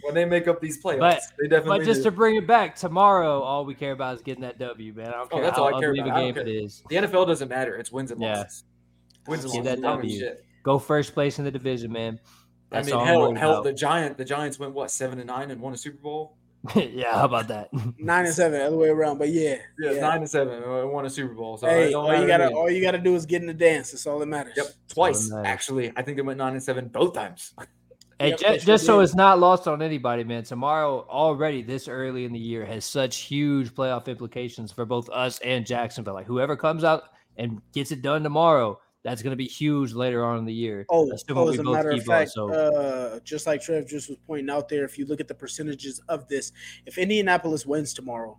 [0.04, 2.10] When they make up these playoffs, But- they definitely But just do.
[2.10, 5.08] to bring it back, tomorrow all we care about is getting that W, man.
[5.08, 6.18] I don't Oh, care that's how all I care ugly of about.
[6.18, 6.54] a I game don't care.
[6.64, 6.84] is.
[6.90, 7.76] the NFL doesn't matter.
[7.76, 8.38] It's wins and Yeah.
[8.38, 8.64] losses.
[9.28, 9.82] Wins and Get losses.
[9.82, 10.20] that I don't give a W.
[10.20, 10.46] shit.
[10.64, 12.20] Go first place in the division, man.
[12.72, 13.64] I That's mean, all I'm hell, hell, about.
[13.66, 16.38] the Giant, the Giants went what seven and nine and won a Super Bowl.
[16.76, 17.68] yeah, how about that?
[18.00, 19.18] Nine and seven, other way around.
[19.18, 20.00] But yeah, Yeah, yeah.
[20.00, 21.58] nine and seven and won a Super Bowl.
[21.58, 23.92] So Hey, all you gotta all you gotta do is get in the dance.
[23.92, 24.54] That's all that matters.
[24.56, 25.46] Yep, twice matters.
[25.46, 25.92] actually.
[25.98, 27.54] I think they went nine and seven both times.
[28.20, 30.44] Hey, Yep, ju- just, so it's not lost on anybody, man.
[30.44, 35.40] Tomorrow, already this early in the year, has such huge playoff implications for both us
[35.40, 36.14] and Jacksonville.
[36.14, 37.04] Like whoever comes out
[37.38, 40.86] and gets it done tomorrow, that's going to be huge later on in the year.
[40.90, 44.10] Oh, oh, as a matter of keep on, fact, so- uh, just like Trev just
[44.10, 46.52] was pointing out there, if you look at the percentages of this,
[46.86, 48.38] if Indianapolis wins tomorrow,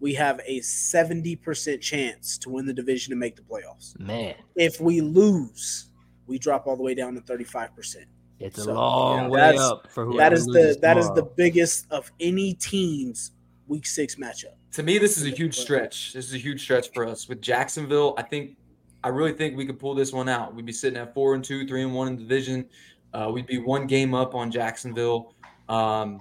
[0.00, 3.98] we have a 70% chance to win the division and make the playoffs.
[3.98, 5.90] Man, If we lose,
[6.28, 8.04] we drop all the way down to 35%.
[8.40, 10.98] It's a So, long yeah, way that's- up for whoever that is loses the that
[10.98, 13.32] is the biggest of any team's
[13.66, 14.54] week six matchup.
[14.72, 16.12] To me, this is a huge stretch.
[16.12, 18.14] This is a huge stretch for us with Jacksonville.
[18.18, 18.56] I think,
[19.02, 20.54] I really think we could pull this one out.
[20.54, 22.66] We'd be sitting at four and two, three and one in the division.
[23.12, 25.34] Uh, we'd be one game up on Jacksonville,
[25.68, 26.20] um,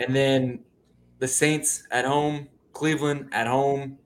[0.00, 0.58] and then
[1.20, 3.98] the Saints at home, Cleveland at home,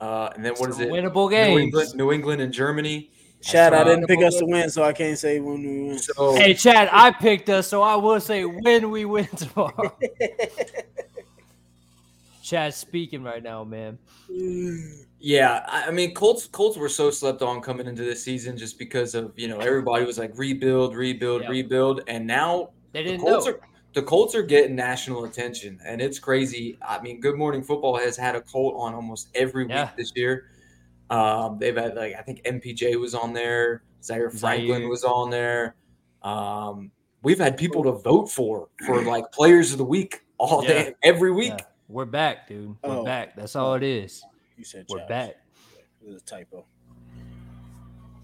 [0.00, 0.90] uh, and then what is it?
[0.90, 1.60] Winnable New games.
[1.62, 3.10] England, New England and Germany.
[3.44, 5.98] Chad, I didn't pick us to win, so I can't say when we win.
[5.98, 9.96] So Hey, Chad, I picked us, so I will say when we win tomorrow.
[12.42, 13.98] Chad's speaking right now, man.
[15.18, 18.78] Yeah, I I mean, Colts Colts were so slept on coming into this season just
[18.78, 21.48] because of you know everybody was like rebuild, rebuild, Yeah.
[21.48, 23.52] rebuild, and now They the didn't Colts know.
[23.52, 23.60] are
[23.94, 26.76] the Colts are getting national attention, and it's crazy.
[26.86, 29.84] I mean, Good Morning Football has had a Colt on almost every Yeah.
[29.84, 30.46] week this year.
[31.10, 34.88] Um, they've had like I think MPJ was on there, Zaire Franklin Zaire.
[34.88, 35.76] was on there.
[36.22, 36.90] Um,
[37.22, 40.68] we've had people to vote for for like players of the week all Yeah.
[40.68, 41.52] day, every week.
[41.58, 41.64] Yeah.
[41.88, 42.74] We're back, dude.
[42.82, 43.04] We're Oh.
[43.04, 43.36] back.
[43.36, 44.22] That's all it is.
[44.56, 45.08] You said We're Chad.
[45.08, 45.36] back.
[46.02, 46.64] It was a typo.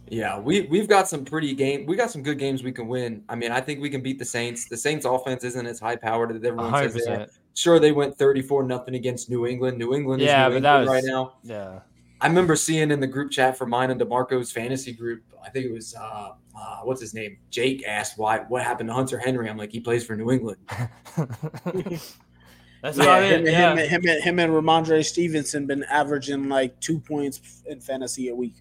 [0.08, 1.86] Yeah, we we've got some pretty game.
[1.86, 3.22] We got some good games we can win.
[3.28, 4.68] I mean, I think we can beat the Saints.
[4.68, 7.26] The Saints offense isn't as high powered as everyone hundred says they are.
[7.54, 9.78] Sure, they went thirty four nothing against New England.
[9.78, 11.34] New England is Yeah, New but that was- right now.
[11.44, 11.80] Yeah.
[12.22, 15.22] I remember seeing in the group chat for mine and Demarco's fantasy group.
[15.44, 17.38] I think it was uh, uh what's his name?
[17.50, 19.48] Jake asked why what happened to Hunter Henry.
[19.48, 20.58] I'm like, he plays for New England.
[22.82, 23.36] That's Yeah, about him, it.
[23.36, 23.72] and- Yeah.
[23.72, 28.34] him, and- him, him and Rhamondre Stevenson been averaging like two points in fantasy a
[28.34, 28.54] week.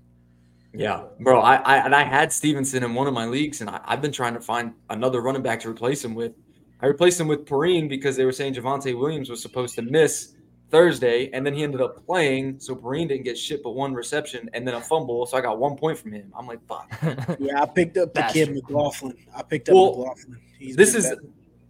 [0.74, 1.40] Yeah, bro.
[1.42, 4.12] I, I and I had Stevenson in one of my leagues, and I, I've been
[4.12, 6.34] trying to find another running back to replace him with.
[6.82, 10.36] I replaced him with Perine because they were saying Javonte Williams was supposed to miss
[10.70, 14.50] Thursday, and then he ended up playing, so Perine didn't get shit but one reception
[14.54, 16.32] and then a fumble, so I got one point from him.
[16.38, 16.92] I'm like, fuck.
[17.40, 18.56] Yeah, I picked up the kid Bastard.
[18.56, 19.18] McLaughlin.
[19.36, 20.38] I picked up Well, McLaughlin.
[20.60, 21.22] He's this is better.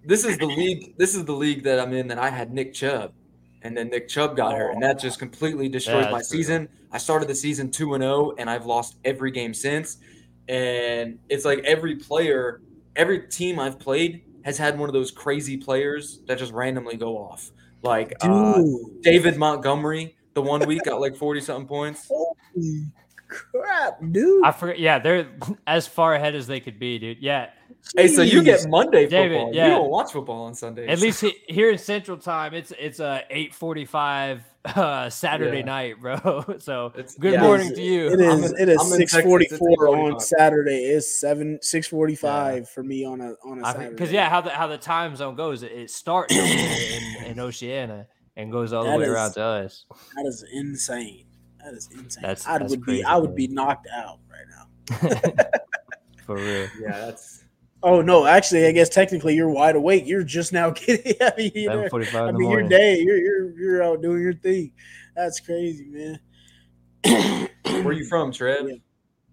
[0.06, 0.98] this is the league.
[0.98, 2.08] This is the league that I'm in.
[2.08, 3.14] That I had Nick Chubb,
[3.62, 5.00] and then Nick Chubb got hurt, and that oh.
[5.00, 6.44] just completely destroyed Yeah, my that's brutal.
[6.44, 6.70] season.
[6.92, 9.98] I started the season two and zero, and I've lost every game since.
[10.48, 12.62] And it's like every player,
[12.96, 17.18] every team I've played has had one of those crazy players that just randomly go
[17.18, 17.52] off.
[17.82, 22.08] Like uh, Dude, David Montgomery, the one week got like forty something points.
[22.10, 22.92] holy
[23.28, 24.44] crap, dude!
[24.44, 24.80] I forget.
[24.80, 25.28] Yeah, they're
[25.68, 27.20] as far ahead as they could be, dude.
[27.22, 27.50] Yeah.
[27.96, 29.56] Hey, so you get Monday David, football.
[29.56, 29.68] yeah.
[29.68, 30.90] You don't watch football on Sundays.
[30.90, 35.60] At least he, here in Central Time, it's it's a eight forty five uh, Saturday
[35.60, 35.66] Yeah.
[35.66, 36.44] night, bro.
[36.60, 37.42] So It's- good yeah.
[37.42, 38.08] morning to you.
[38.08, 38.52] It I'm is.
[38.52, 40.86] in- it is I'm in six Texas, forty it's four on Saturday.
[40.86, 43.90] It's seven six forty five for me on a on a Saturday.
[43.90, 48.08] Because yeah, how the how the time zone goes, it, it starts in, in Oceania
[48.36, 49.86] and goes all the way is- around to us.
[50.16, 51.26] that is insane.
[51.64, 52.22] That is insane.
[52.22, 54.40] That's- I that's would crazy, be I would be knocked out right
[55.02, 55.40] right now.
[56.26, 56.68] For real.
[56.80, 57.44] Yeah, that's
[57.82, 60.06] Oh no, actually, I guess technically you're wide awake.
[60.06, 61.16] You're just now getting.
[61.22, 63.00] I mean, you're, 7:45 I in the mean your day.
[63.00, 64.72] You're you're you're out doing your thing.
[65.16, 66.20] That's crazy, man.
[67.84, 68.68] where you from, Trev?
[68.68, 68.76] Yeah.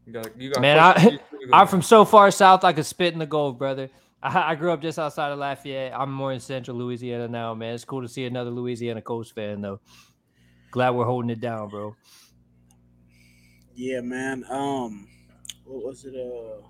[0.06, 1.20] You got, you got Man, questions?
[1.52, 3.90] I'm from so far south I could spit in the gold, brother.
[4.22, 5.92] I, I grew up just outside of Lafayette.
[5.94, 7.74] I'm more in central Louisiana now, man.
[7.74, 9.80] It's cool to see another Louisiana Coast fan though.
[10.70, 11.96] Glad we're holding it down, bro.
[13.74, 14.44] Yeah, man.
[14.48, 15.08] Um,
[15.64, 16.14] what was it?
[16.14, 16.66] Uh,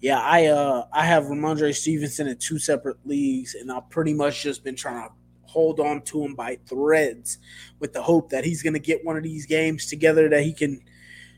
[0.00, 4.42] yeah, I uh I have Rhamondre Stevenson in two separate leagues, and I've pretty much
[4.42, 7.38] just been trying to hold on to him by threads,
[7.78, 10.80] with the hope that he's gonna get one of these games together that he can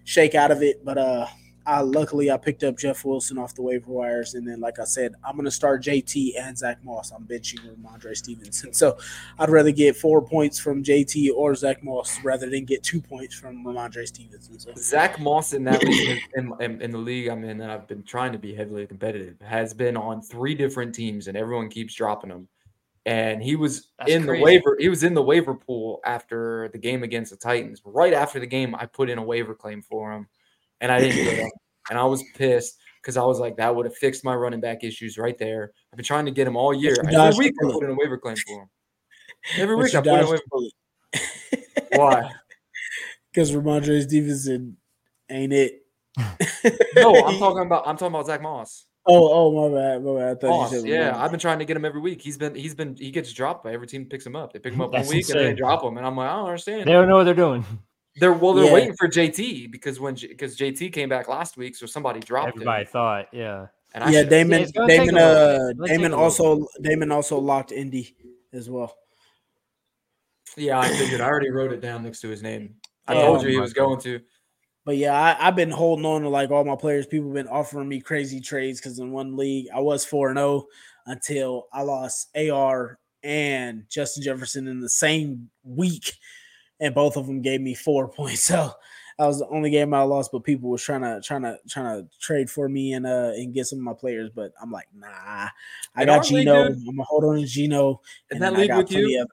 [0.05, 0.85] shake out of it.
[0.85, 1.27] But uh,
[1.69, 4.85] I luckily I picked up Jeff Wilson off the waiver wires, and then like I
[4.85, 7.13] said, I'm gonna start JT and Zach Moss.
[7.13, 8.97] I'm benching Rhamondre Stevenson, so
[9.39, 13.35] I'd rather get four points from JT or Zach Moss rather than get two points
[13.35, 14.59] from Rhamondre Stevenson.
[14.59, 17.87] So Zach Moss in that league, in, in, in the league I'm in, that I've
[17.87, 21.93] been trying to be heavily competitive, has been on three different teams, and everyone keeps
[21.95, 22.49] dropping him.
[23.05, 24.39] And he was That's in crazy.
[24.39, 24.77] the waiver.
[24.79, 27.83] He was in the waiver pool after the game against the Titans.
[27.85, 30.29] Right after the game, I put in a waiver claim for him,
[30.81, 31.51] and I didn't get him.
[31.91, 34.85] And I was pissed because I was like, that would have fixed my running back
[34.85, 35.73] issues right there.
[35.93, 36.97] I've been trying to get him all year.
[37.11, 38.69] Every week I put in a waiver claim for him.
[39.57, 40.43] Every week I put in a dodged waiver.
[40.45, 41.89] the bullet.
[41.93, 42.31] Why?
[43.33, 44.77] Because Rhamondre Stevenson
[45.31, 45.83] ain't it.
[46.97, 47.87] No, I'm talking about.
[47.87, 48.87] I'm talking about Zach Moss.
[49.07, 50.29] Oh, oh, my bad, my bad.
[50.29, 52.21] I thought Moss, you said yeah, I've been trying to get him every week.
[52.21, 54.53] He's been, he's been, he gets dropped by every team picks him up.
[54.53, 56.37] They pick him up one That's week and they drop him, and I'm like, I
[56.37, 56.87] don't understand.
[56.87, 57.65] They don't know what they're doing.
[58.21, 58.73] They're well, they're Yeah.
[58.73, 62.83] waiting for JT because when because JT came back last week, so somebody dropped Everybody
[62.85, 62.89] him.
[62.91, 63.67] thought, yeah.
[63.95, 64.61] And yeah, should- Damon.
[64.63, 65.17] it's Damon.
[65.17, 65.79] Uh, bit.
[65.79, 66.67] Let's take Damon also.
[66.83, 68.15] Damon also locked Indy
[68.53, 68.95] as well.
[70.57, 71.21] yeah, I figured.
[71.21, 72.75] I already wrote it down next to his name.
[73.07, 73.23] I Yeah.
[73.27, 74.21] told you he Oh my was going to.
[74.85, 77.07] But yeah, I, I've been holding on to like all my players.
[77.07, 80.39] People have been offering me crazy trades because in one league I was four and
[80.39, 80.67] zero
[81.07, 86.15] until I lost AR and Justin Jefferson in the same week,
[86.81, 88.45] and both of them gave me four points.
[88.45, 88.73] So
[89.19, 90.31] that was the only game I lost.
[90.33, 93.53] But people was trying to trying to trying to trade for me and uh and
[93.53, 94.31] get some of my players.
[94.35, 95.49] But I'm like, nah,
[95.95, 96.67] I got league, Gino.
[96.67, 98.01] I'm gonna hold on to Gino.
[98.31, 99.27] In and that I league with you,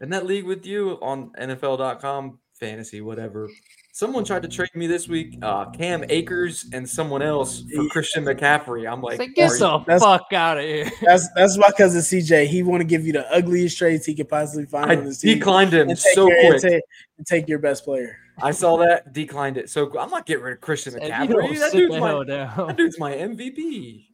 [0.00, 3.48] in that league with you on NFL.com fantasy, whatever.
[3.92, 8.24] Someone tried to trade me this week, uh, Cam Akers and someone else for Christian
[8.26, 8.90] McCaffrey.
[8.90, 10.90] I'm like, It's like, get the that's- fuck out of here.
[11.02, 12.46] That's that's my cousin CJ.
[12.46, 15.14] He want to give you the ugliest trades he could possibly find I on the
[15.14, 15.38] team.
[15.38, 16.62] declined him take so your, and quick.
[16.72, 16.82] take,
[17.16, 18.18] and take your best player.
[18.42, 19.70] I saw that, declined it.
[19.70, 21.28] So I'm not getting rid of Christian If you McCaffrey.
[21.28, 22.24] don't That dude's, my, hell
[22.66, 24.04] that dude's my MVP.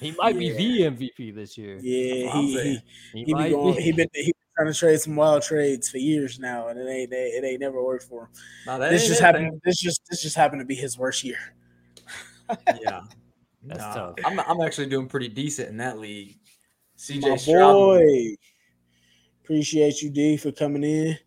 [0.00, 0.56] He might Yeah.
[0.58, 1.78] be the MVP this year.
[1.80, 2.60] Yeah, what I'm he, he,
[3.14, 3.76] He, he be going.
[3.76, 3.82] be.
[3.82, 6.88] He been he been trying to trade some wild trades for years now, and it
[6.88, 8.28] ain't it ain't never worked for him.
[8.66, 9.44] Now, that This just it, happened.
[9.44, 9.60] man.
[9.64, 11.38] This just this just happened to be his worst year.
[12.80, 13.02] Yeah,
[13.64, 14.16] That's Nah, tough.
[14.24, 16.38] I'm, I'm actually doing pretty decent in that league.
[16.98, 17.72] CJ My Stroud.
[17.74, 18.34] boy,
[19.42, 21.18] appreciate you D for coming in.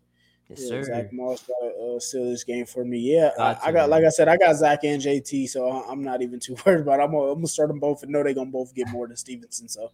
[0.48, 0.84] Yes, Yeah, sir.
[0.84, 2.98] Zach Moss got to uh, seal this game for me.
[2.98, 3.90] Yeah, Got I, I got man.
[3.90, 6.82] like I said, I got Zach and JT, so I- I'm not even too worried
[6.82, 7.00] about.
[7.00, 7.04] It.
[7.04, 9.16] I'm gonna, I'm gonna start them both and know they're gonna both get more than
[9.16, 9.68] Stevenson.
[9.68, 9.90] So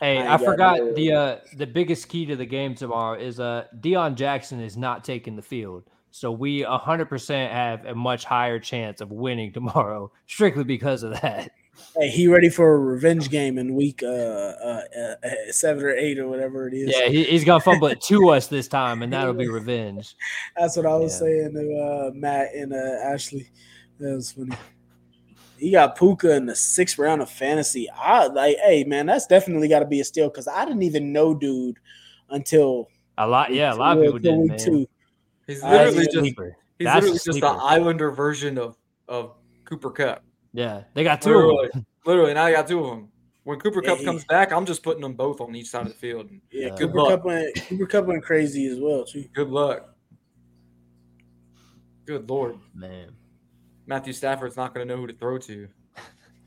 [0.00, 3.40] Hey, I I forgot no- the uh the biggest key to the game tomorrow is
[3.40, 5.84] uh Deon Jackson is not taking the field.
[6.10, 11.50] So we 100% have a much higher chance of winning tomorrow strictly because of that.
[11.94, 15.90] hey, he ready for a revenge game in week uh, uh, uh, uh, seven or
[15.90, 16.94] eight or whatever it is.
[16.96, 20.14] Yeah, he, he's gonna fumble it to us this time, and that'll be revenge.
[20.56, 21.18] That's what I was Yeah.
[21.18, 22.76] saying to uh, Matt and uh,
[23.12, 23.50] Ashley.
[24.00, 24.56] That was funny.
[25.58, 27.88] He got Puka in the sixth round of fantasy.
[27.90, 31.12] I like, hey man, that's definitely got to be a steal because I didn't even
[31.12, 31.78] know dude
[32.30, 32.88] until
[33.18, 34.86] A lot, yeah, a lot of people did, week man.
[35.46, 36.56] He's literally just Sleeper.
[36.78, 37.46] he's That's literally just the.
[37.46, 38.76] Islander version of
[39.08, 39.34] of
[39.64, 40.22] Cooper Kupp.
[40.52, 41.30] Yeah, they got two.
[41.30, 41.86] Literally, Of them.
[42.06, 42.34] literally.
[42.34, 43.08] Now I got two of them.
[43.44, 45.82] When Cooper Yeah, Cup he- comes back, I'm just putting them both on each side
[45.86, 46.28] of the field.
[46.50, 47.06] Yeah, Uh, Good Cooper.
[47.10, 49.24] Cup went Cooper Kupp went crazy as well too.
[49.34, 49.94] Good luck.
[52.06, 53.15] Good lord, Man,
[53.86, 55.68] Matthew Stafford's not going to know who to throw to.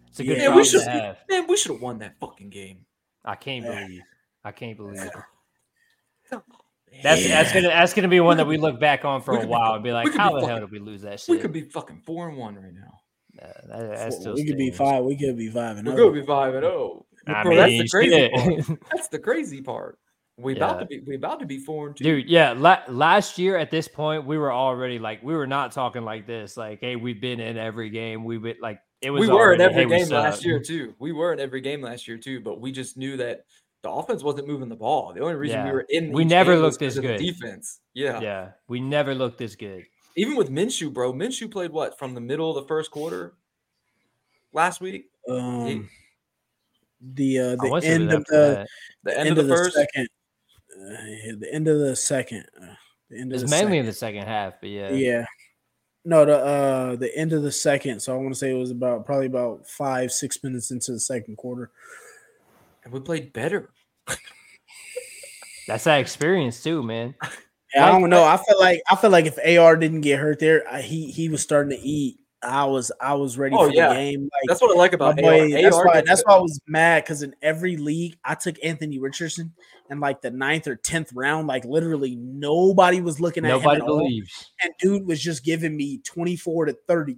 [0.09, 0.87] it's a good Yeah, Man, problem we to should.
[0.87, 1.17] have.
[1.29, 2.85] Man, we should have won that fucking game.
[3.25, 3.83] I can't Yeah.
[3.85, 4.01] believe.
[4.43, 5.01] I can't believe.
[5.01, 5.11] it.
[6.31, 6.43] That's
[7.03, 9.43] That's that's gonna that's gonna be one that we look back on for a could
[9.43, 11.19] be while fu- and be like, could be how the hell did we lose that
[11.19, 11.35] shit?
[11.35, 12.99] We could be fucking four and one right now.
[13.41, 15.03] Uh, that, that still we could be five.
[15.03, 15.97] We could be five and We're oh.
[15.97, 17.05] going to be five and zero.
[17.27, 18.33] I Bro, that's the crazy shit.
[18.33, 18.79] part.
[18.91, 19.99] That's the crazy part.
[20.39, 20.79] We about Yeah.
[20.79, 20.99] to be.
[21.01, 22.03] We about to be four and two.
[22.03, 22.53] Dude, yeah.
[22.53, 26.25] La- last year at this point, we were already like, we were not talking like
[26.27, 26.55] this.
[26.57, 28.23] Like, hey, we've been in every game.
[28.23, 29.21] We would like it was.
[29.21, 30.93] we were in every "Hey, game last year too.
[30.99, 33.45] We were in every game last year too, but we just knew that
[33.81, 35.13] the offense wasn't moving the ball.
[35.13, 37.25] The only reason we were in, We never game was looked this because of the
[37.31, 37.39] good.
[37.39, 37.79] defense.
[37.93, 38.19] Yeah.
[38.19, 39.85] Yeah, we never looked this good.
[40.17, 41.13] even with Minshew, bro.
[41.13, 43.35] Minshew played what from the middle of the first quarter
[44.51, 45.05] last week.
[45.29, 45.89] Um,
[47.01, 48.67] the uh, the want to do end of the.
[49.03, 49.75] The end, end, of the, first.
[49.75, 50.09] second.
[50.80, 52.45] Uh, the end of the second.
[52.61, 52.73] Uh,
[53.10, 53.80] the end of It's the mainly second.
[53.80, 54.91] in the second half, but yeah.
[54.91, 55.26] Yeah.
[56.06, 57.99] No, the uh the end of the second.
[58.01, 60.99] So I want to say it was about probably about five, six minutes into the
[60.99, 61.72] second quarter.
[62.84, 63.69] and we played better.
[65.68, 67.14] That's that experience too, man.
[67.76, 68.23] Yeah, I don't know.
[68.23, 71.30] I feel like I feel like if AR didn't get hurt there, I, he he
[71.30, 72.18] was starting to eat.
[72.41, 73.89] I was I was ready Oh, for yeah.
[73.89, 74.21] the game.
[74.23, 75.61] Like That's what I like my about boy, AR.
[75.61, 78.97] that's AR why that's why I was mad because in every league I took Anthony
[78.99, 79.53] Richardson
[79.89, 81.47] in like the ninth or tenth round.
[81.47, 83.97] Like literally nobody was looking at Nobody him at all.
[83.99, 84.51] believes.
[84.63, 87.17] and dude was just giving me 24 to 30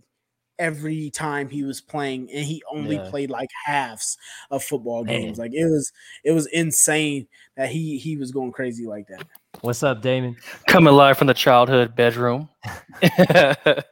[0.60, 3.10] every time he was playing and he only Yeah.
[3.10, 4.16] played like halves
[4.52, 5.22] of football Man.
[5.22, 5.92] games like it was
[6.24, 7.28] it was insane
[7.58, 9.26] that he he was going crazy like that
[9.62, 10.38] What's up, Damon?
[10.68, 12.50] Coming live from the childhood bedroom.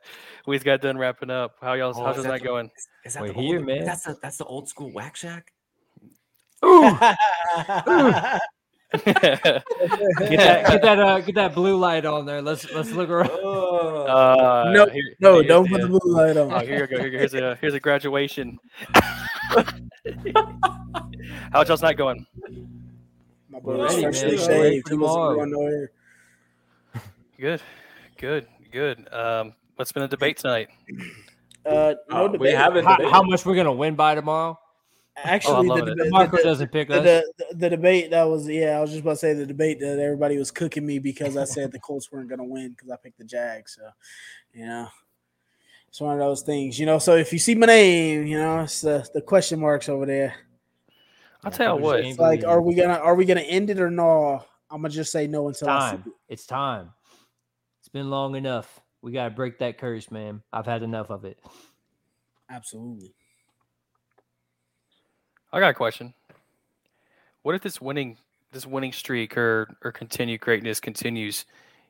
[0.49, 1.55] we just got done wrapping up.
[1.61, 1.93] How y'all?
[1.95, 2.65] Oh, how's that that the- going?
[2.75, 3.85] Is, is that We're the here, old, man.
[3.85, 5.53] That's the that's the old school whack shack.
[6.65, 6.81] Ooh!
[8.91, 12.41] Get that, get that, uh, get that blue light on there.
[12.41, 13.29] Let's let's look around.
[13.31, 16.87] Oh, Uh, No, here- no here's don't put the blue light on Oh, here you
[16.87, 16.97] go.
[16.99, 18.57] Here, here's a here's a graduation.
[21.51, 22.25] How's y'all's night going?
[23.49, 24.37] my boy was Ready, freshly man.
[24.39, 25.35] shaved Ready he wasn't tomorrow.
[25.35, 25.91] going nowhere
[27.39, 27.61] Good,
[28.17, 29.07] good, good.
[29.13, 30.67] Um, what's been the debate tonight?
[31.65, 34.59] uh no Uh, we haven't How, how much we're gonna win by tomorrow?
[35.15, 37.23] actually the, loving debate, Marco the, doesn't pick the, us.
[37.37, 39.99] the, the debate that was yeah i was just about to say the debate that
[39.99, 42.95] everybody was cooking me because i said the colts weren't going to win because i
[42.97, 43.89] picked the jags so
[44.53, 44.87] you know
[45.89, 48.61] it's one of those things you know so if you see my name you know
[48.61, 50.33] it's the, the question marks over there
[51.43, 52.01] I'll tell you what.
[52.01, 55.11] It's like are we gonna are we gonna end it or no i'm gonna just
[55.11, 56.03] say no It's until I see time.
[56.07, 56.13] it.
[56.33, 56.91] It's time.
[57.79, 58.81] It's been long enough.
[59.01, 60.41] We gotta break that curse, man.
[60.51, 61.39] I've had enough of it.
[62.49, 63.13] absolutely
[65.51, 66.13] I got a question.
[67.41, 68.17] What if this winning
[68.51, 71.45] this winning streak or or continued greatness continues?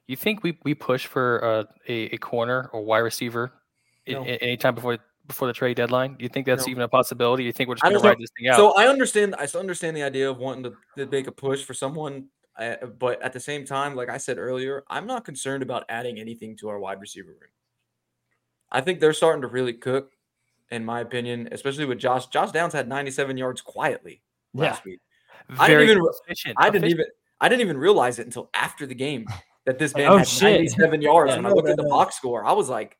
[0.07, 3.51] You think we, we push for uh, a a corner or wide receiver
[4.05, 4.23] in, No.
[4.23, 6.15] a- anytime before before the trade deadline?
[6.15, 6.71] Do you think that's No.
[6.71, 7.43] even a possibility?
[7.43, 8.55] You think we're just going to ride this thing out?
[8.57, 9.35] So I understand.
[9.37, 12.27] I still understand the idea of wanting to, to make a push for someone,
[12.99, 16.55] but at the same time, like I said earlier, I'm not concerned about adding anything
[16.57, 17.49] to our wide receiver room.
[18.71, 20.11] I think they're starting to really cook,
[20.69, 22.27] in my opinion, especially with Josh.
[22.27, 24.21] Josh Downs had 97 yards quietly
[24.53, 24.63] Yeah.
[24.63, 24.99] last week.
[25.57, 26.11] I Very didn't even.
[26.25, 26.55] efficient.
[26.59, 26.99] I didn't efficient.
[26.99, 27.11] even.
[27.41, 29.25] I didn't even realize it until after the game
[29.65, 30.43] that this man Oh, had shit.
[30.59, 31.29] 97 yards.
[31.31, 32.97] Yeah, when I I looked at the box score, I was like,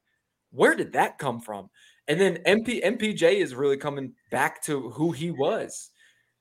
[0.51, 1.69] "Where did that come from?"
[2.07, 5.91] And then MP MPJ is really coming back to who he was,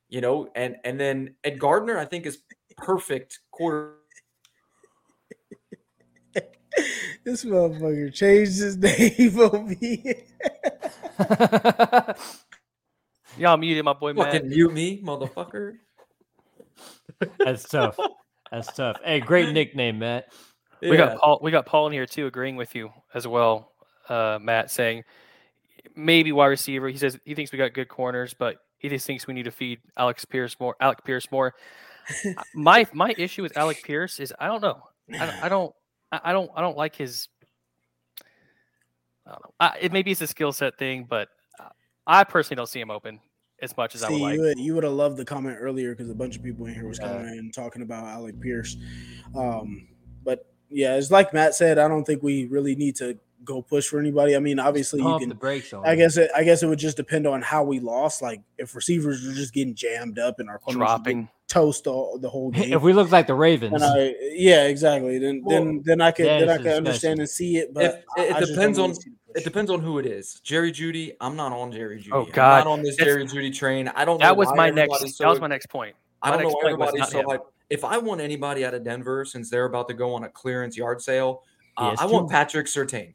[0.09, 0.49] you know.
[0.55, 2.39] And and then and Gardner, I think, is
[2.79, 3.95] perfect quarter.
[7.25, 10.25] this motherfucker changed his name on me
[13.39, 14.33] Y'all muted my boy Matt.
[14.33, 15.75] Fucking mute me, motherfucker.
[17.39, 17.97] That's tough.
[18.51, 18.97] That's tough.
[19.05, 20.33] Hey, great nickname, Matt.
[20.81, 21.39] We got Paul.
[21.43, 23.73] We got Paul in here too, agreeing with you as well,
[24.09, 25.05] uh, Matt, saying
[25.97, 26.89] maybe wide receiver.
[26.89, 29.51] He says he thinks we got good corners, but he just thinks we need to
[29.51, 30.77] feed Alec Pierce more.
[30.81, 31.55] Alec Pierce more.
[32.27, 34.83] Uh, my my issue with Alec Pierce is I don't know.
[35.13, 35.75] I, don't- I don't.
[36.11, 36.51] I don't.
[36.57, 37.29] I don't like his.
[39.27, 39.55] I don't know.
[39.61, 41.29] I, it maybe it's a skill set thing, but
[41.61, 41.69] uh,
[42.07, 43.21] I personally don't see him open
[43.61, 44.35] as much as I would like.
[44.37, 46.75] you would, you would have loved the comment earlier because a bunch of people in
[46.75, 47.09] here was Yeah.
[47.09, 48.77] coming in talking about Alec Pierce.
[49.37, 49.89] Um,
[50.25, 51.79] but yeah, it's like Matt said.
[51.79, 54.35] I don't think we really need to go push for anybody.
[54.37, 55.29] I mean, obviously you can.
[55.29, 55.87] the brakes on.
[55.87, 56.31] I guess it.
[56.35, 58.21] I guess it would just depend on how we lost.
[58.23, 61.29] Like if receivers are just getting jammed up and our opponents were getting Dropping.
[61.49, 62.73] toast all, the whole game.
[62.73, 65.19] If we look like the Ravens, and I, yeah, exactly.
[65.19, 67.73] Then then then I could Yeah, then I it's could understand and see it.
[67.73, 70.07] But If- I- it I depends on- really see the It depends on who it
[70.07, 70.41] is.
[70.43, 72.11] Jerry Jeudy, I'm not on Jerry Jeudy.
[72.13, 72.65] Oh, I'm God.
[72.65, 73.89] not on this That's- Jerry Jeudy train.
[73.89, 74.19] I don't.
[74.19, 74.95] know That was why my next.
[74.95, 75.95] everybody's that was my next point.
[76.23, 77.27] I don't know next why point everybody's so him.
[77.27, 77.47] hyped.
[77.71, 80.77] If I want anybody out of Denver, since they're about to go on a clearance
[80.77, 81.43] yard sale,
[81.77, 83.13] uh, I want Patrick Surtain.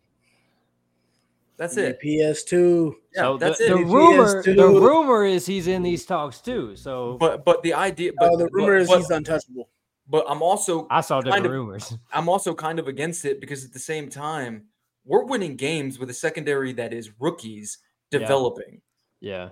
[1.63, 1.99] That's it.
[2.03, 2.93] PS2.
[3.15, 3.67] Yeah, so that's the, it.
[3.69, 6.75] the If he rumor, is the rumor is he's in these talks too.
[6.75, 8.11] So But but the idea.
[8.17, 9.69] But, Oh, the rumor but, is but, he's untouchable.
[10.07, 11.95] but I'm also I saw different of- rumors.
[12.13, 14.65] I'm also kind of against it because at the same time
[15.05, 17.77] we're winning games with a secondary that is rookies
[18.11, 18.81] developing.
[19.21, 19.49] Yeah,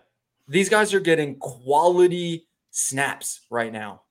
[0.48, 4.02] These guys are getting quality snaps right now.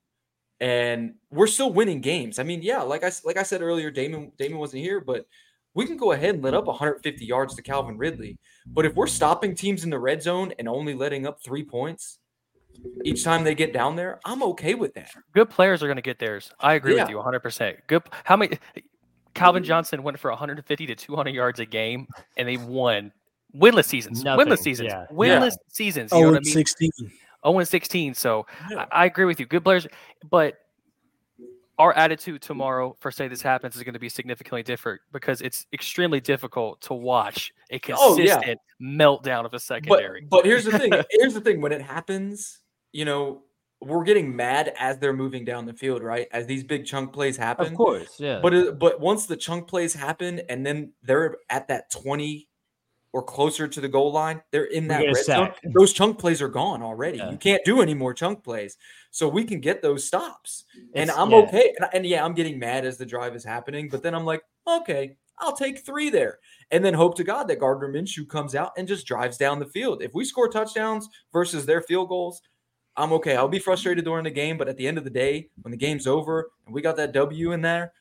[0.59, 2.37] And we're still winning games.
[2.37, 5.25] I mean, yeah, like I s- like I said earlier, Damon Damon wasn't here, but
[5.73, 8.37] we can go ahead and let up 150 yards to Calvin Ridley.
[8.67, 12.19] But if we're stopping teams in the red zone and only letting up three points
[13.03, 15.11] each time they get down there, I'm okay with that.
[15.33, 16.51] good players are going to get theirs.
[16.59, 17.03] I agree Yeah.
[17.03, 17.77] with you 100%.
[17.87, 18.03] Good.
[18.23, 18.57] How many?
[19.33, 22.05] Calvin Johnson went for 150 to 200 yards a game,
[22.37, 23.11] and they won
[23.55, 24.23] winless seasons.
[24.23, 24.89] Nothing, Winless seasons.
[24.91, 25.05] yeah.
[25.11, 26.11] Winless seasons.
[26.11, 26.53] You know Oh, what I and mean?
[26.53, 26.91] 16.
[27.45, 28.13] 0 and 16.
[28.13, 28.85] So Yeah.
[28.91, 29.45] I, I agree with you.
[29.45, 29.87] Good players,
[30.29, 30.57] but
[31.77, 35.65] our attitude tomorrow for say this happens is going to be significantly different because it's
[35.73, 38.33] extremely difficult to watch a Oh, yeah.
[38.35, 40.27] consistent meltdown of a But secondary.
[40.29, 40.91] but here's the thing.
[41.11, 41.61] here's the thing.
[41.61, 42.59] When it happens,
[42.91, 43.43] you know,
[43.81, 46.27] we're getting mad as they're moving down the field, right?
[46.31, 47.67] As these big chunk plays happen.
[47.67, 48.39] Of course, yeah.
[48.41, 52.47] But uh, but once the chunk plays happen and then they're at that 20
[53.13, 55.51] or closer to the goal line, they're in that red zone.
[55.73, 57.17] Those chunk plays are gone already.
[57.17, 57.31] Yeah.
[57.31, 58.77] You can't do any more chunk plays.
[59.11, 60.63] So we can get those stops.
[60.95, 61.37] and It's- I'm yeah.
[61.39, 61.73] okay.
[61.79, 64.41] And, and yeah, I'm getting mad as the drive is happening, but then I'm like,
[64.65, 66.39] okay, I'll take three there.
[66.71, 69.65] And then hope to God that Gardner Minshew comes out and just drives down the
[69.65, 70.01] field.
[70.01, 72.41] If we score touchdowns versus their field goals,
[72.95, 73.35] I'm okay.
[73.35, 75.77] I'll be frustrated during the game, but at the end of the day, when the
[75.77, 77.91] game's over and we got that W in there,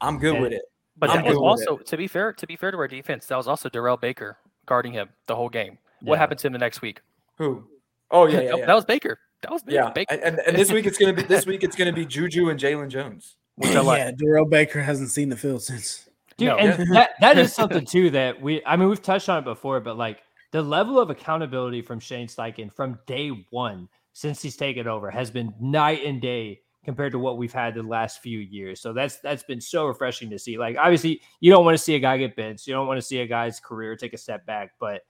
[0.00, 0.62] I'm good with it.
[0.96, 1.68] But I'm that was it.
[1.68, 4.38] also, to be fair, to be fair to our defense, that was also Darrell Baker
[4.66, 5.78] guarding him the whole game.
[6.02, 7.00] What happened to him the next week?
[7.38, 7.64] Who?
[8.10, 8.66] Oh yeah, yeah, That- yeah.
[8.66, 9.18] That was Baker.
[9.42, 9.74] That was Baker.
[9.76, 9.90] yeah.
[9.90, 10.14] Baker.
[10.14, 12.58] And, and, and this week it's gonna be this week it's gonna be Juju and
[12.58, 13.36] Jaylon Jones.
[13.56, 13.98] Which I like.
[13.98, 16.08] Yeah, Darrell Baker hasn't seen the field since.
[16.36, 16.56] Dude, No.
[16.56, 19.80] and that, that is something too that we I mean we've touched on it before,
[19.80, 24.86] but like the level of accountability from Shane Steichen from day one since he's taken
[24.88, 28.80] over has been night and day compared to what we've had the last few years.
[28.80, 30.58] So that's that's been so refreshing to see.
[30.58, 33.02] Like obviously you don't want to see a guy get benched, you don't want to
[33.02, 35.02] see a guy's career take a step back, but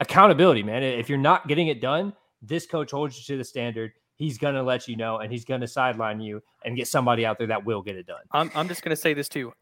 [0.00, 0.82] accountability, man.
[0.82, 2.12] If you're not getting it done,
[2.42, 3.92] this coach holds you to the standard.
[4.16, 7.46] He's gonna let you know, and he's gonna sideline you and get somebody out there
[7.48, 8.22] that will get it done.
[8.32, 9.52] I'm, I'm just going to say this too.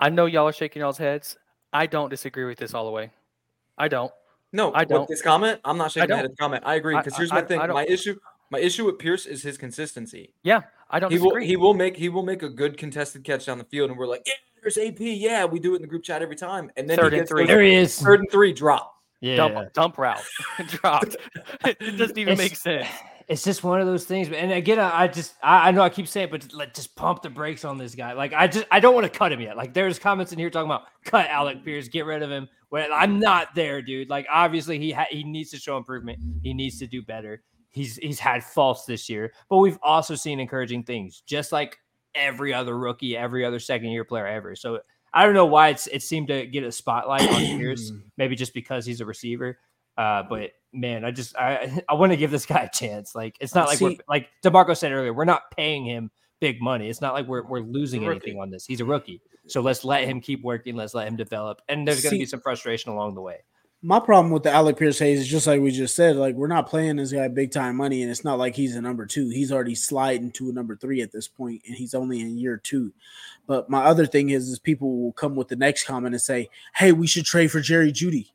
[0.00, 1.36] I know y'all are shaking y'all's heads.
[1.72, 3.10] I don't disagree with this all the way.
[3.76, 4.12] I don't.
[4.52, 5.08] No, I don't.
[5.08, 6.30] This comment, I'm not shaking my head don't.
[6.30, 6.62] at the comment.
[6.66, 7.60] I agree because here's I- my thing.
[7.60, 8.18] I don't- My issue,
[8.50, 10.32] my issue with Pierce is his consistency.
[10.42, 13.46] Yeah, I don't He will he will make he will make a good contested catch
[13.46, 14.32] down the field, and we're like, yeah,
[14.62, 14.96] there's AP.
[15.00, 16.70] Yeah, we do it in the group chat every time.
[16.76, 17.42] And then Third he and three.
[17.42, 17.98] those There he is.
[18.00, 18.94] third and three drop.
[19.20, 19.36] Yeah.
[19.36, 20.22] dump, dump route
[20.68, 21.16] dropped.
[21.64, 22.86] it doesn't even It's- make sense.
[23.26, 24.28] it's just one of those things.
[24.30, 26.72] And again, I I just I, I know I keep saying, it, but just, like
[26.72, 28.12] just pump the brakes on this guy.
[28.12, 29.56] Like I just I don't want to cut him yet.
[29.56, 32.48] Like there's comments in here talking about cut Alec Pierce, get rid of him.
[32.70, 34.08] Well, I'm not there, dude.
[34.08, 36.18] Like obviously he ha- he needs to show improvement.
[36.42, 37.42] He needs to do better.
[37.70, 41.78] He's he's had faults this year, but we've also seen encouraging things, just like
[42.14, 44.56] every other rookie, every other second year player ever.
[44.56, 44.80] So
[45.12, 47.92] I don't know why it's it seemed to get a spotlight on Pierce.
[48.16, 49.58] Maybe just because he's a receiver.
[49.96, 53.14] Uh, but man, I just I I want to give this guy a chance.
[53.14, 56.88] Like it's not like we're like Demarco said earlier, we're not paying him big money.
[56.88, 58.66] It's not like we're we're losing anything on this.
[58.66, 59.20] He's a rookie.
[59.46, 60.76] So let's let him keep working.
[60.76, 61.62] Let's let him develop.
[61.68, 63.38] And there's going to be some frustration along the way.
[63.80, 66.48] My problem with the Alec Pierce Hayes is just like we just said, like we're
[66.48, 69.28] not playing this guy big time money, and it's not like he's a number two.
[69.28, 72.56] He's already sliding to a number three at this point, and he's only in year
[72.56, 72.92] two.
[73.46, 76.48] But my other thing is, is people will come with the next comment and say,
[76.74, 78.32] "Hey, we should trade for Jerry Jeudy."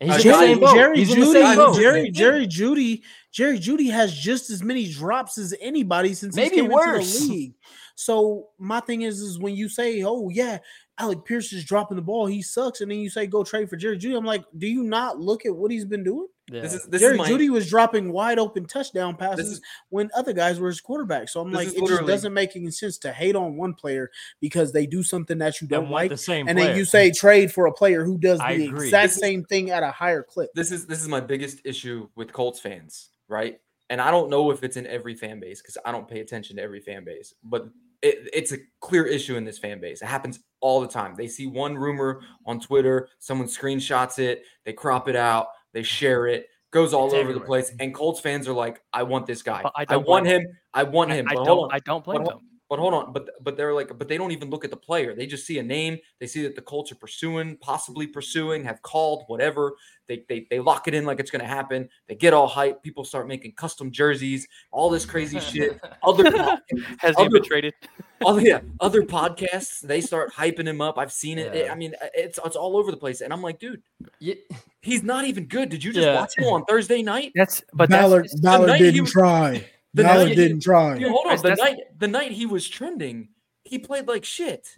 [0.00, 0.54] He's Jerry-.
[0.56, 1.32] Jerry He's Judy.
[1.80, 2.46] Jerry, Jerry.
[2.46, 7.14] Judy, Jerry Jeudy has just as many drops as anybody since Maybe he came worse.
[7.14, 7.54] into the league.
[7.94, 10.58] So my thing is, is when you say, "Oh yeah,
[10.98, 13.76] Alec Pierce is dropping the ball, he sucks," and then you say, "Go trade for
[13.76, 16.28] Jerry Jeudy," I'm like, do you not look at what he's been doing?
[16.52, 16.60] Yeah.
[16.60, 20.10] This is this Jerry is my Judy was dropping wide open touchdown passes is when
[20.14, 21.30] other guys were his quarterback.
[21.30, 24.10] So I'm like, it just doesn't make any sense to hate on one player
[24.42, 27.10] because they do something that you Don't don't like, the same and then you say
[27.10, 28.86] trade for a player who does I the agree.
[28.88, 30.50] exact This is- same thing at a higher clip.
[30.54, 33.58] this is this is my biggest issue with Colts fans, right?
[33.88, 36.56] And I don't know if it's in every fan base because I don't pay attention
[36.56, 37.68] to every fan base, but
[38.04, 40.02] it, it's a clear issue in this fan base.
[40.02, 41.14] It happens all the time.
[41.16, 46.26] They see one rumor on Twitter, someone screenshots it, they crop it out, they share
[46.26, 49.42] it, goes all It's over the place, and Colts fans are like, "I want this
[49.42, 49.62] guy.
[49.74, 50.46] I I, want him.
[50.74, 51.74] I want him." I hold don't.
[51.74, 52.40] I don't blame them.
[52.70, 55.14] But hold on, but but they're like, but they don't even look at the player.
[55.14, 55.98] They just see a name.
[56.18, 59.74] They see that the Colts are pursuing, possibly pursuing, have called, whatever.
[60.08, 61.88] They they they lock it in like it's going to happen.
[62.08, 62.82] They get all hype.
[62.82, 65.78] People start making custom jerseys, all this crazy shit.
[66.02, 66.60] Other pod-
[66.98, 67.74] Has he other- been traded?
[68.24, 70.96] other yeah, other podcasts they start hyping him up.
[70.98, 71.54] I've seen it.
[71.54, 71.70] Yeah.
[71.72, 73.20] I mean, uh, it's it's all over the place.
[73.20, 73.82] And I'm like, dude,
[74.20, 74.34] Yeah.
[74.80, 75.68] he's not even good.
[75.68, 76.14] Did you just Yeah.
[76.14, 77.32] watch him on Thursday night?
[77.34, 79.64] That's but Ballard, that's Ballard didn't was- try.
[79.94, 80.98] The Ballard night he- didn't try.
[80.98, 81.36] Dude, hold on.
[81.36, 83.28] The that's- night the night he was trending,
[83.64, 84.68] he played like shit.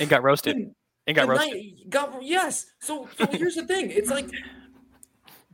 [0.00, 0.56] and got roasted.
[0.56, 0.76] Didn't-
[1.06, 1.52] And got roasted.
[1.54, 2.66] night got yes.
[2.80, 3.90] So so here's the thing.
[3.90, 4.28] It's like,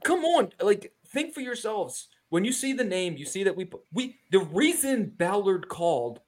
[0.02, 2.08] come on, like think for yourselves.
[2.30, 6.20] When you see the name, you see that we put- we the reason Ballard called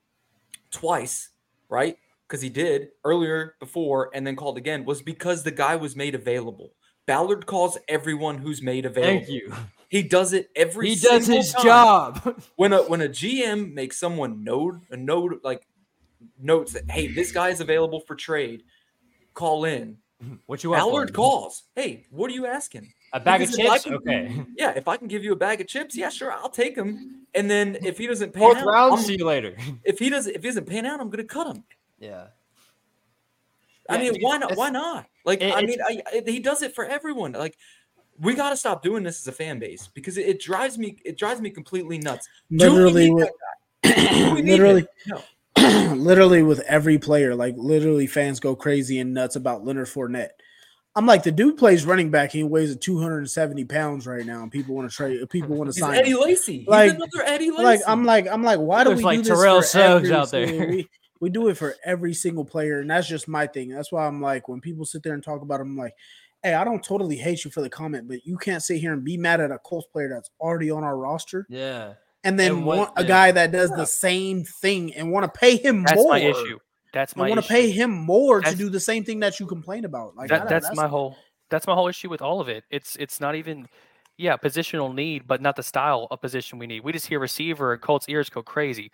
[0.70, 1.30] twice,
[1.68, 1.98] right?
[2.28, 6.14] Because he did earlier before and then called again was because the guy was made
[6.14, 6.72] available.
[7.06, 9.18] Ballard calls everyone who's made available.
[9.20, 9.54] Thank you.
[9.88, 10.90] He does it every.
[10.90, 12.42] He does his time job.
[12.56, 15.66] when a when a GM makes someone note a node like
[16.40, 18.64] notes that hey, this guy is available for trade.
[19.34, 19.98] Call in.
[20.46, 20.80] What you want?
[20.80, 21.64] Ballard calls.
[21.76, 22.92] Hey, what are you asking?
[23.12, 23.84] A bag of Because if I chips?
[23.84, 24.44] can- Okay.
[24.56, 27.26] Yeah, if I can give you a bag of chips, yeah, sure, I'll take them.
[27.34, 28.94] And then if he doesn't pay Fourth out, round.
[28.94, 29.54] I'm- See you later.
[29.84, 31.64] if he doesn't if he doesn't pan out, I'm gonna cut him.
[32.00, 32.28] Yeah.
[33.88, 34.56] I mean, dude, why not?
[34.56, 35.06] Why not?
[35.24, 37.32] Like, it- I mean, I, I- he does it for everyone.
[37.32, 37.56] Like,
[38.18, 40.98] we got to stop doing this as a fan base because it, it drives me.
[41.04, 42.28] It drives me completely nuts.
[42.50, 43.28] Literally, with,
[43.82, 44.26] that guy?
[44.28, 44.86] Do we need literally.
[45.06, 45.22] No.
[45.94, 50.30] literally with every player, like literally fans go crazy and nuts about Leonard Fournette.
[50.94, 52.32] I'm like, the dude plays running back.
[52.32, 55.28] He weighs 270 pounds right now, and people want to trade.
[55.28, 55.94] People want to He's sign.
[55.98, 56.20] Eddie him.
[56.20, 56.58] Lacy.
[56.60, 57.62] He's Like- another Eddie Lacy.
[57.64, 60.10] Like I'm like I'm like, why do Looks we like do this Terrell for Suggs
[60.10, 60.82] every out there.
[61.20, 63.70] Single- We, we do it for every single player, and that's just my thing.
[63.70, 65.94] That's why I'm like, when people sit there and talk about, it, I'm like,
[66.42, 69.02] hey, I don't totally hate you for the comment, but you can't sit here and
[69.04, 71.94] be mad at a Colts player that's already on our roster, Yeah.
[72.24, 73.08] and then And what- want a yeah.
[73.08, 76.14] guy that does the same thing and want to pay him That's more.
[76.18, 76.58] That's my issue.
[76.92, 79.46] That's I my want to pay him more to do the same thing that you
[79.46, 80.16] complain about.
[80.16, 81.16] Like That, I- that's, my whole
[81.50, 82.64] that's my whole issue with all of it.
[82.70, 83.68] It's it's not even
[84.18, 86.80] yeah, positional need, but not the style of position we need.
[86.84, 88.90] We just hear receiver and Colts ears go crazy.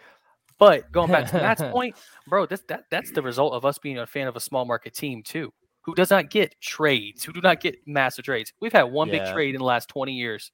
[0.59, 1.97] But going back to Matt's point,
[2.29, 4.95] bro, that's that that's the result of us being a fan of a small market
[4.95, 5.53] team too,
[5.83, 8.53] who does not get trades, who do not get massive trades.
[8.61, 10.53] We've had one big trade in the last 20 years.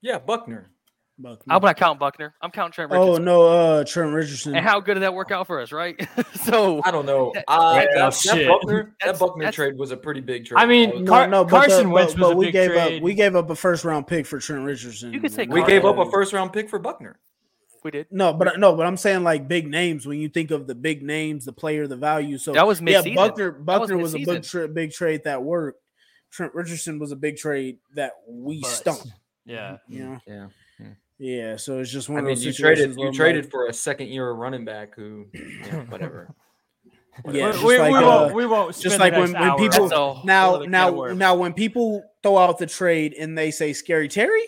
[0.00, 0.70] yeah, Buckner.
[1.22, 1.42] Buck.
[1.50, 2.34] I'm not counting Buckner.
[2.40, 4.56] I'm counting Trent Oh no, uh, Trent Richardson.
[4.56, 5.94] And how good did that work out for us, right?
[6.46, 7.32] so I don't know.
[7.34, 8.48] That- Uh, Yeah, that, that shit.
[8.48, 10.56] Buckner, that Buckner that's- trade was a pretty big trade.
[10.58, 12.44] I mean, That no, Car- no, but Carson the, Wentz but, was but a we
[12.46, 12.96] big gave trade.
[12.96, 15.12] up we gave up a first round pick for Trent Richardson.
[15.12, 17.18] You could say we Carson gave up a first round pick for Buckner.
[17.84, 18.06] We did.
[18.10, 20.06] No, but no, but I'm saying like big names.
[20.06, 22.38] When you think of the big names, the player, the value.
[22.38, 23.14] So That was yeah, mid-season.
[23.14, 23.52] Buckner.
[23.52, 24.60] was Buckner was, a big mid-season.
[24.60, 25.80] tra- big trade that worked.
[26.30, 29.06] Trent Richardson was a big trade that we But- stumped.
[29.44, 29.78] Yeah.
[29.88, 30.46] You know, Yeah.
[31.18, 31.56] yeah.
[31.56, 33.72] So it's just one I of mean, those you traded you traded like, for a
[33.72, 36.32] second year running back who, yeah, whatever.
[37.32, 38.34] yeah, we, like, we uh, won't.
[38.34, 38.76] We won't.
[38.76, 40.64] just spend the like when, next when hour people on That's a whole now other
[40.64, 44.44] can of now now when people throw out the trade and they say scary Terry,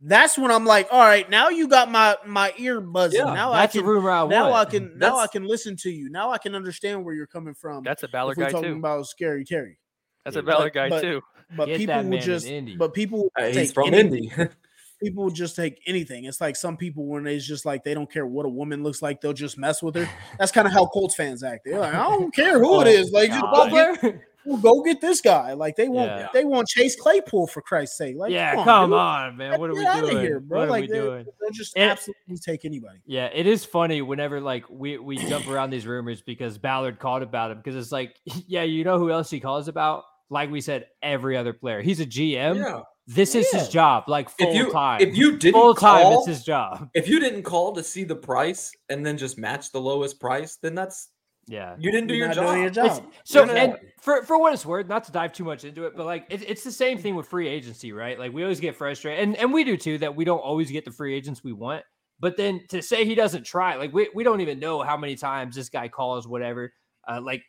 [0.00, 3.18] that's when I'm like, all right, now you got my my ear buzzing.
[3.20, 4.70] Yeah, now That's I a can rumor I now I want.
[4.70, 6.08] can now I can listen to you.
[6.10, 7.84] Now I can understand where you're coming from.
[7.84, 8.78] That's a if Ballard we're guy talking too.
[8.78, 9.78] about scary Terry.
[10.24, 11.20] That's a Yeah, Ballard but- guy but- too.
[11.56, 14.30] But Get people will man in just but people Uh, he's take from Indy.
[15.02, 16.26] people will just take anything.
[16.26, 19.02] It's like some people when it's just like they don't care what a woman looks
[19.02, 20.08] like, they'll just mess with her.
[20.38, 21.62] That's kind of how Colts fans act.
[21.64, 23.10] They're like, I don't care who it is.
[23.10, 25.52] Like just Oh, go get, well, go get this guy.
[25.52, 26.28] Like they want Yeah.
[26.32, 28.16] they want Chase Claypool for Christ's sake.
[28.16, 29.60] Like yeah, come, come on, man.
[29.60, 30.20] What are we Get outta doing?
[30.22, 30.58] here, bro.
[30.60, 31.24] What are Like, we they- doing?
[31.40, 32.98] They'll just And- absolutely take anybody.
[33.06, 37.22] Yeah, it is funny whenever like we we jump around these rumors because Ballard called
[37.22, 40.04] about him because it's like, yeah, you know who else he calls about?
[40.30, 41.82] Like we said, every other player.
[41.82, 42.56] He's a GM.
[42.56, 42.80] yeah.
[43.06, 45.00] This is his job, like full If you time.
[45.00, 46.88] if you didn't full time, call, it's his job.
[46.94, 50.58] if you didn't call to see the price and then just match the lowest price,
[50.62, 51.08] then that's
[51.50, 51.74] Yeah.
[51.78, 52.46] you didn't do You're your job.
[52.46, 53.12] doing your It's- job.
[53.24, 53.52] so Yeah.
[53.52, 56.26] and for for what it's worth, not to dive too much into it, but like
[56.30, 58.18] it, it's the same thing with free agency, right?
[58.18, 60.84] Like we always get frustrated, and and we do too that we don't always get
[60.84, 61.84] the free agents we want.
[62.20, 65.16] But then to say he doesn't try, like we, we don't even know how many
[65.16, 66.72] times this guy calls whatever.
[67.08, 67.42] Uh, like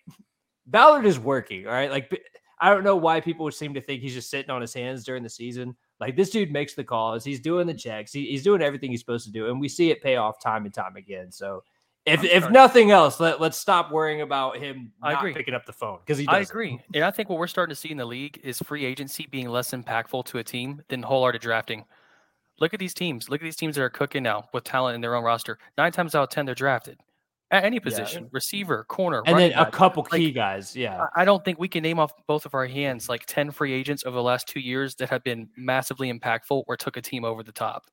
[0.65, 1.91] Ballard is working, all right.
[1.91, 2.11] Like
[2.59, 5.23] I don't know why people seem to think he's just sitting on his hands during
[5.23, 5.75] the season.
[5.99, 8.99] Like this dude makes the calls, he's doing the checks, he, he's doing everything he's
[9.01, 11.31] supposed to do, and we see it pay off time and time again.
[11.31, 11.63] So
[12.05, 15.33] if if nothing else, let let's stop worrying about him I agree.
[15.33, 16.27] picking up the phone because he.
[16.27, 16.51] I doesn't.
[16.51, 16.79] agree.
[16.93, 19.49] And I think what we're starting to see in the league is free agency being
[19.49, 21.85] less impactful to a team than wholehearted drafting.
[22.59, 23.29] Look at these teams.
[23.29, 25.57] Look at these teams that are cooking now with talent in their own roster.
[25.77, 26.97] Nine times out of ten, they're drafted
[27.51, 29.71] at any position: receiver, corner, And then a back.
[29.71, 31.05] couple Like, key guys, yeah.
[31.15, 33.73] I- I don't think we can name off both of our hands like 10 free
[33.73, 37.25] agents over the last two years that have been massively impactful or took a team
[37.25, 37.83] over the top.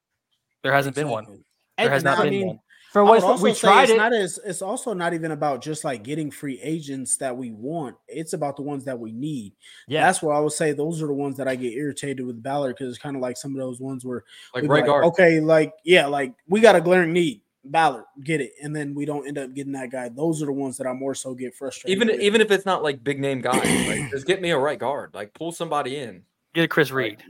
[0.63, 1.25] There hasn't been one.
[1.27, 1.43] There
[1.79, 2.61] And- has not I been mean, one.
[2.93, 3.97] For what also we tried it's it.
[3.99, 7.97] not as it's also not even about just like getting free agents that we want.
[8.09, 9.53] It's about the ones that we need.
[9.89, 12.43] yeah, That's where I would say those are the ones that I get irritated with
[12.43, 14.25] Ballard because it's kind of like some of those ones where
[14.55, 15.05] Like right like, guard.
[15.07, 17.43] okay, like yeah, like we got a glaring need.
[17.65, 20.09] Ballard, get it, and then we don't end up getting that guy.
[20.09, 21.95] Those are the ones that I more so get frustrated.
[21.95, 22.21] Even with.
[22.23, 25.11] even if it's not like big name guys, like just get me a right guard.
[25.13, 26.23] Like pull somebody in.
[26.55, 27.23] Get a Chris Reed.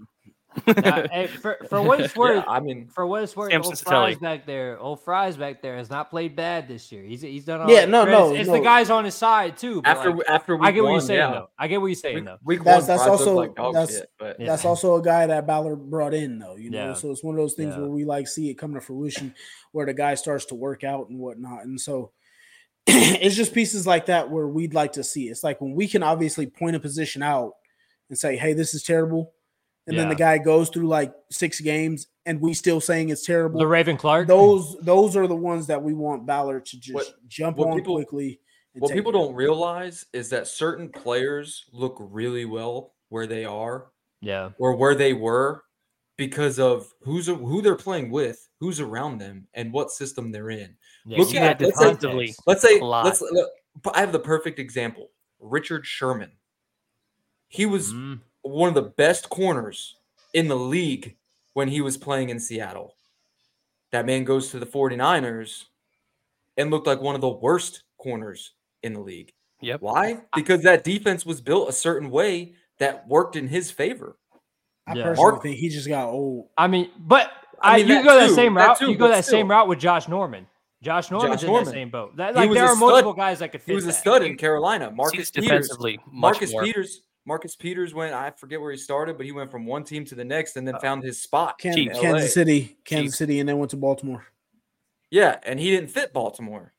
[0.66, 3.70] Now, hey, for, for what it's worth, Yeah, I mean, for what it's worth, Samson
[3.72, 7.02] old Fries back there, old Fries back there has not played bad this year.
[7.02, 7.88] He's he's done all Yeah, right.
[7.88, 8.54] no, But no, it's, it's no.
[8.54, 9.82] the guys on his side too.
[9.82, 11.30] But after like, after week I get what you're saying yeah.
[11.32, 11.50] though.
[11.58, 12.38] I get what you're saying Week, though.
[12.44, 14.46] week That's- one, that's also- like dog that's- shit, but Yeah.
[14.46, 16.56] That's also a guy that Ballard brought in, though.
[16.56, 16.94] You know, Yeah.
[16.94, 17.80] so it's one of those things Yeah.
[17.82, 19.34] where we like see it come to fruition,
[19.72, 21.64] where the guy starts to work out and whatnot.
[21.64, 22.12] And so
[22.86, 25.28] it's just pieces like that where we'd like to see.
[25.28, 27.52] It's like when we can obviously point a position out
[28.08, 29.34] and say, "Hey, this is terrible,"
[29.88, 33.60] and then the guy goes through like six games, and we still saying it's terrible.
[33.60, 34.28] LeRaven Clark.
[34.28, 37.76] those those are the ones that we want Ballard to just What- jump what on
[37.76, 38.40] people- quickly.
[38.74, 39.14] What people it.
[39.14, 43.86] don't realize is that certain players look really well where they are
[44.20, 44.50] yeah.
[44.58, 45.64] or where they were
[46.16, 50.76] because of who's who they're playing with, who's around them, and what system they're in.
[51.06, 52.34] yeah Look at- let's say- defensively.
[52.46, 53.04] Let's say A lot.
[53.06, 53.50] let's look,
[53.94, 55.10] I have the perfect example.
[55.40, 56.32] Richard Sherman.
[57.48, 59.96] He was Mm, one of the best corners
[60.34, 61.16] in the league
[61.54, 62.94] when he was playing in Seattle.
[63.90, 65.64] That man goes to the 49ers
[66.56, 68.52] and looked like one of the worst corners
[68.82, 69.32] in the league.
[69.60, 69.80] Yep.
[69.80, 70.20] Why?
[70.34, 74.16] Because that defense was built a certain way that worked in his favor.
[74.86, 75.02] I Yeah.
[75.04, 76.48] personally Mark- think he just got old.
[76.56, 78.78] I mean, but I I, mean, you that go that too, same that route.
[78.78, 80.46] too, you go but that same route with Josh Norman.
[80.80, 81.64] Josh Norman's Josh in Norman.
[81.64, 82.16] that same boat.
[82.16, 83.16] That, like there a are multiple stud.
[83.18, 84.92] guys that could fit He was a stud in Carolina.
[84.92, 85.48] Marcus Peters.
[85.48, 86.62] defensively much Marcus more.
[86.62, 87.02] Peters.
[87.28, 88.14] Marcus Peters went.
[88.14, 90.66] I forget where he started, but he went from one team to the next and
[90.66, 91.58] then found his spot.
[91.58, 91.96] Kan- in Chiefs.
[91.98, 92.02] LA.
[92.02, 93.18] Kansas City, Kansas Chiefs.
[93.18, 94.26] City, and then went to Baltimore.
[95.10, 96.72] Yeah, and he didn't fit Baltimore.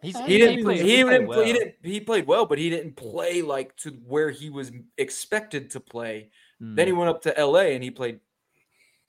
[0.00, 0.64] He's, He didn't.
[0.64, 1.26] played- He, he played didn't.
[1.28, 1.44] well.
[1.44, 1.74] He didn't.
[1.82, 6.30] He played well, but he didn't play like to where he was expected to play.
[6.60, 7.74] Then he Mm, went up to L.A.
[7.74, 8.20] and he played.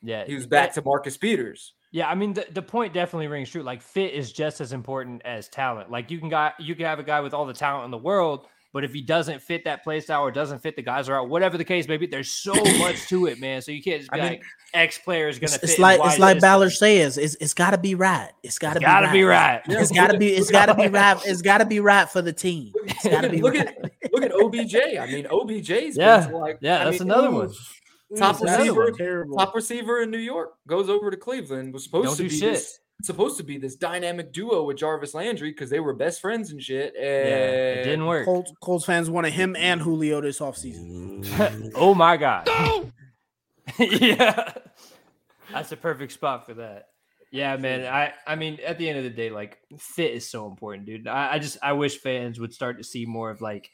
[0.01, 1.73] yeah, He was back that- to Marcus Peters.
[1.91, 3.63] Yeah, I mean the, the point definitely rings true.
[3.63, 5.89] Like fit is just as important as talent.
[5.89, 7.97] Like you can got you can have a guy with all the talent in the
[7.97, 11.29] world, but if he doesn't fit that play style or doesn't fit the guys around,
[11.29, 13.61] whatever the case may be, there's so much to it, man.
[13.61, 14.43] So you can't just be I mean, like
[14.73, 16.41] X player is gonna It's, like it's like.
[16.41, 17.17] Ballard says.
[17.17, 18.31] It's it's got to be right.
[18.43, 19.13] It's got to be gotta right.
[19.13, 19.61] be right.
[19.65, 20.27] It's got to be.
[20.33, 21.17] It's got to be right.
[21.25, 22.73] It's got to be right for the team.
[22.83, 23.65] It's got to be look right.
[23.65, 24.75] at look at OBJ.
[24.75, 27.53] I mean, OBJ's Yeah, like yeah, I that's mean, another ooh, one.
[28.17, 28.91] Top receiver.
[28.91, 29.37] Terrible.
[29.37, 31.73] top receiver in New York goes over to Cleveland.
[31.73, 32.55] Was supposed Don't to do be shit.
[32.55, 36.51] this supposed to be this dynamic duo with Jarvis Landry because they were best friends
[36.51, 36.93] and shit.
[36.95, 38.25] And Yeah, it didn't work.
[38.25, 41.71] Colts, Colts fans wanted him and Julio this offseason.
[41.75, 42.47] oh my god.
[43.79, 44.53] yeah.
[45.51, 46.87] That's a perfect spot for that.
[47.31, 47.85] Yeah, man.
[47.85, 51.07] I I mean, at the end of the day, like fit is so important, dude.
[51.07, 53.69] I, I just I wish fans would start to see more of like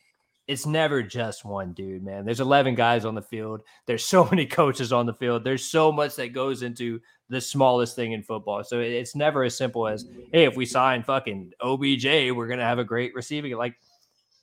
[0.48, 2.26] it's never just one dude, man.
[2.26, 3.61] There's 11 guys on the field.
[3.85, 5.43] There's so many coaches on the field.
[5.43, 6.99] There's so much that goes into
[7.31, 8.63] the smallest thing in football.
[8.63, 12.77] So it's never as simple as, hey, if we sign fucking OBJ, we're gonna have
[12.79, 13.55] a great receiving.
[13.55, 13.75] Like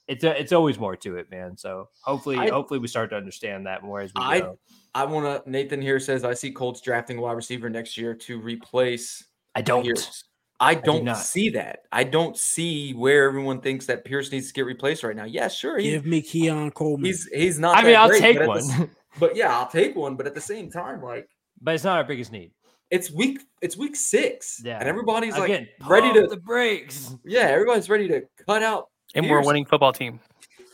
[0.08, 1.56] it's a, it's always more to it, man.
[1.56, 4.58] So hopefully, I- hopefully we start to understand that more as we I- go.
[4.94, 5.48] I want to.
[5.50, 9.22] Nathan here says I see Colts drafting a wide receiver next year to replace
[9.54, 9.82] I don't.
[9.84, 10.24] Pierce.
[10.60, 11.18] I do don't not.
[11.18, 11.80] see that.
[11.92, 15.24] I don't see where everyone thinks that Pierce needs to get replaced right now.
[15.26, 15.78] Yeah, sure.
[15.78, 17.04] Give me Keon Coleman.
[17.04, 17.76] he's he's not.
[17.76, 18.88] I mean, that I'll great, take but one, the
[19.20, 20.16] but yeah, I'll take one.
[20.16, 21.28] But at the same time, like
[21.60, 22.50] but it's not our biggest need.
[22.90, 24.78] It's week it's week six, Yeah.
[24.78, 27.14] and everybody's Again, like ready to the breaks.
[27.24, 28.88] yeah, everybody's ready to cut out.
[29.14, 30.20] And we're a winning football team.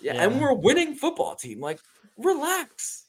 [0.03, 1.61] Yeah, and we're a winning football team.
[1.61, 1.81] Like,
[2.19, 3.05] relax,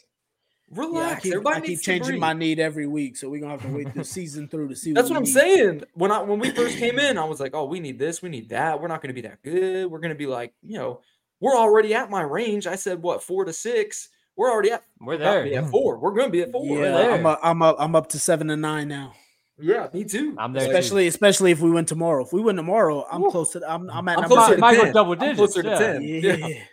[0.72, 1.24] yeah, I relax.
[1.24, 2.22] keep, Everybody I keep needs changing breathe.
[2.22, 4.94] my need every week, so we're gonna have to wait the season through to see.
[4.94, 5.34] That's we what I'm need.
[5.34, 5.84] saying.
[5.94, 8.30] When I when we first came in, I was like, "Oh, we need this, we
[8.30, 8.80] need that.
[8.82, 9.88] We're not going to be that good.
[9.92, 11.02] We're going to be like, you know,
[11.40, 14.10] we're already at my range." I said, "What, four to six?
[14.38, 15.44] We're already at, We're there.
[15.44, 15.98] be at four.
[15.98, 16.66] We're going to be at four.
[16.78, 17.12] Yeah, there.
[17.14, 17.76] I'm, up, I'm up.
[17.80, 19.14] I'm up to seven and nine now.
[19.58, 20.36] yeah, me too.
[20.38, 20.72] I'm there too.
[20.72, 22.26] Especially, especially if we win tomorrow.
[22.26, 23.32] If we win tomorrow, I'm Woo.
[23.32, 23.62] close to.
[23.70, 23.90] I'm.
[23.90, 24.94] I'm at I'm number closer Might- to might 10.
[24.94, 26.02] double I'm digits, closer to 10.
[26.02, 26.34] Yeah.
[26.48, 26.64] Yeah.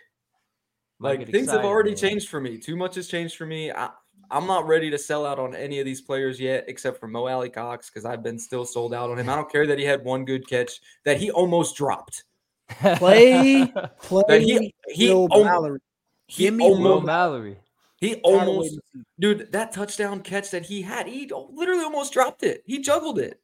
[0.99, 1.97] Like get things have already man.
[1.97, 2.57] changed for me.
[2.57, 3.71] Too much has changed for me.
[3.71, 3.89] I,
[4.31, 7.27] I'm not ready to sell out on any of these players yet, except for Mo
[7.27, 9.29] Alie-Cox, because I've been still sold out on him.
[9.29, 12.23] I don't care that he had one good catch that he almost dropped.
[12.69, 13.71] Play,
[14.01, 14.23] play.
[14.27, 15.79] That he he Will almost, Mallory.
[16.27, 17.57] He Give me Will almost Mallory.
[17.97, 18.79] he almost
[19.19, 22.63] dude that touchdown catch that he had he literally almost dropped it.
[22.65, 23.39] He juggled it.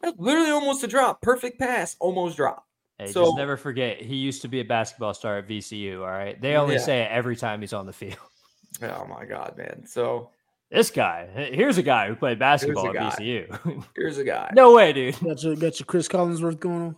[0.00, 1.20] That's literally almost a drop.
[1.22, 2.66] Perfect pass, almost drop.
[2.98, 6.00] Hey, So- just never forget, he used to be a basketball star at VCU.
[6.00, 6.80] All right, they only Yeah.
[6.80, 8.16] say it every time he's on the field.
[8.82, 9.84] Oh my god, man.
[9.86, 10.30] So
[10.70, 12.94] This guy, here's a guy who played basketball at.
[13.18, 13.84] VCU.
[13.94, 14.50] here's a guy.
[14.54, 15.20] no way, dude.
[15.20, 16.96] Got your, got your Chris Collinsworth going on.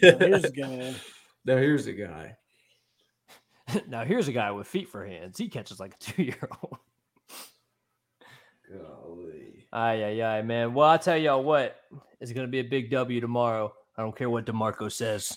[0.00, 0.94] Here's a guy.
[1.44, 2.36] now here's a guy.
[3.88, 5.38] now here's a guy with feet for hands.
[5.38, 6.78] He catches like a two year old.
[8.70, 9.66] Golly.
[9.72, 10.74] Aye, aye, aye, man.
[10.74, 11.76] Well, I'll tell y'all what,
[12.20, 13.72] it's going to be a big W tomorrow.
[13.96, 15.36] I don't care what DeMarco says.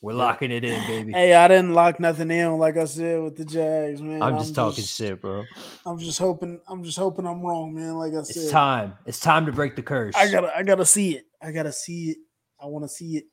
[0.00, 1.12] We're locking it in, baby.
[1.12, 4.22] Hey, I didn't lock nothing in, like I said with the Jags, man.
[4.22, 5.44] I'm just talking shit, bro.
[5.84, 6.60] I'm just hoping.
[6.68, 7.96] I'm just hoping I'm wrong, man.
[7.96, 8.94] Like I said, It's time.
[9.06, 10.14] It's time to break the curse.
[10.14, 10.56] I gotta.
[10.56, 11.26] I gotta see it.
[11.42, 12.18] I gotta see it.
[12.60, 13.24] I want to see it.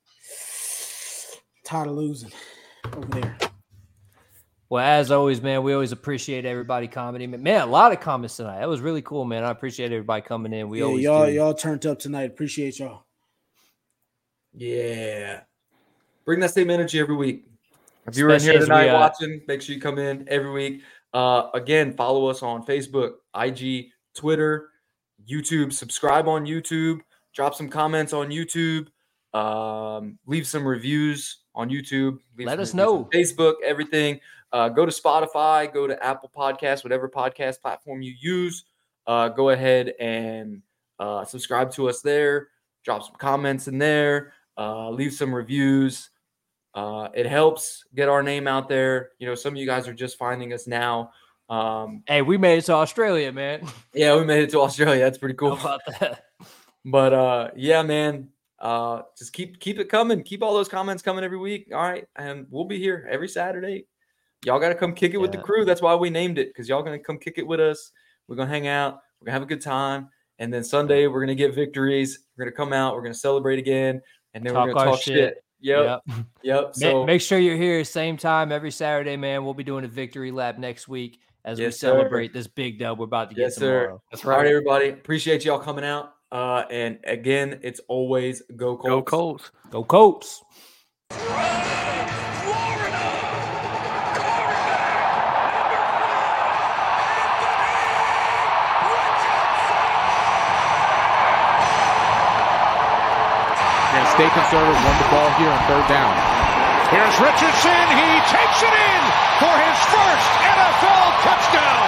[1.64, 2.32] Tired of losing
[2.96, 3.38] over there.
[4.76, 7.42] Well, as always, man, we always appreciate everybody commenting.
[7.42, 8.60] Man, a lot of comments tonight.
[8.60, 9.46] That was really cool, man.
[9.46, 10.68] I appreciate everybody coming in.
[10.68, 11.32] We yeah, always y'all do.
[11.32, 12.24] y'all turned up tonight.
[12.24, 13.06] Appreciate y'all.
[14.54, 15.44] Yeah.
[16.26, 17.46] Bring that same energy every week.
[18.06, 20.28] If you were in here as we, tonight uh, watching, make sure you come in
[20.28, 20.82] every week.
[21.14, 24.72] Uh, again, follow us on Facebook, IG, Twitter,
[25.26, 25.72] YouTube.
[25.72, 27.00] Subscribe on YouTube.
[27.34, 28.88] Drop some comments on YouTube.
[29.34, 32.20] Um, leave some reviews on YouTube.
[32.38, 33.06] Leave Let us know.
[33.14, 34.20] Facebook, everything.
[34.52, 38.66] Uh, go to Spotify, go to Apple Podcasts, whatever podcast platform you use.
[39.08, 40.62] Uh, go ahead and
[41.00, 42.48] uh, subscribe to us there.
[42.84, 44.34] Drop some comments in there.
[44.58, 46.10] Uh, leave some reviews.
[46.74, 49.12] Uh, it helps get our name out there.
[49.20, 51.12] You know, some of you guys are just finding us now.
[51.50, 53.62] Um, Hey, we made it to Australia, man.
[53.94, 55.04] yeah, we made it to Australia.
[55.04, 55.56] That's pretty cool.
[55.56, 56.26] How about that?
[56.84, 60.24] But uh, yeah, man, uh, just keep keep it coming.
[60.24, 61.70] Keep all those comments coming every week.
[61.74, 63.88] All right, and we'll be here every Saturday.
[64.46, 65.66] Y'all got to come kick it with the crew.
[65.66, 67.92] That's why we named it because y'all gonna come kick it with us.
[68.28, 69.00] We're gonna hang out.
[69.20, 70.10] We're gonna have a good time.
[70.40, 72.20] And then Sunday we're gonna get victories.
[72.38, 72.94] We're gonna come out.
[72.96, 74.02] We're gonna celebrate again.
[74.36, 75.16] And then Talk we're gonna talk shit.
[75.16, 75.44] shit.
[75.62, 76.02] Yep.
[76.08, 76.26] Yep.
[76.44, 76.76] Yep.
[76.76, 79.44] So make sure you're here same time every Saturday, man.
[79.46, 81.88] We'll be doing a victory lap next week as we Yes, sir.
[81.88, 83.82] celebrate this big dub we're about to get Yes, sir.
[83.84, 84.02] tomorrow.
[84.12, 84.48] That's all right, right.
[84.48, 84.90] everybody.
[84.90, 86.14] Appreciate y'all coming out.
[86.32, 88.90] Uh, and again, it's always go Colts.
[88.90, 89.52] Go Colts.
[89.72, 90.44] Go Colts.
[91.12, 91.20] And
[104.16, 104.80] stay conservative.
[104.80, 106.12] Run the ball here on third down.
[106.88, 107.86] Here's Richardson.
[108.00, 109.02] He takes it in
[109.44, 111.88] for his first NFL touchdown.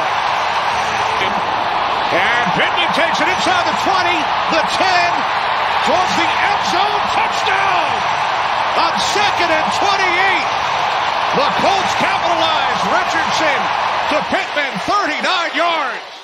[2.12, 4.12] And Pittman takes it inside the 20,
[4.52, 5.12] the 10,
[5.88, 7.02] towards the end zone.
[7.16, 7.88] Touchdown!
[8.76, 10.48] On second and 28.
[11.40, 12.80] The Colts capitalize.
[12.92, 13.60] Richardson
[14.12, 16.17] to Pittman, 39 yards.